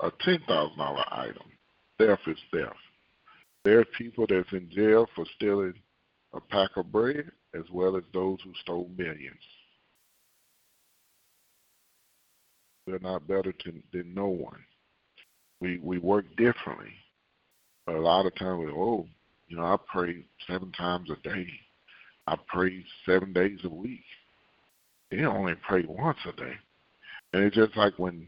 a 0.00 0.10
ten 0.24 0.40
thousand 0.46 0.78
dollar 0.78 1.04
item. 1.10 1.50
Theft 1.98 2.22
is 2.26 2.38
theft. 2.52 2.76
There 3.64 3.80
are 3.80 3.84
people 3.96 4.26
that's 4.28 4.52
in 4.52 4.70
jail 4.70 5.06
for 5.14 5.24
stealing 5.36 5.74
a 6.34 6.40
pack 6.40 6.70
of 6.76 6.92
bread 6.92 7.30
as 7.54 7.64
well 7.72 7.96
as 7.96 8.04
those 8.12 8.38
who 8.44 8.52
stole 8.62 8.90
millions. 8.96 9.36
They're 12.86 12.98
not 13.00 13.26
better 13.26 13.52
to, 13.52 13.72
than 13.92 14.14
no 14.14 14.28
one. 14.28 14.60
We 15.60 15.78
we 15.82 15.98
work 15.98 16.24
differently. 16.36 16.92
But 17.84 17.96
a 17.96 18.00
lot 18.00 18.26
of 18.26 18.34
times, 18.36 18.66
we, 18.66 18.72
oh, 18.72 19.06
you 19.48 19.56
know, 19.56 19.64
I 19.64 19.76
pray 19.90 20.24
seven 20.46 20.70
times 20.72 21.10
a 21.10 21.16
day. 21.26 21.46
I 22.28 22.36
pray 22.46 22.84
seven 23.06 23.32
days 23.32 23.58
a 23.64 23.70
week. 23.70 24.04
They 25.10 25.24
only 25.24 25.54
pray 25.66 25.86
once 25.88 26.18
a 26.28 26.32
day. 26.32 26.52
And 27.32 27.42
it's 27.42 27.56
just 27.56 27.74
like 27.74 27.98
when 27.98 28.26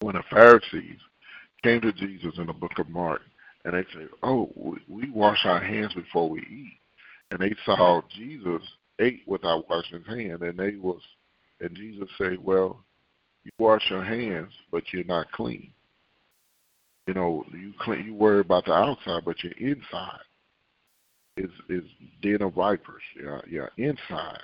when 0.00 0.16
the 0.16 0.22
Pharisees 0.28 0.98
came 1.62 1.80
to 1.80 1.92
Jesus 1.94 2.34
in 2.36 2.46
the 2.46 2.52
book 2.52 2.78
of 2.78 2.90
Mark 2.90 3.22
and 3.64 3.72
they 3.72 3.86
said, 3.94 4.10
Oh, 4.22 4.50
we 4.88 5.10
wash 5.10 5.38
our 5.46 5.58
hands 5.58 5.94
before 5.94 6.28
we 6.28 6.40
eat. 6.40 6.78
And 7.30 7.40
they 7.40 7.54
saw 7.64 8.02
Jesus 8.14 8.60
ate 8.98 9.22
without 9.26 9.70
washing 9.70 10.00
his 10.00 10.06
hand 10.06 10.42
and 10.42 10.58
they 10.58 10.76
was 10.76 11.00
and 11.60 11.74
Jesus 11.74 12.10
said, 12.18 12.36
Well, 12.44 12.84
you 13.44 13.52
wash 13.58 13.88
your 13.88 14.04
hands 14.04 14.52
but 14.70 14.82
you're 14.92 15.04
not 15.04 15.32
clean. 15.32 15.70
You 17.06 17.14
know, 17.14 17.42
you 17.54 17.72
clean 17.80 18.04
you 18.04 18.14
worry 18.14 18.40
about 18.40 18.66
the 18.66 18.74
outside 18.74 19.24
but 19.24 19.42
your 19.42 19.54
inside 19.58 20.20
is 21.36 21.50
is 21.68 21.84
den 22.22 22.42
of 22.42 22.54
vipers. 22.54 23.02
Yeah, 23.22 23.40
yeah, 23.48 23.66
inside. 23.76 24.42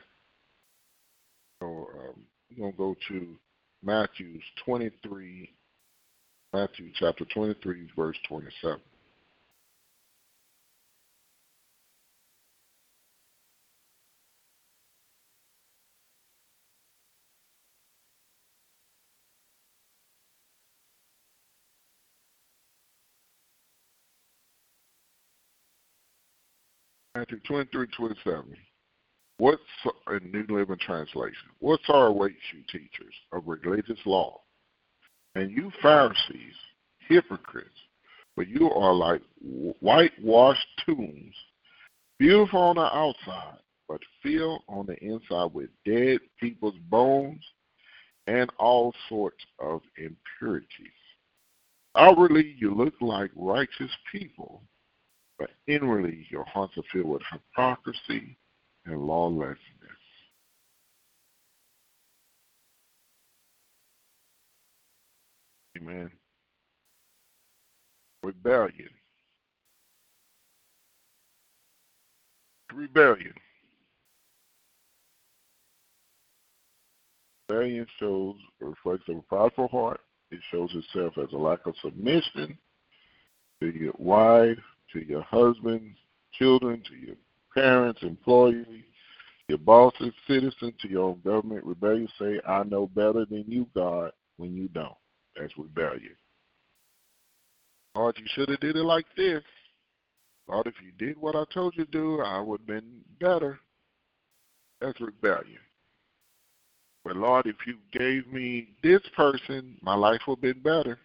So 1.61 1.67
um, 1.67 2.27
we're 2.51 2.71
gonna 2.71 2.73
go 2.77 2.97
to 3.09 3.37
Matthew's 3.83 4.43
23, 4.65 5.51
Matthew 6.53 6.91
chapter 6.99 7.25
23, 7.33 7.89
verse 7.97 8.17
27. 8.29 8.81
Matthew 27.23 27.39
23, 27.47 27.87
27. 27.97 28.57
What's 29.39 29.63
in 30.11 30.33
New 30.33 30.45
Living 30.57 30.77
Translation? 30.81 31.51
What's 31.61 31.89
our 31.89 32.11
weight 32.11 32.35
you 32.53 32.63
teachers 32.63 33.15
of 33.31 33.45
religious 33.47 34.01
law? 34.05 34.41
And 35.37 35.53
you 35.53 35.71
Pharisees, 35.81 36.57
hypocrites, 37.09 37.69
but 38.37 38.49
you 38.49 38.69
are 38.73 38.93
like 38.93 39.23
whitewashed 39.41 40.67
tombs, 40.85 41.37
beautiful 42.19 42.59
on 42.59 42.75
the 42.75 42.93
outside, 42.93 43.61
but 43.89 44.01
filled 44.21 44.63
on 44.69 44.87
the 44.87 44.97
inside 44.97 45.55
with 45.55 45.71
dead 45.87 46.19
people's 46.41 46.75
bones 46.91 47.45
and 48.27 48.51
all 48.59 48.93
sorts 49.09 49.45
of 49.61 49.81
impurities. 49.97 50.67
Outwardly, 51.97 52.57
you 52.59 52.75
look 52.75 52.95
like 53.01 53.31
righteous 53.37 53.93
people, 54.11 54.65
but 55.43 55.51
inwardly 55.67 56.25
your 56.31 56.45
hearts 56.45 56.73
are 56.77 56.85
filled 56.93 57.07
with 57.07 57.23
hypocrisy 57.33 58.39
and 58.87 58.97
lawlessness. 58.97 59.59
Amen. 65.77 66.13
Rebellion. 68.23 68.89
Rebellion. 72.73 73.35
Rebellion 77.49 77.87
shows 77.99 78.37
a 78.61 78.67
a 78.85 79.23
prideful 79.23 79.67
heart 79.67 80.01
It 80.31 80.39
shows 80.53 80.71
itself 80.73 81.15
as 81.19 81.33
a 81.33 81.37
lack 81.37 81.67
of 81.67 81.75
submission 81.83 82.57
to 83.61 83.71
your 83.71 83.95
wife, 83.99 84.59
to 84.93 85.07
your 85.07 85.23
husband, 85.23 85.95
children, 86.33 86.83
to 86.89 86.95
your 86.95 87.17
parents, 87.55 88.01
employees, 88.03 88.85
your 89.49 89.59
bosses, 89.59 90.13
citizens, 90.27 90.75
to 90.81 90.89
your 90.89 91.11
own 91.11 91.21
government. 91.25 91.65
Rebellion 91.65 92.09
say, 92.19 92.41
I 92.49 92.63
know 92.63 92.87
better 92.87 93.25
than 93.25 93.45
you, 93.47 93.67
God, 93.75 94.13
when 94.37 94.55
you 94.55 94.69
don't. 94.69 94.97
That's 95.37 95.57
rebellion. 95.57 96.17
Lord, 97.95 98.17
you 98.19 98.27
should 98.35 98.49
have 98.49 98.61
did 98.61 98.77
it 98.77 98.85
like 98.85 99.07
this. 99.17 99.43
Lord, 100.49 100.67
if 100.67 100.75
you 100.83 100.93
did 100.99 101.21
what 101.21 101.37
I 101.37 101.45
told 101.53 101.75
you 101.77 101.85
to 101.85 101.91
do, 101.91 102.21
I 102.21 102.41
would 102.41 102.61
have 102.61 102.67
been 102.67 103.01
better. 103.21 103.59
That's 104.81 105.01
rebellion. 105.01 105.59
But 107.05 107.17
Lord, 107.17 107.47
if 107.47 107.57
you 107.67 107.77
gave 107.93 108.33
me 108.33 108.75
this 108.83 109.03
person, 109.17 109.77
my 109.83 109.95
life 109.95 110.21
would 110.27 110.39
have 110.43 110.55
been 110.55 110.63
better. 110.63 110.99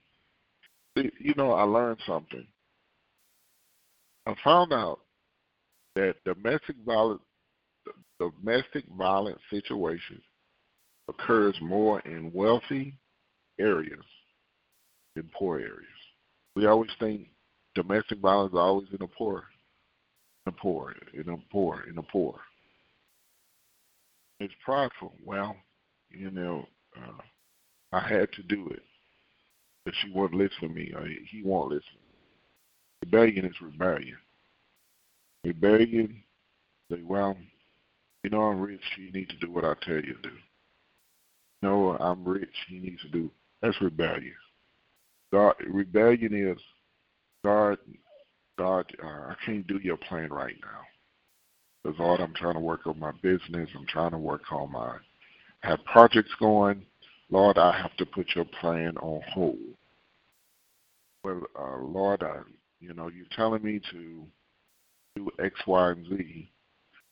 You 0.95 1.33
know, 1.35 1.51
I 1.51 1.63
learned 1.63 1.99
something. 2.07 2.45
I 4.27 4.35
found 4.43 4.73
out 4.73 4.99
that 5.95 6.15
domestic 6.25 6.75
violence, 6.85 7.21
domestic 8.19 8.83
violence 8.97 9.39
situations 9.49 10.21
occurs 11.07 11.55
more 11.61 12.01
in 12.01 12.33
wealthy 12.33 12.93
areas 13.57 14.03
than 15.15 15.29
poor 15.33 15.59
areas. 15.59 15.85
We 16.57 16.65
always 16.65 16.89
think 16.99 17.29
domestic 17.73 18.19
violence 18.19 18.51
is 18.51 18.59
always 18.59 18.87
in 18.91 18.97
the 18.99 19.07
poor, 19.07 19.45
in 20.45 20.51
the 20.51 20.51
poor, 20.51 20.93
in 21.13 21.25
the 21.25 21.39
poor, 21.49 21.85
in 21.87 21.95
the 21.95 22.03
poor. 22.03 22.37
It's 24.41 24.53
prideful. 24.63 25.13
Well, 25.23 25.55
you 26.09 26.31
know, 26.31 26.65
uh, 26.97 27.21
I 27.93 28.01
had 28.01 28.31
to 28.33 28.43
do 28.43 28.67
it. 28.71 28.83
But 29.85 29.93
she 30.01 30.11
won't 30.11 30.33
listen 30.33 30.59
to 30.61 30.67
me. 30.67 30.91
Or 30.93 31.07
he 31.07 31.41
won't 31.43 31.69
listen. 31.69 31.83
Rebellion 33.03 33.45
is 33.45 33.61
rebellion. 33.61 34.17
Rebellion, 35.43 36.23
say, 36.91 37.01
well, 37.03 37.37
you 38.23 38.29
know 38.29 38.41
I'm 38.43 38.59
rich, 38.59 38.81
you 38.97 39.11
need 39.11 39.29
to 39.29 39.37
do 39.37 39.51
what 39.51 39.65
I 39.65 39.73
tell 39.81 39.95
you 39.95 40.13
to 40.13 40.21
do. 40.21 40.31
No, 41.61 41.97
I'm 41.97 42.25
rich, 42.25 42.49
you 42.69 42.81
need 42.81 42.99
to 42.99 43.09
do. 43.09 43.31
That's 43.61 43.79
rebellion. 43.81 44.33
God, 45.31 45.55
rebellion 45.67 46.33
is 46.33 46.61
God, 47.43 47.77
God, 48.57 48.91
uh, 49.03 49.07
I 49.07 49.35
can't 49.45 49.65
do 49.67 49.79
your 49.81 49.97
plan 49.97 50.31
right 50.31 50.55
now. 50.61 50.81
Because 51.83 51.99
Lord, 51.99 52.19
I'm 52.19 52.33
trying 52.33 52.55
to 52.55 52.59
work 52.59 52.85
on 52.87 52.99
my 52.99 53.11
business. 53.21 53.69
I'm 53.75 53.85
trying 53.87 54.11
to 54.11 54.17
work 54.17 54.51
on 54.51 54.71
my 54.71 54.97
have 55.61 55.83
projects 55.85 56.31
going. 56.39 56.85
Lord, 57.29 57.57
I 57.57 57.77
have 57.81 57.95
to 57.97 58.05
put 58.05 58.27
your 58.35 58.45
plan 58.59 58.97
on 58.97 59.21
hold. 59.33 59.57
Well, 61.23 61.43
uh, 61.59 61.77
Lord, 61.77 62.23
I, 62.23 62.39
you 62.79 62.93
know, 62.93 63.09
you're 63.09 63.25
telling 63.35 63.63
me 63.63 63.79
to 63.91 64.25
do 65.15 65.29
X, 65.43 65.55
Y, 65.65 65.91
and 65.91 66.07
Z, 66.07 66.51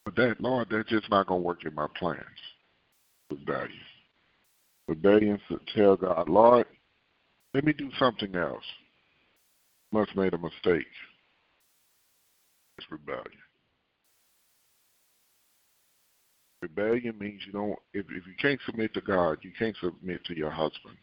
but 0.05 0.15
that, 0.15 0.39
Lord, 0.39 0.67
that's 0.69 0.89
just 0.89 1.09
not 1.09 1.27
going 1.27 1.41
to 1.41 1.45
work 1.45 1.65
in 1.65 1.73
my 1.73 1.87
plans. 1.97 2.19
Rebellion. 3.31 3.71
Rebellion 4.87 5.39
to 5.49 5.59
tell 5.75 5.95
God, 5.95 6.29
Lord, 6.29 6.67
let 7.55 7.63
me 7.63 7.73
do 7.73 7.89
something 7.97 8.35
else. 8.35 8.63
Must 9.91 10.15
made 10.15 10.33
a 10.33 10.37
mistake. 10.37 10.85
It's 12.77 12.91
rebellion. 12.91 13.23
Rebellion 16.61 17.17
means 17.19 17.41
you 17.45 17.53
don't. 17.53 17.79
If 17.93 18.05
if 18.09 18.27
you 18.27 18.33
can't 18.39 18.59
submit 18.65 18.93
to 18.95 19.01
God, 19.01 19.37
you 19.41 19.51
can't 19.57 19.75
submit 19.81 20.23
to 20.25 20.35
your 20.35 20.49
husband. 20.49 20.97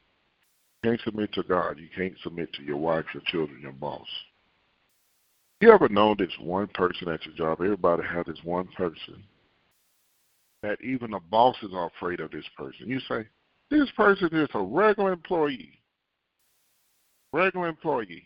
You 0.83 0.91
can't 0.91 1.01
submit 1.05 1.33
to 1.35 1.43
God. 1.43 1.79
You 1.79 1.89
can't 1.97 2.15
submit 2.23 2.53
to 2.55 2.63
your 2.63 2.77
wife, 2.77 3.07
your 3.15 3.23
children, 3.27 3.61
your 3.61 3.73
boss. 3.73 4.07
You 5.63 5.71
ever 5.71 5.89
know 5.89 6.17
this 6.17 6.33
one 6.41 6.67
person 6.75 7.09
at 7.09 7.25
your 7.25 7.37
job? 7.37 7.61
Everybody 7.61 8.03
has 8.03 8.27
this 8.27 8.43
one 8.43 8.67
person 8.77 9.23
that 10.65 10.77
even 10.83 11.13
the 11.13 11.21
bosses 11.31 11.71
are 11.73 11.87
afraid 11.87 12.19
of 12.19 12.33
this 12.33 12.45
person. 12.59 12.89
You 12.89 12.99
say, 13.09 13.29
this 13.71 13.89
person 13.97 14.29
is 14.33 14.49
a 14.55 14.61
regular 14.61 15.13
employee. 15.13 15.79
Regular 17.33 17.69
employee. 17.69 18.25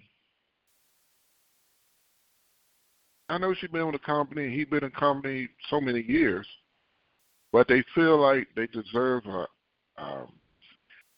I 3.28 3.36
know 3.36 3.52
she's 3.52 3.68
been 3.68 3.84
with 3.84 3.96
the 3.96 3.98
company, 3.98 4.48
he's 4.48 4.68
been 4.68 4.82
in 4.82 4.90
the 4.94 4.98
company 4.98 5.50
so 5.68 5.78
many 5.78 6.00
years, 6.00 6.46
but 7.52 7.68
they 7.68 7.84
feel 7.94 8.18
like 8.18 8.48
they 8.56 8.66
deserve 8.68 9.26
a, 9.26 9.46
um, 9.98 10.32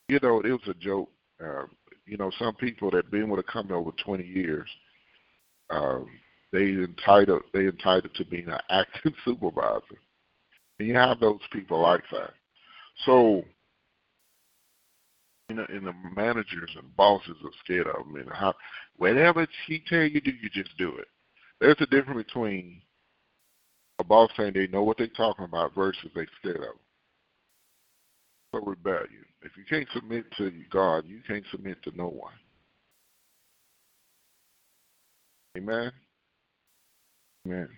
you 0.09 0.19
know, 0.21 0.41
it 0.41 0.51
was 0.51 0.67
a 0.67 0.75
joke. 0.75 1.11
Uh, 1.41 1.67
you 2.07 2.17
know, 2.17 2.33
some 2.41 2.57
people 2.57 2.91
that 2.91 3.09
been 3.09 3.29
with 3.29 3.39
a 3.39 3.45
company 3.45 3.79
over 3.79 3.93
20 4.05 4.25
years, 4.25 4.69
um, 5.71 6.09
they 6.53 6.69
entitled 6.69 7.43
they 7.53 7.67
entitled 7.67 8.15
to 8.15 8.25
being 8.25 8.49
an 8.49 8.61
acting 8.71 9.15
supervisor, 9.25 9.99
and 10.79 10.89
you 10.89 10.95
have 10.95 11.21
those 11.21 11.41
people 11.53 11.81
like 11.81 12.05
that. 12.13 12.31
So, 13.05 13.45
you 15.49 15.57
know, 15.57 15.67
and 15.69 15.87
the 15.87 15.95
managers 16.17 16.71
and 16.77 16.97
bosses 16.97 17.37
are 17.45 17.51
scared 17.65 17.87
of 17.87 18.07
them, 18.07 18.17
and 18.17 18.31
how 18.33 18.55
whatever 18.97 19.47
he 19.67 19.83
tell 19.89 20.03
you 20.03 20.21
do, 20.21 20.31
you 20.31 20.49
just 20.51 20.77
do 20.79 20.97
it. 20.97 21.09
There's 21.61 21.81
a 21.81 21.87
difference 21.87 22.25
between 22.25 22.81
a 23.99 24.05
boss 24.05 24.31
saying 24.37 24.53
they 24.55 24.69
know 24.69 24.85
what 24.85 24.97
they're 24.99 25.09
talking 25.09 25.45
about 25.45 25.75
versus 25.75 26.11
they 26.15 26.27
scared 26.41 26.57
of 26.57 26.63
them. 26.63 26.79
So 28.55 28.61
rebellion. 28.61 29.25
If 29.43 29.53
you 29.57 29.65
can't 29.69 29.89
submit 29.93 30.25
to 30.39 30.53
God, 30.71 31.05
you 31.07 31.21
can't 31.27 31.45
submit 31.51 31.83
to 31.83 31.97
no 31.97 32.09
one. 32.09 32.33
Amen. 35.59 35.91
Amen. 37.45 37.69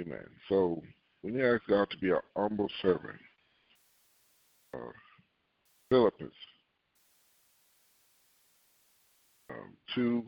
Amen. 0.00 0.26
So 0.48 0.82
when 1.22 1.34
you 1.34 1.54
ask 1.54 1.62
God 1.68 1.88
to 1.90 1.98
be 1.98 2.10
an 2.10 2.18
humble 2.36 2.68
servant, 2.82 3.18
uh, 4.74 4.90
Philippians 5.88 6.32
um, 9.50 9.76
2, 9.94 10.24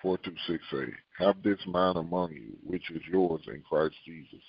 4 0.00 0.18
through 0.22 0.34
6 0.46 0.64
say, 0.70 0.92
Have 1.18 1.42
this 1.42 1.58
mind 1.66 1.98
among 1.98 2.32
you, 2.32 2.56
which 2.64 2.88
is 2.92 3.02
yours 3.10 3.40
in 3.48 3.62
Christ 3.68 3.96
Jesus, 4.06 4.44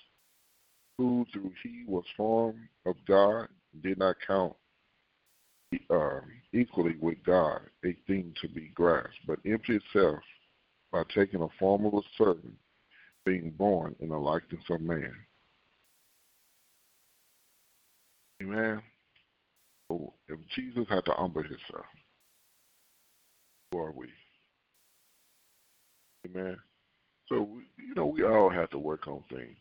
who 0.99 1.25
through 1.33 1.51
he 1.63 1.85
was 1.87 2.05
formed 2.15 2.59
of 2.85 2.95
God, 3.07 3.47
did 3.81 3.97
not 3.97 4.15
count 4.27 4.53
um, 5.89 6.21
equally 6.53 6.95
with 7.01 7.17
God 7.25 7.61
a 7.85 7.95
thing 8.07 8.33
to 8.41 8.47
be 8.47 8.71
grasped, 8.75 9.15
but 9.27 9.39
emptied 9.45 9.81
itself 9.93 10.19
by 10.91 11.03
taking 11.13 11.41
a 11.41 11.47
form 11.59 11.85
of 11.85 11.93
a 11.95 12.01
servant, 12.17 12.53
being 13.25 13.51
born 13.57 13.95
in 13.99 14.09
the 14.09 14.17
likeness 14.17 14.61
of 14.69 14.81
man. 14.81 15.13
Amen. 18.41 18.81
So 19.89 20.13
if 20.27 20.39
Jesus 20.55 20.85
had 20.89 21.05
to 21.05 21.11
humble 21.11 21.43
himself, 21.43 21.85
who 23.71 23.79
are 23.79 23.91
we? 23.91 24.07
Amen. 26.27 26.57
So, 27.27 27.49
you 27.77 27.95
know, 27.95 28.05
we 28.05 28.23
all 28.23 28.49
have 28.49 28.69
to 28.71 28.77
work 28.77 29.07
on 29.07 29.23
things. 29.29 29.57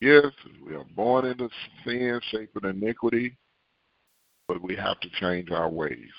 Yes, 0.00 0.26
we 0.64 0.74
are 0.74 0.84
born 0.94 1.26
into 1.26 1.48
sin, 1.84 2.20
shaped 2.30 2.56
in 2.62 2.70
iniquity, 2.70 3.36
but 4.48 4.62
we 4.62 4.74
have 4.74 4.98
to 5.00 5.10
change 5.20 5.50
our 5.50 5.68
ways. 5.68 6.10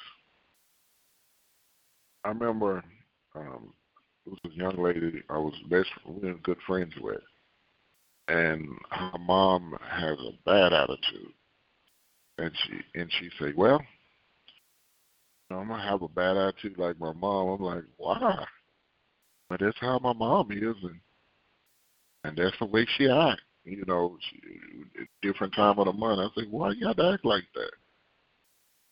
I 2.23 2.30
remember 2.30 2.84
um, 3.36 3.73
it 4.25 4.30
was 4.30 4.39
a 4.45 4.55
young 4.55 4.82
lady 4.82 5.23
I 5.30 5.38
was 5.38 5.53
best 5.69 5.89
we 6.05 6.32
good 6.43 6.57
friends 6.67 6.93
with, 7.01 7.21
and 8.27 8.67
her 8.91 9.17
mom 9.19 9.75
has 9.82 10.17
a 10.19 10.32
bad 10.45 10.73
attitude, 10.73 11.34
and 12.38 12.51
she 12.63 12.99
and 12.99 13.11
she 13.19 13.30
said, 13.39 13.55
"Well, 13.57 13.82
I'm 15.49 15.67
gonna 15.67 15.82
have 15.82 16.03
a 16.03 16.07
bad 16.07 16.38
attitude 16.38 16.77
like 16.77 16.99
my 16.99 17.13
mom." 17.13 17.49
I'm 17.49 17.61
like, 17.61 17.84
"Why?" 17.97 18.45
But 19.49 19.61
that's 19.61 19.80
how 19.80 19.97
my 19.99 20.13
mom 20.13 20.51
is, 20.51 20.75
and 20.84 20.99
and 22.25 22.38
that's 22.38 22.57
the 22.59 22.65
way 22.65 22.86
she 22.97 23.09
acts. 23.09 23.41
You 23.63 23.84
know, 23.88 24.17
she, 24.30 25.07
different 25.21 25.53
time 25.53 25.80
of 25.80 25.86
the 25.86 25.93
month. 25.93 26.19
I 26.19 26.39
said, 26.39 26.51
"Why 26.51 26.71
you 26.71 26.82
got 26.82 26.97
to 26.97 27.13
act 27.13 27.25
like 27.25 27.45
that?" 27.55 27.71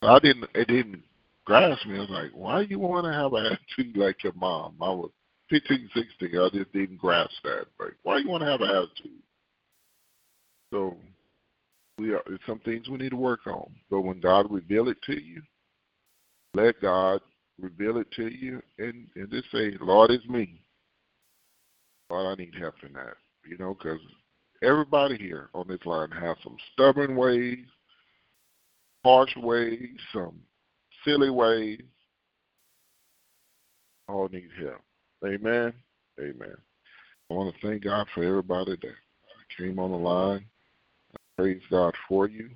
I 0.01 0.19
didn't. 0.19 0.49
It 0.53 0.67
didn't 0.67 1.03
grasp 1.45 1.85
me. 1.87 1.97
I 1.97 1.99
was 1.99 2.09
like, 2.09 2.31
"Why 2.33 2.61
you 2.61 2.79
want 2.79 3.05
to 3.05 3.13
have 3.13 3.33
an 3.33 3.45
attitude 3.45 3.97
like 3.97 4.23
your 4.23 4.33
mom?" 4.33 4.75
I 4.81 4.89
was 4.89 5.11
15, 5.49 5.89
16. 5.93 6.39
I 6.39 6.49
just 6.49 6.71
didn't 6.73 6.97
grasp 6.97 7.31
that. 7.43 7.67
Like, 7.79 7.93
why 8.03 8.17
you 8.17 8.29
want 8.29 8.41
to 8.43 8.49
have 8.49 8.61
an 8.61 8.69
attitude? 8.69 9.21
So, 10.71 10.97
we 11.97 12.13
are. 12.13 12.23
Some 12.45 12.59
things 12.59 12.89
we 12.89 12.97
need 12.97 13.11
to 13.11 13.15
work 13.15 13.47
on. 13.47 13.73
But 13.89 14.01
when 14.01 14.19
God 14.19 14.51
reveal 14.51 14.89
it 14.89 15.01
to 15.03 15.19
you, 15.19 15.41
let 16.53 16.79
God 16.81 17.21
reveal 17.59 17.97
it 17.97 18.11
to 18.11 18.27
you, 18.27 18.61
and 18.77 19.07
and 19.15 19.31
just 19.31 19.49
say, 19.51 19.71
"Lord, 19.81 20.11
it's 20.11 20.27
me." 20.27 20.61
Lord, 22.09 22.39
I 22.39 22.41
need 22.41 22.55
help 22.55 22.75
in 22.83 22.93
that. 22.93 23.15
You 23.45 23.57
know, 23.57 23.73
because 23.73 23.99
everybody 24.61 25.17
here 25.17 25.49
on 25.53 25.67
this 25.67 25.85
line 25.85 26.11
has 26.11 26.37
some 26.43 26.57
stubborn 26.73 27.15
ways, 27.15 27.65
harsh 29.07 29.37
ways, 29.37 29.87
some 30.11 30.37
silly 31.05 31.29
ways. 31.29 31.79
All 34.09 34.27
need 34.27 34.49
help. 34.59 34.81
Amen. 35.25 35.71
Amen. 36.19 36.57
I 37.29 37.33
want 37.33 37.55
to 37.55 37.65
thank 37.65 37.85
God 37.85 38.05
for 38.13 38.21
everybody 38.25 38.71
that 38.71 39.57
came 39.57 39.79
on 39.79 39.91
the 39.91 39.97
line. 39.97 40.45
I 41.13 41.17
praise 41.41 41.61
God 41.71 41.93
for 42.09 42.27
you. 42.27 42.49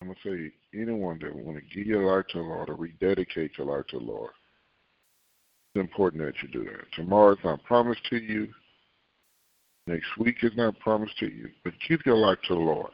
I'm 0.00 0.14
to 0.14 0.14
say 0.24 0.52
anyone 0.80 1.18
that 1.20 1.34
want 1.34 1.58
to 1.58 1.74
give 1.74 1.86
your 1.86 2.16
life 2.16 2.26
to 2.28 2.38
the 2.38 2.44
Lord 2.44 2.70
or 2.70 2.76
rededicate 2.76 3.58
your 3.58 3.66
life 3.66 3.88
to 3.88 3.98
the 3.98 4.04
Lord, 4.04 4.30
it's 5.74 5.82
important 5.82 6.22
that 6.22 6.42
you 6.42 6.48
do 6.48 6.64
that. 6.64 6.84
Tomorrow 6.94 7.32
is 7.32 7.38
not 7.44 7.62
promised 7.64 8.00
to 8.08 8.16
you. 8.16 8.48
Next 9.86 10.06
week 10.18 10.36
is 10.42 10.52
not 10.56 10.78
promised 10.80 11.16
to 11.18 11.26
you. 11.26 11.48
But 11.64 11.74
give 11.88 12.00
your 12.04 12.16
life 12.16 12.38
to 12.48 12.54
the 12.54 12.60
Lord. 12.60 12.90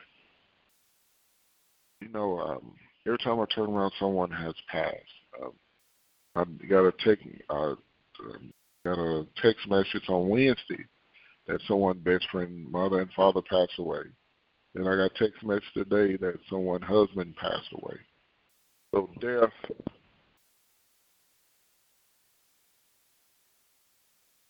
You 2.00 2.08
know, 2.08 2.38
um, 2.38 2.72
every 3.06 3.18
time 3.18 3.40
I 3.40 3.46
turn 3.54 3.70
around, 3.70 3.92
someone 3.98 4.30
has 4.30 4.54
passed. 4.70 4.96
Um, 5.42 5.52
I 6.34 6.66
got 6.66 6.86
a 6.86 6.92
text, 7.04 7.26
uh, 7.48 7.74
got 8.84 8.98
a 8.98 9.26
text 9.40 9.68
message 9.68 10.08
on 10.08 10.28
Wednesday 10.28 10.84
that 11.46 11.60
someone 11.66 11.98
best 11.98 12.26
friend, 12.30 12.70
mother 12.70 13.00
and 13.00 13.10
father 13.12 13.40
passed 13.42 13.78
away. 13.78 14.02
Then 14.74 14.86
I 14.86 14.96
got 14.96 15.14
text 15.14 15.42
message 15.42 15.64
today 15.74 16.16
that 16.16 16.38
someone 16.48 16.82
husband 16.82 17.34
passed 17.36 17.68
away. 17.72 17.96
So 18.94 19.10
death 19.20 19.50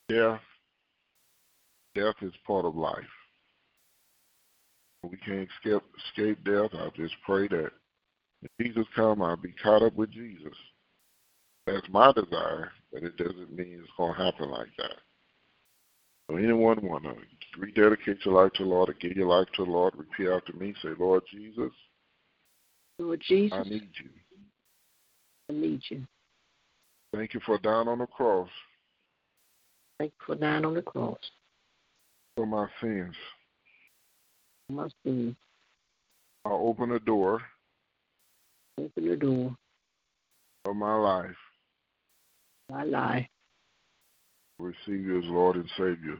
death 0.09 0.41
death 1.95 2.15
is 2.23 2.33
part 2.47 2.65
of 2.65 2.77
life. 2.77 2.97
We 5.03 5.17
can't 5.19 5.49
escape 5.57 5.83
escape 6.09 6.45
death. 6.45 6.71
I 6.75 6.89
just 6.97 7.15
pray 7.27 7.49
that 7.49 7.71
if 8.43 8.51
Jesus 8.61 8.87
come, 8.95 9.23
I'll 9.23 9.37
be 9.37 9.55
caught 9.63 9.83
up 9.83 9.95
with 9.95 10.13
Jesus. 10.13 10.55
That's 11.67 11.89
my 11.91 12.13
desire, 12.13 12.71
but 12.93 13.03
it 13.03 13.17
doesn't 13.17 13.53
mean 13.53 13.81
it's 13.81 13.93
gonna 13.97 14.15
happen 14.15 14.51
like 14.51 14.69
that. 14.79 14.97
So 16.29 16.37
anyone 16.37 16.87
want 16.87 17.05
to 17.05 17.15
rededicate 17.59 18.25
your 18.25 18.43
life 18.43 18.53
to 18.55 18.65
the 18.65 18.69
Lord 18.69 18.91
or 18.91 18.95
give 18.95 19.13
your 19.13 19.29
life 19.29 19.49
to 19.57 19.65
the 19.65 19.71
Lord, 19.71 19.95
repeat 19.97 20.29
after 20.29 20.53
me. 20.53 20.75
Say, 20.83 20.91
Lord 20.99 21.23
Jesus. 21.31 21.73
Lord 22.99 23.23
Jesus. 23.27 23.59
I 23.59 23.69
need 23.69 23.89
you. 24.03 24.11
I 25.51 25.53
need 25.53 25.83
you. 25.89 26.07
Thank 27.15 27.35
you 27.35 27.41
for 27.45 27.59
dying 27.59 27.89
on 27.89 27.99
the 27.99 28.07
cross. 28.07 28.49
Thank 29.99 30.13
you 30.13 30.35
for 30.35 30.41
dying 30.41 30.65
on 30.65 30.75
the 30.75 30.83
cross. 30.83 31.19
For 32.37 32.47
my 32.47 32.67
sins. 32.81 33.15
My 34.71 34.89
sins. 35.05 35.37
I'll 36.45 36.67
open 36.67 36.91
the 36.91 36.99
door. 37.01 37.43
Open 38.79 39.09
the 39.09 39.17
door. 39.17 39.55
Of 40.65 40.77
my 40.77 40.95
life. 40.95 41.37
My 42.71 42.85
life. 42.85 43.27
Receive 44.59 45.05
you 45.05 45.19
as 45.19 45.25
Lord 45.27 45.57
and 45.57 45.69
Savior. 45.77 46.17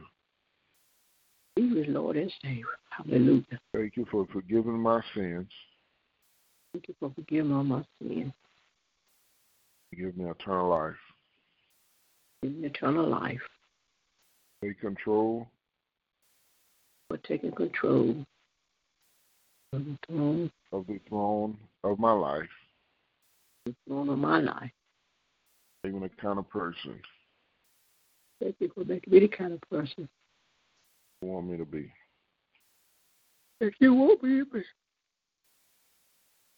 Receive 1.57 1.77
as 1.77 1.93
Lord 1.93 2.17
and 2.17 2.31
Savior. 2.43 2.65
Hallelujah. 2.89 3.59
Thank 3.73 3.97
you 3.97 4.05
for 4.11 4.27
forgiving 4.31 4.79
my 4.79 5.01
sins. 5.15 5.49
Thank 6.73 6.87
you 6.89 6.95
for 6.99 7.11
forgiving 7.15 7.53
all 7.53 7.63
my 7.63 7.83
sins. 7.99 8.33
Give 9.95 10.15
me 10.15 10.29
eternal 10.29 10.69
life. 10.69 10.95
Give 12.43 12.53
me 12.53 12.67
eternal 12.67 13.07
life. 13.07 13.41
Take 14.63 14.79
control. 14.79 15.47
For 17.13 17.19
taking 17.27 17.51
control 17.51 18.25
of 19.71 19.85
the 19.85 19.97
throne 20.07 20.51
of 20.71 20.87
the 20.87 20.99
throne 21.07 21.55
of 21.83 21.99
my 21.99 22.11
life. 22.11 22.49
The 23.67 23.75
throne 23.87 24.09
of 24.09 24.17
my 24.17 24.39
life. 24.39 24.71
Even 25.85 25.99
the 25.99 26.09
kind 26.19 26.39
of 26.39 26.49
person. 26.49 26.99
Thank 28.41 28.55
you 28.57 28.71
for 28.73 28.83
making 28.83 29.13
me 29.13 29.19
the 29.19 29.27
kind 29.27 29.53
of 29.53 29.61
person 29.69 30.09
you 31.21 31.27
want 31.27 31.51
me 31.51 31.57
to 31.57 31.65
be. 31.65 31.93
That 33.59 33.73
you 33.77 33.93
want 33.93 34.23
me 34.23 34.39
to 34.39 34.45
be. 34.45 34.63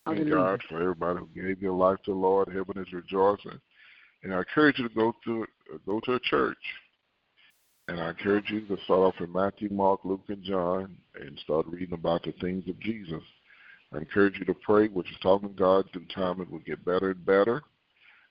Thank 0.05 0.29
God 0.29 0.61
for 0.69 0.81
everybody 0.81 1.19
who 1.19 1.27
gave 1.35 1.59
their 1.59 1.73
life 1.73 1.97
to 2.05 2.11
the 2.11 2.17
Lord. 2.17 2.47
Heaven 2.47 2.81
is 2.81 2.93
rejoicing. 2.93 3.59
And 4.23 4.33
I 4.33 4.37
encourage 4.37 4.79
you 4.79 4.87
to 4.87 4.95
go 4.95 5.13
to 5.25 5.45
go 5.85 5.99
to 6.05 6.13
a 6.13 6.19
church. 6.21 6.57
And 7.87 7.99
I 7.99 8.09
encourage 8.09 8.49
you 8.49 8.61
to 8.61 8.77
start 8.83 8.99
off 8.99 9.15
in 9.19 9.31
Matthew, 9.31 9.69
Mark, 9.69 9.99
Luke, 10.03 10.23
and 10.27 10.43
John 10.43 10.97
and 11.19 11.39
start 11.43 11.67
reading 11.67 11.93
about 11.93 12.23
the 12.23 12.33
things 12.41 12.67
of 12.67 12.79
Jesus. 12.79 13.21
I 13.93 13.99
encourage 13.99 14.39
you 14.39 14.45
to 14.45 14.55
pray, 14.55 14.87
which 14.87 15.09
is 15.11 15.17
talking 15.21 15.49
to 15.49 15.55
God 15.55 15.85
through 15.93 16.05
time. 16.13 16.41
It 16.41 16.51
will 16.51 16.59
get 16.59 16.83
better 16.83 17.11
and 17.11 17.25
better. 17.25 17.61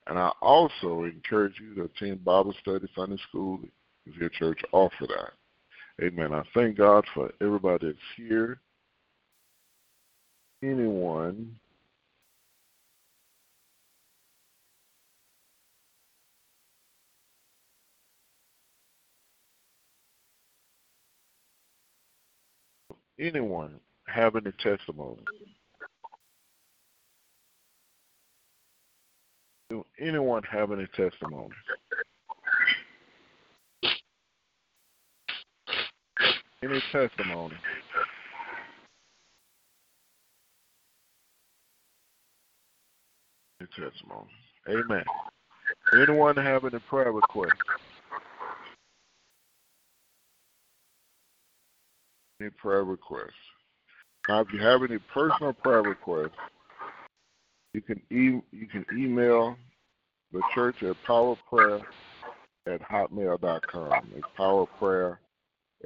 And 0.07 0.19
I 0.19 0.31
also 0.41 1.03
encourage 1.03 1.59
you 1.59 1.73
to 1.75 1.83
attend 1.83 2.25
Bible 2.25 2.53
study, 2.61 2.87
Sunday 2.95 3.17
school, 3.29 3.59
if 4.05 4.15
your 4.17 4.29
church 4.29 4.59
offer 4.71 5.07
that. 5.07 6.05
Amen. 6.05 6.33
I 6.33 6.43
thank 6.53 6.77
God 6.77 7.05
for 7.13 7.31
everybody 7.41 7.87
that's 7.87 7.97
here. 8.17 8.59
Anyone 10.61 11.55
anyone 23.19 23.79
having 24.07 24.47
a 24.47 24.51
testimony? 24.51 25.21
Do 29.69 29.85
anyone 29.99 30.43
have 30.43 30.71
any 30.71 30.87
testimony? 30.95 31.49
Any 36.63 36.81
testimony? 36.91 37.55
Any 43.59 43.69
testimony? 43.69 44.29
Amen. 44.69 45.03
Anyone 45.93 46.37
have 46.37 46.65
any 46.65 46.79
prayer 46.79 47.11
requests? 47.11 47.51
Any 52.41 52.49
prayer 52.49 52.83
requests? 52.83 53.31
Now, 54.27 54.41
if 54.41 54.51
you 54.51 54.59
have 54.59 54.81
any 54.83 54.97
personal 55.13 55.53
prayer 55.53 55.81
requests, 55.81 56.31
you 57.73 57.81
can 57.81 58.01
e- 58.11 58.41
you 58.51 58.67
can 58.67 58.85
email 58.93 59.55
the 60.31 60.41
church 60.53 60.83
at 60.83 60.95
powerprayer 61.07 61.81
at 62.67 62.81
hotmail.com. 62.81 64.11
It's 64.15 64.27
powerprayer 64.37 65.17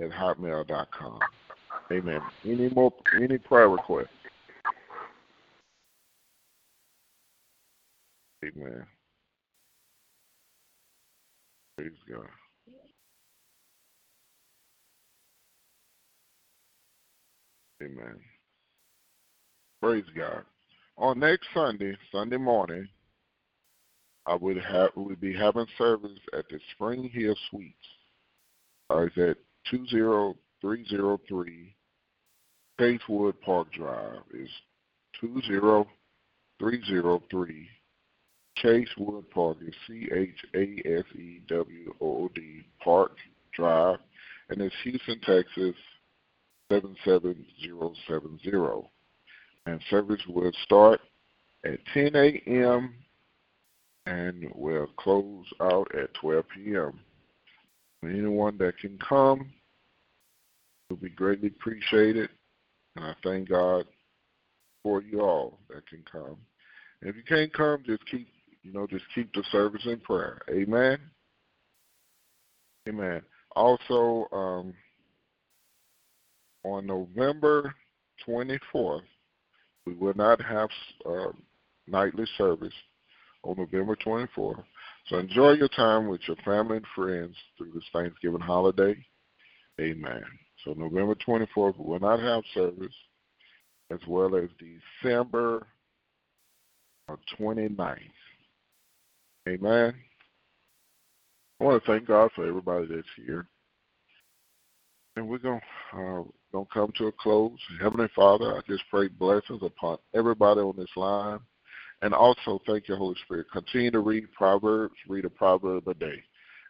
at 0.01 0.09
hotmail.com. 0.11 1.19
Amen. 1.91 2.21
Any 2.45 2.69
more 2.69 2.93
any 3.15 3.37
prayer 3.37 3.69
requests? 3.69 4.07
Amen. 8.43 8.85
Praise 11.77 11.91
God. 12.09 12.27
Amen. 17.81 18.19
Praise 19.81 20.03
God. 20.15 20.43
On 20.97 21.19
next 21.19 21.47
Sunday, 21.53 21.97
Sunday 22.11 22.37
morning, 22.37 22.87
I 24.25 24.35
would 24.35 24.57
have 24.57 24.89
would 24.95 25.21
be 25.21 25.33
having 25.33 25.67
service 25.77 26.19
at 26.37 26.49
the 26.49 26.59
Spring 26.73 27.09
Hill 27.13 27.35
Suites. 27.49 27.77
Uh, 28.89 29.03
it's 29.03 29.17
at 29.17 29.37
20303 29.71 31.75
Chasewood 32.79 33.39
Park 33.41 33.71
Drive 33.71 34.23
is 34.33 34.49
20303 35.21 37.69
Chasewood 38.57 39.29
Park 39.29 39.57
is 39.65 39.73
C 39.87 40.09
H 40.13 40.45
A 40.53 40.81
S 40.85 41.05
E 41.15 41.39
W 41.47 41.95
O 42.01 42.23
O 42.23 42.29
D 42.35 42.65
Park 42.83 43.15
Drive, 43.53 43.99
and 44.49 44.61
it's 44.61 44.75
Houston, 44.83 45.21
Texas 45.21 45.75
77070. 46.69 48.89
And 49.65 49.81
service 49.89 50.21
will 50.27 50.51
start 50.63 51.01
at 51.65 51.79
10 51.93 52.15
a.m. 52.15 52.93
and 54.05 54.49
will 54.55 54.87
close 54.97 55.45
out 55.61 55.87
at 55.95 56.13
12 56.15 56.45
p.m. 56.55 56.99
Anyone 58.03 58.57
that 58.59 58.77
can 58.79 58.97
come 59.07 59.51
will 60.89 60.97
be 60.97 61.09
greatly 61.09 61.49
appreciated. 61.49 62.29
And 62.95 63.05
I 63.05 63.13
thank 63.23 63.49
God 63.49 63.85
for 64.83 65.01
you 65.01 65.21
all 65.21 65.59
that 65.69 65.87
can 65.87 66.03
come. 66.09 66.37
If 67.01 67.15
you 67.15 67.23
can't 67.27 67.53
come, 67.53 67.83
just 67.85 68.05
keep 68.09 68.27
you 68.61 68.73
know, 68.73 68.87
just 68.87 69.05
keep 69.15 69.33
the 69.33 69.43
service 69.51 69.85
in 69.85 69.99
prayer. 69.99 70.39
Amen. 70.49 70.97
Amen. 72.87 73.21
Also, 73.55 74.27
um, 74.31 74.73
on 76.63 76.85
November 76.85 77.73
24th, 78.27 79.01
we 79.85 79.93
will 79.93 80.13
not 80.15 80.41
have 80.41 80.69
uh, 81.05 81.31
nightly 81.87 82.25
service 82.37 82.73
on 83.43 83.57
November 83.57 83.95
24th. 83.95 84.63
So 85.07 85.17
enjoy 85.17 85.53
your 85.53 85.69
time 85.69 86.07
with 86.07 86.21
your 86.27 86.37
family 86.37 86.77
and 86.77 86.85
friends 86.95 87.35
through 87.57 87.71
this 87.73 87.83
Thanksgiving 87.93 88.41
holiday. 88.41 88.95
Amen. 89.79 90.23
So 90.63 90.73
November 90.73 91.15
24th, 91.15 91.77
we 91.79 91.85
will 91.85 91.99
not 91.99 92.19
have 92.19 92.43
service, 92.53 92.93
as 93.91 93.99
well 94.07 94.35
as 94.35 94.49
December 95.01 95.65
29th. 97.39 97.97
Amen. 99.47 99.95
I 101.59 101.63
want 101.63 101.83
to 101.83 101.91
thank 101.91 102.07
God 102.07 102.29
for 102.35 102.45
everybody 102.45 102.87
that's 102.87 103.07
here. 103.15 103.47
And 105.15 105.27
we're 105.27 105.39
going 105.39 105.61
uh, 105.93 106.23
to 106.51 106.67
come 106.73 106.91
to 106.97 107.07
a 107.07 107.11
close. 107.11 107.57
Heavenly 107.81 108.09
Father, 108.15 108.57
I 108.57 108.61
just 108.67 108.83
pray 108.89 109.07
blessings 109.07 109.61
upon 109.61 109.97
everybody 110.13 110.61
on 110.61 110.75
this 110.77 110.89
line. 110.95 111.39
And 112.01 112.13
also, 112.13 112.61
thank 112.65 112.87
you, 112.87 112.95
Holy 112.95 113.15
Spirit. 113.25 113.47
Continue 113.51 113.91
to 113.91 113.99
read 113.99 114.31
Proverbs, 114.31 114.95
read 115.07 115.25
a 115.25 115.29
proverb 115.29 115.87
a 115.87 115.93
day. 115.93 116.23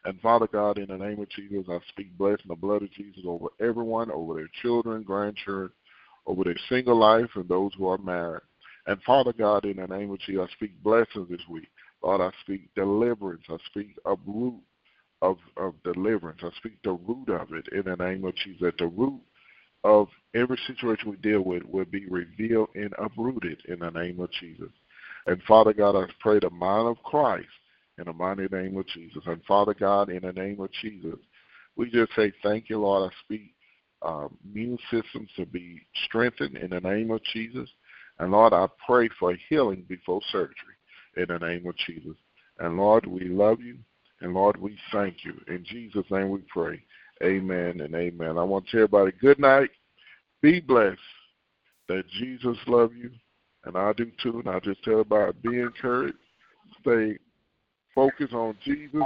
And 0.06 0.20
Father 0.22 0.48
God, 0.52 0.78
in 0.78 0.88
the 0.88 0.98
name 0.98 1.20
of 1.20 1.30
Jesus, 1.30 1.66
I 1.70 1.78
speak 1.90 2.18
blessing 2.18 2.48
the 2.48 2.56
blood 2.56 2.84
of 2.84 2.92
Jesus 2.92 3.24
over 3.28 3.48
everyone, 3.60 4.10
over 4.12 4.34
their 4.36 4.50
children, 4.62 5.04
grandchildren, 5.04 5.72
over 6.26 6.44
their 6.44 6.58
single 6.70 6.98
life, 6.98 7.30
and 7.36 7.48
those 7.48 7.72
who 7.78 7.88
are 7.88 7.98
married. 7.98 8.42
And 8.88 9.02
Father 9.04 9.34
God, 9.34 9.66
in 9.66 9.78
the 9.78 9.88
name 9.88 10.12
of 10.12 10.20
Jesus, 10.20 10.48
I 10.50 10.54
speak 10.54 10.82
blessings 10.82 11.30
this 11.30 11.42
week. 11.50 11.68
Lord, 12.02 12.22
I 12.22 12.32
speak 12.42 12.74
deliverance. 12.76 13.44
I 13.50 13.58
speak 13.70 13.96
uproot 14.06 14.56
of, 15.22 15.38
of 15.58 15.76
deliverance. 15.84 16.40
I 16.44 16.50
speak 16.58 16.82
the 16.84 16.94
root 16.94 17.30
of 17.30 17.54
it 17.54 17.68
in 17.74 17.84
the 17.84 17.98
name 17.98 18.24
of 18.26 18.36
Jesus. 18.36 18.62
That 18.62 18.78
the 18.78 18.88
root 18.88 19.20
of 19.84 20.08
every 20.36 20.60
situation 20.68 21.10
we 21.10 21.18
deal 21.18 21.42
with 21.42 21.64
will 21.66 21.86
be 21.86 22.06
revealed 22.08 22.70
and 22.76 22.94
uprooted 23.00 23.62
in 23.68 23.80
the 23.80 23.90
name 23.90 24.20
of 24.20 24.30
Jesus. 24.40 24.70
And 25.28 25.42
Father 25.44 25.74
God, 25.74 25.96
I 25.96 26.06
pray 26.20 26.40
the 26.40 26.50
mind 26.50 26.88
of 26.88 27.02
Christ 27.04 27.48
in 27.98 28.06
the 28.06 28.14
mighty 28.14 28.48
name 28.52 28.78
of 28.78 28.88
Jesus. 28.88 29.24
And 29.26 29.44
Father 29.46 29.74
God, 29.74 30.10
in 30.10 30.22
the 30.22 30.34
name 30.34 30.60
of 30.60 30.70
Jesus, 30.82 31.20
we 31.76 31.90
just 31.90 32.14
say 32.16 32.32
thank 32.44 32.70
you, 32.70 32.80
Lord. 32.80 33.12
I 33.12 33.16
speak 33.26 33.54
um, 34.02 34.38
immune 34.46 34.78
systems 34.90 35.30
to 35.36 35.46
be 35.46 35.82
strengthened 36.06 36.58
in 36.58 36.70
the 36.70 36.80
name 36.80 37.12
of 37.12 37.22
Jesus. 37.34 37.70
And 38.20 38.32
Lord, 38.32 38.54
I 38.54 38.68
pray 38.86 39.10
for 39.20 39.36
healing 39.50 39.86
before 39.88 40.22
surgery 40.32 40.76
in 41.18 41.26
the 41.28 41.38
name 41.38 41.66
of 41.68 41.76
Jesus. 41.88 42.16
And 42.60 42.78
Lord, 42.78 43.06
we 43.06 43.26
love 43.26 43.62
you. 43.62 43.78
And 44.22 44.34
Lord, 44.34 44.58
we 44.58 44.78
thank 44.92 45.24
you. 45.24 45.34
In 45.48 45.64
Jesus' 45.64 46.06
name 46.12 46.30
we 46.30 46.40
pray. 46.50 46.84
Amen 47.24 47.82
and 47.82 47.93
amen. 47.95 48.38
I 48.38 48.43
want 48.43 48.65
to 48.65 48.72
tell 48.72 48.84
everybody 48.84 49.11
good 49.20 49.39
night. 49.39 49.70
Be 50.41 50.59
blessed. 50.59 50.99
That 51.88 52.03
Jesus 52.20 52.57
love 52.67 52.93
you. 52.95 53.11
And 53.65 53.76
I 53.76 53.91
do 53.93 54.11
too. 54.24 54.39
And 54.39 54.47
I 54.47 54.59
just 54.59 54.84
tell 54.84 55.01
everybody 55.01 55.34
be 55.41 55.59
encouraged. 55.59 56.17
Stay 56.82 57.17
focused 57.93 58.34
on 58.34 58.55
Jesus. 58.63 59.01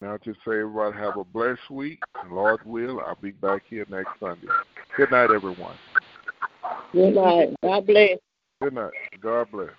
Now 0.00 0.14
I 0.14 0.18
just 0.18 0.38
say 0.44 0.52
everybody 0.52 0.96
have 0.96 1.16
a 1.16 1.24
blessed 1.24 1.70
week. 1.70 1.98
And 2.22 2.32
Lord 2.32 2.60
will, 2.64 3.00
I'll 3.00 3.18
be 3.20 3.32
back 3.32 3.62
here 3.68 3.86
next 3.88 4.10
Sunday. 4.20 4.46
Good 4.96 5.10
night, 5.10 5.30
everyone. 5.30 5.76
Good 6.92 7.14
night. 7.14 7.54
God 7.62 7.86
bless. 7.86 8.18
Good 8.62 8.74
night. 8.74 8.92
God 9.20 9.50
bless. 9.50 9.70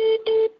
Beep, 0.00 0.24
beep. 0.26 0.59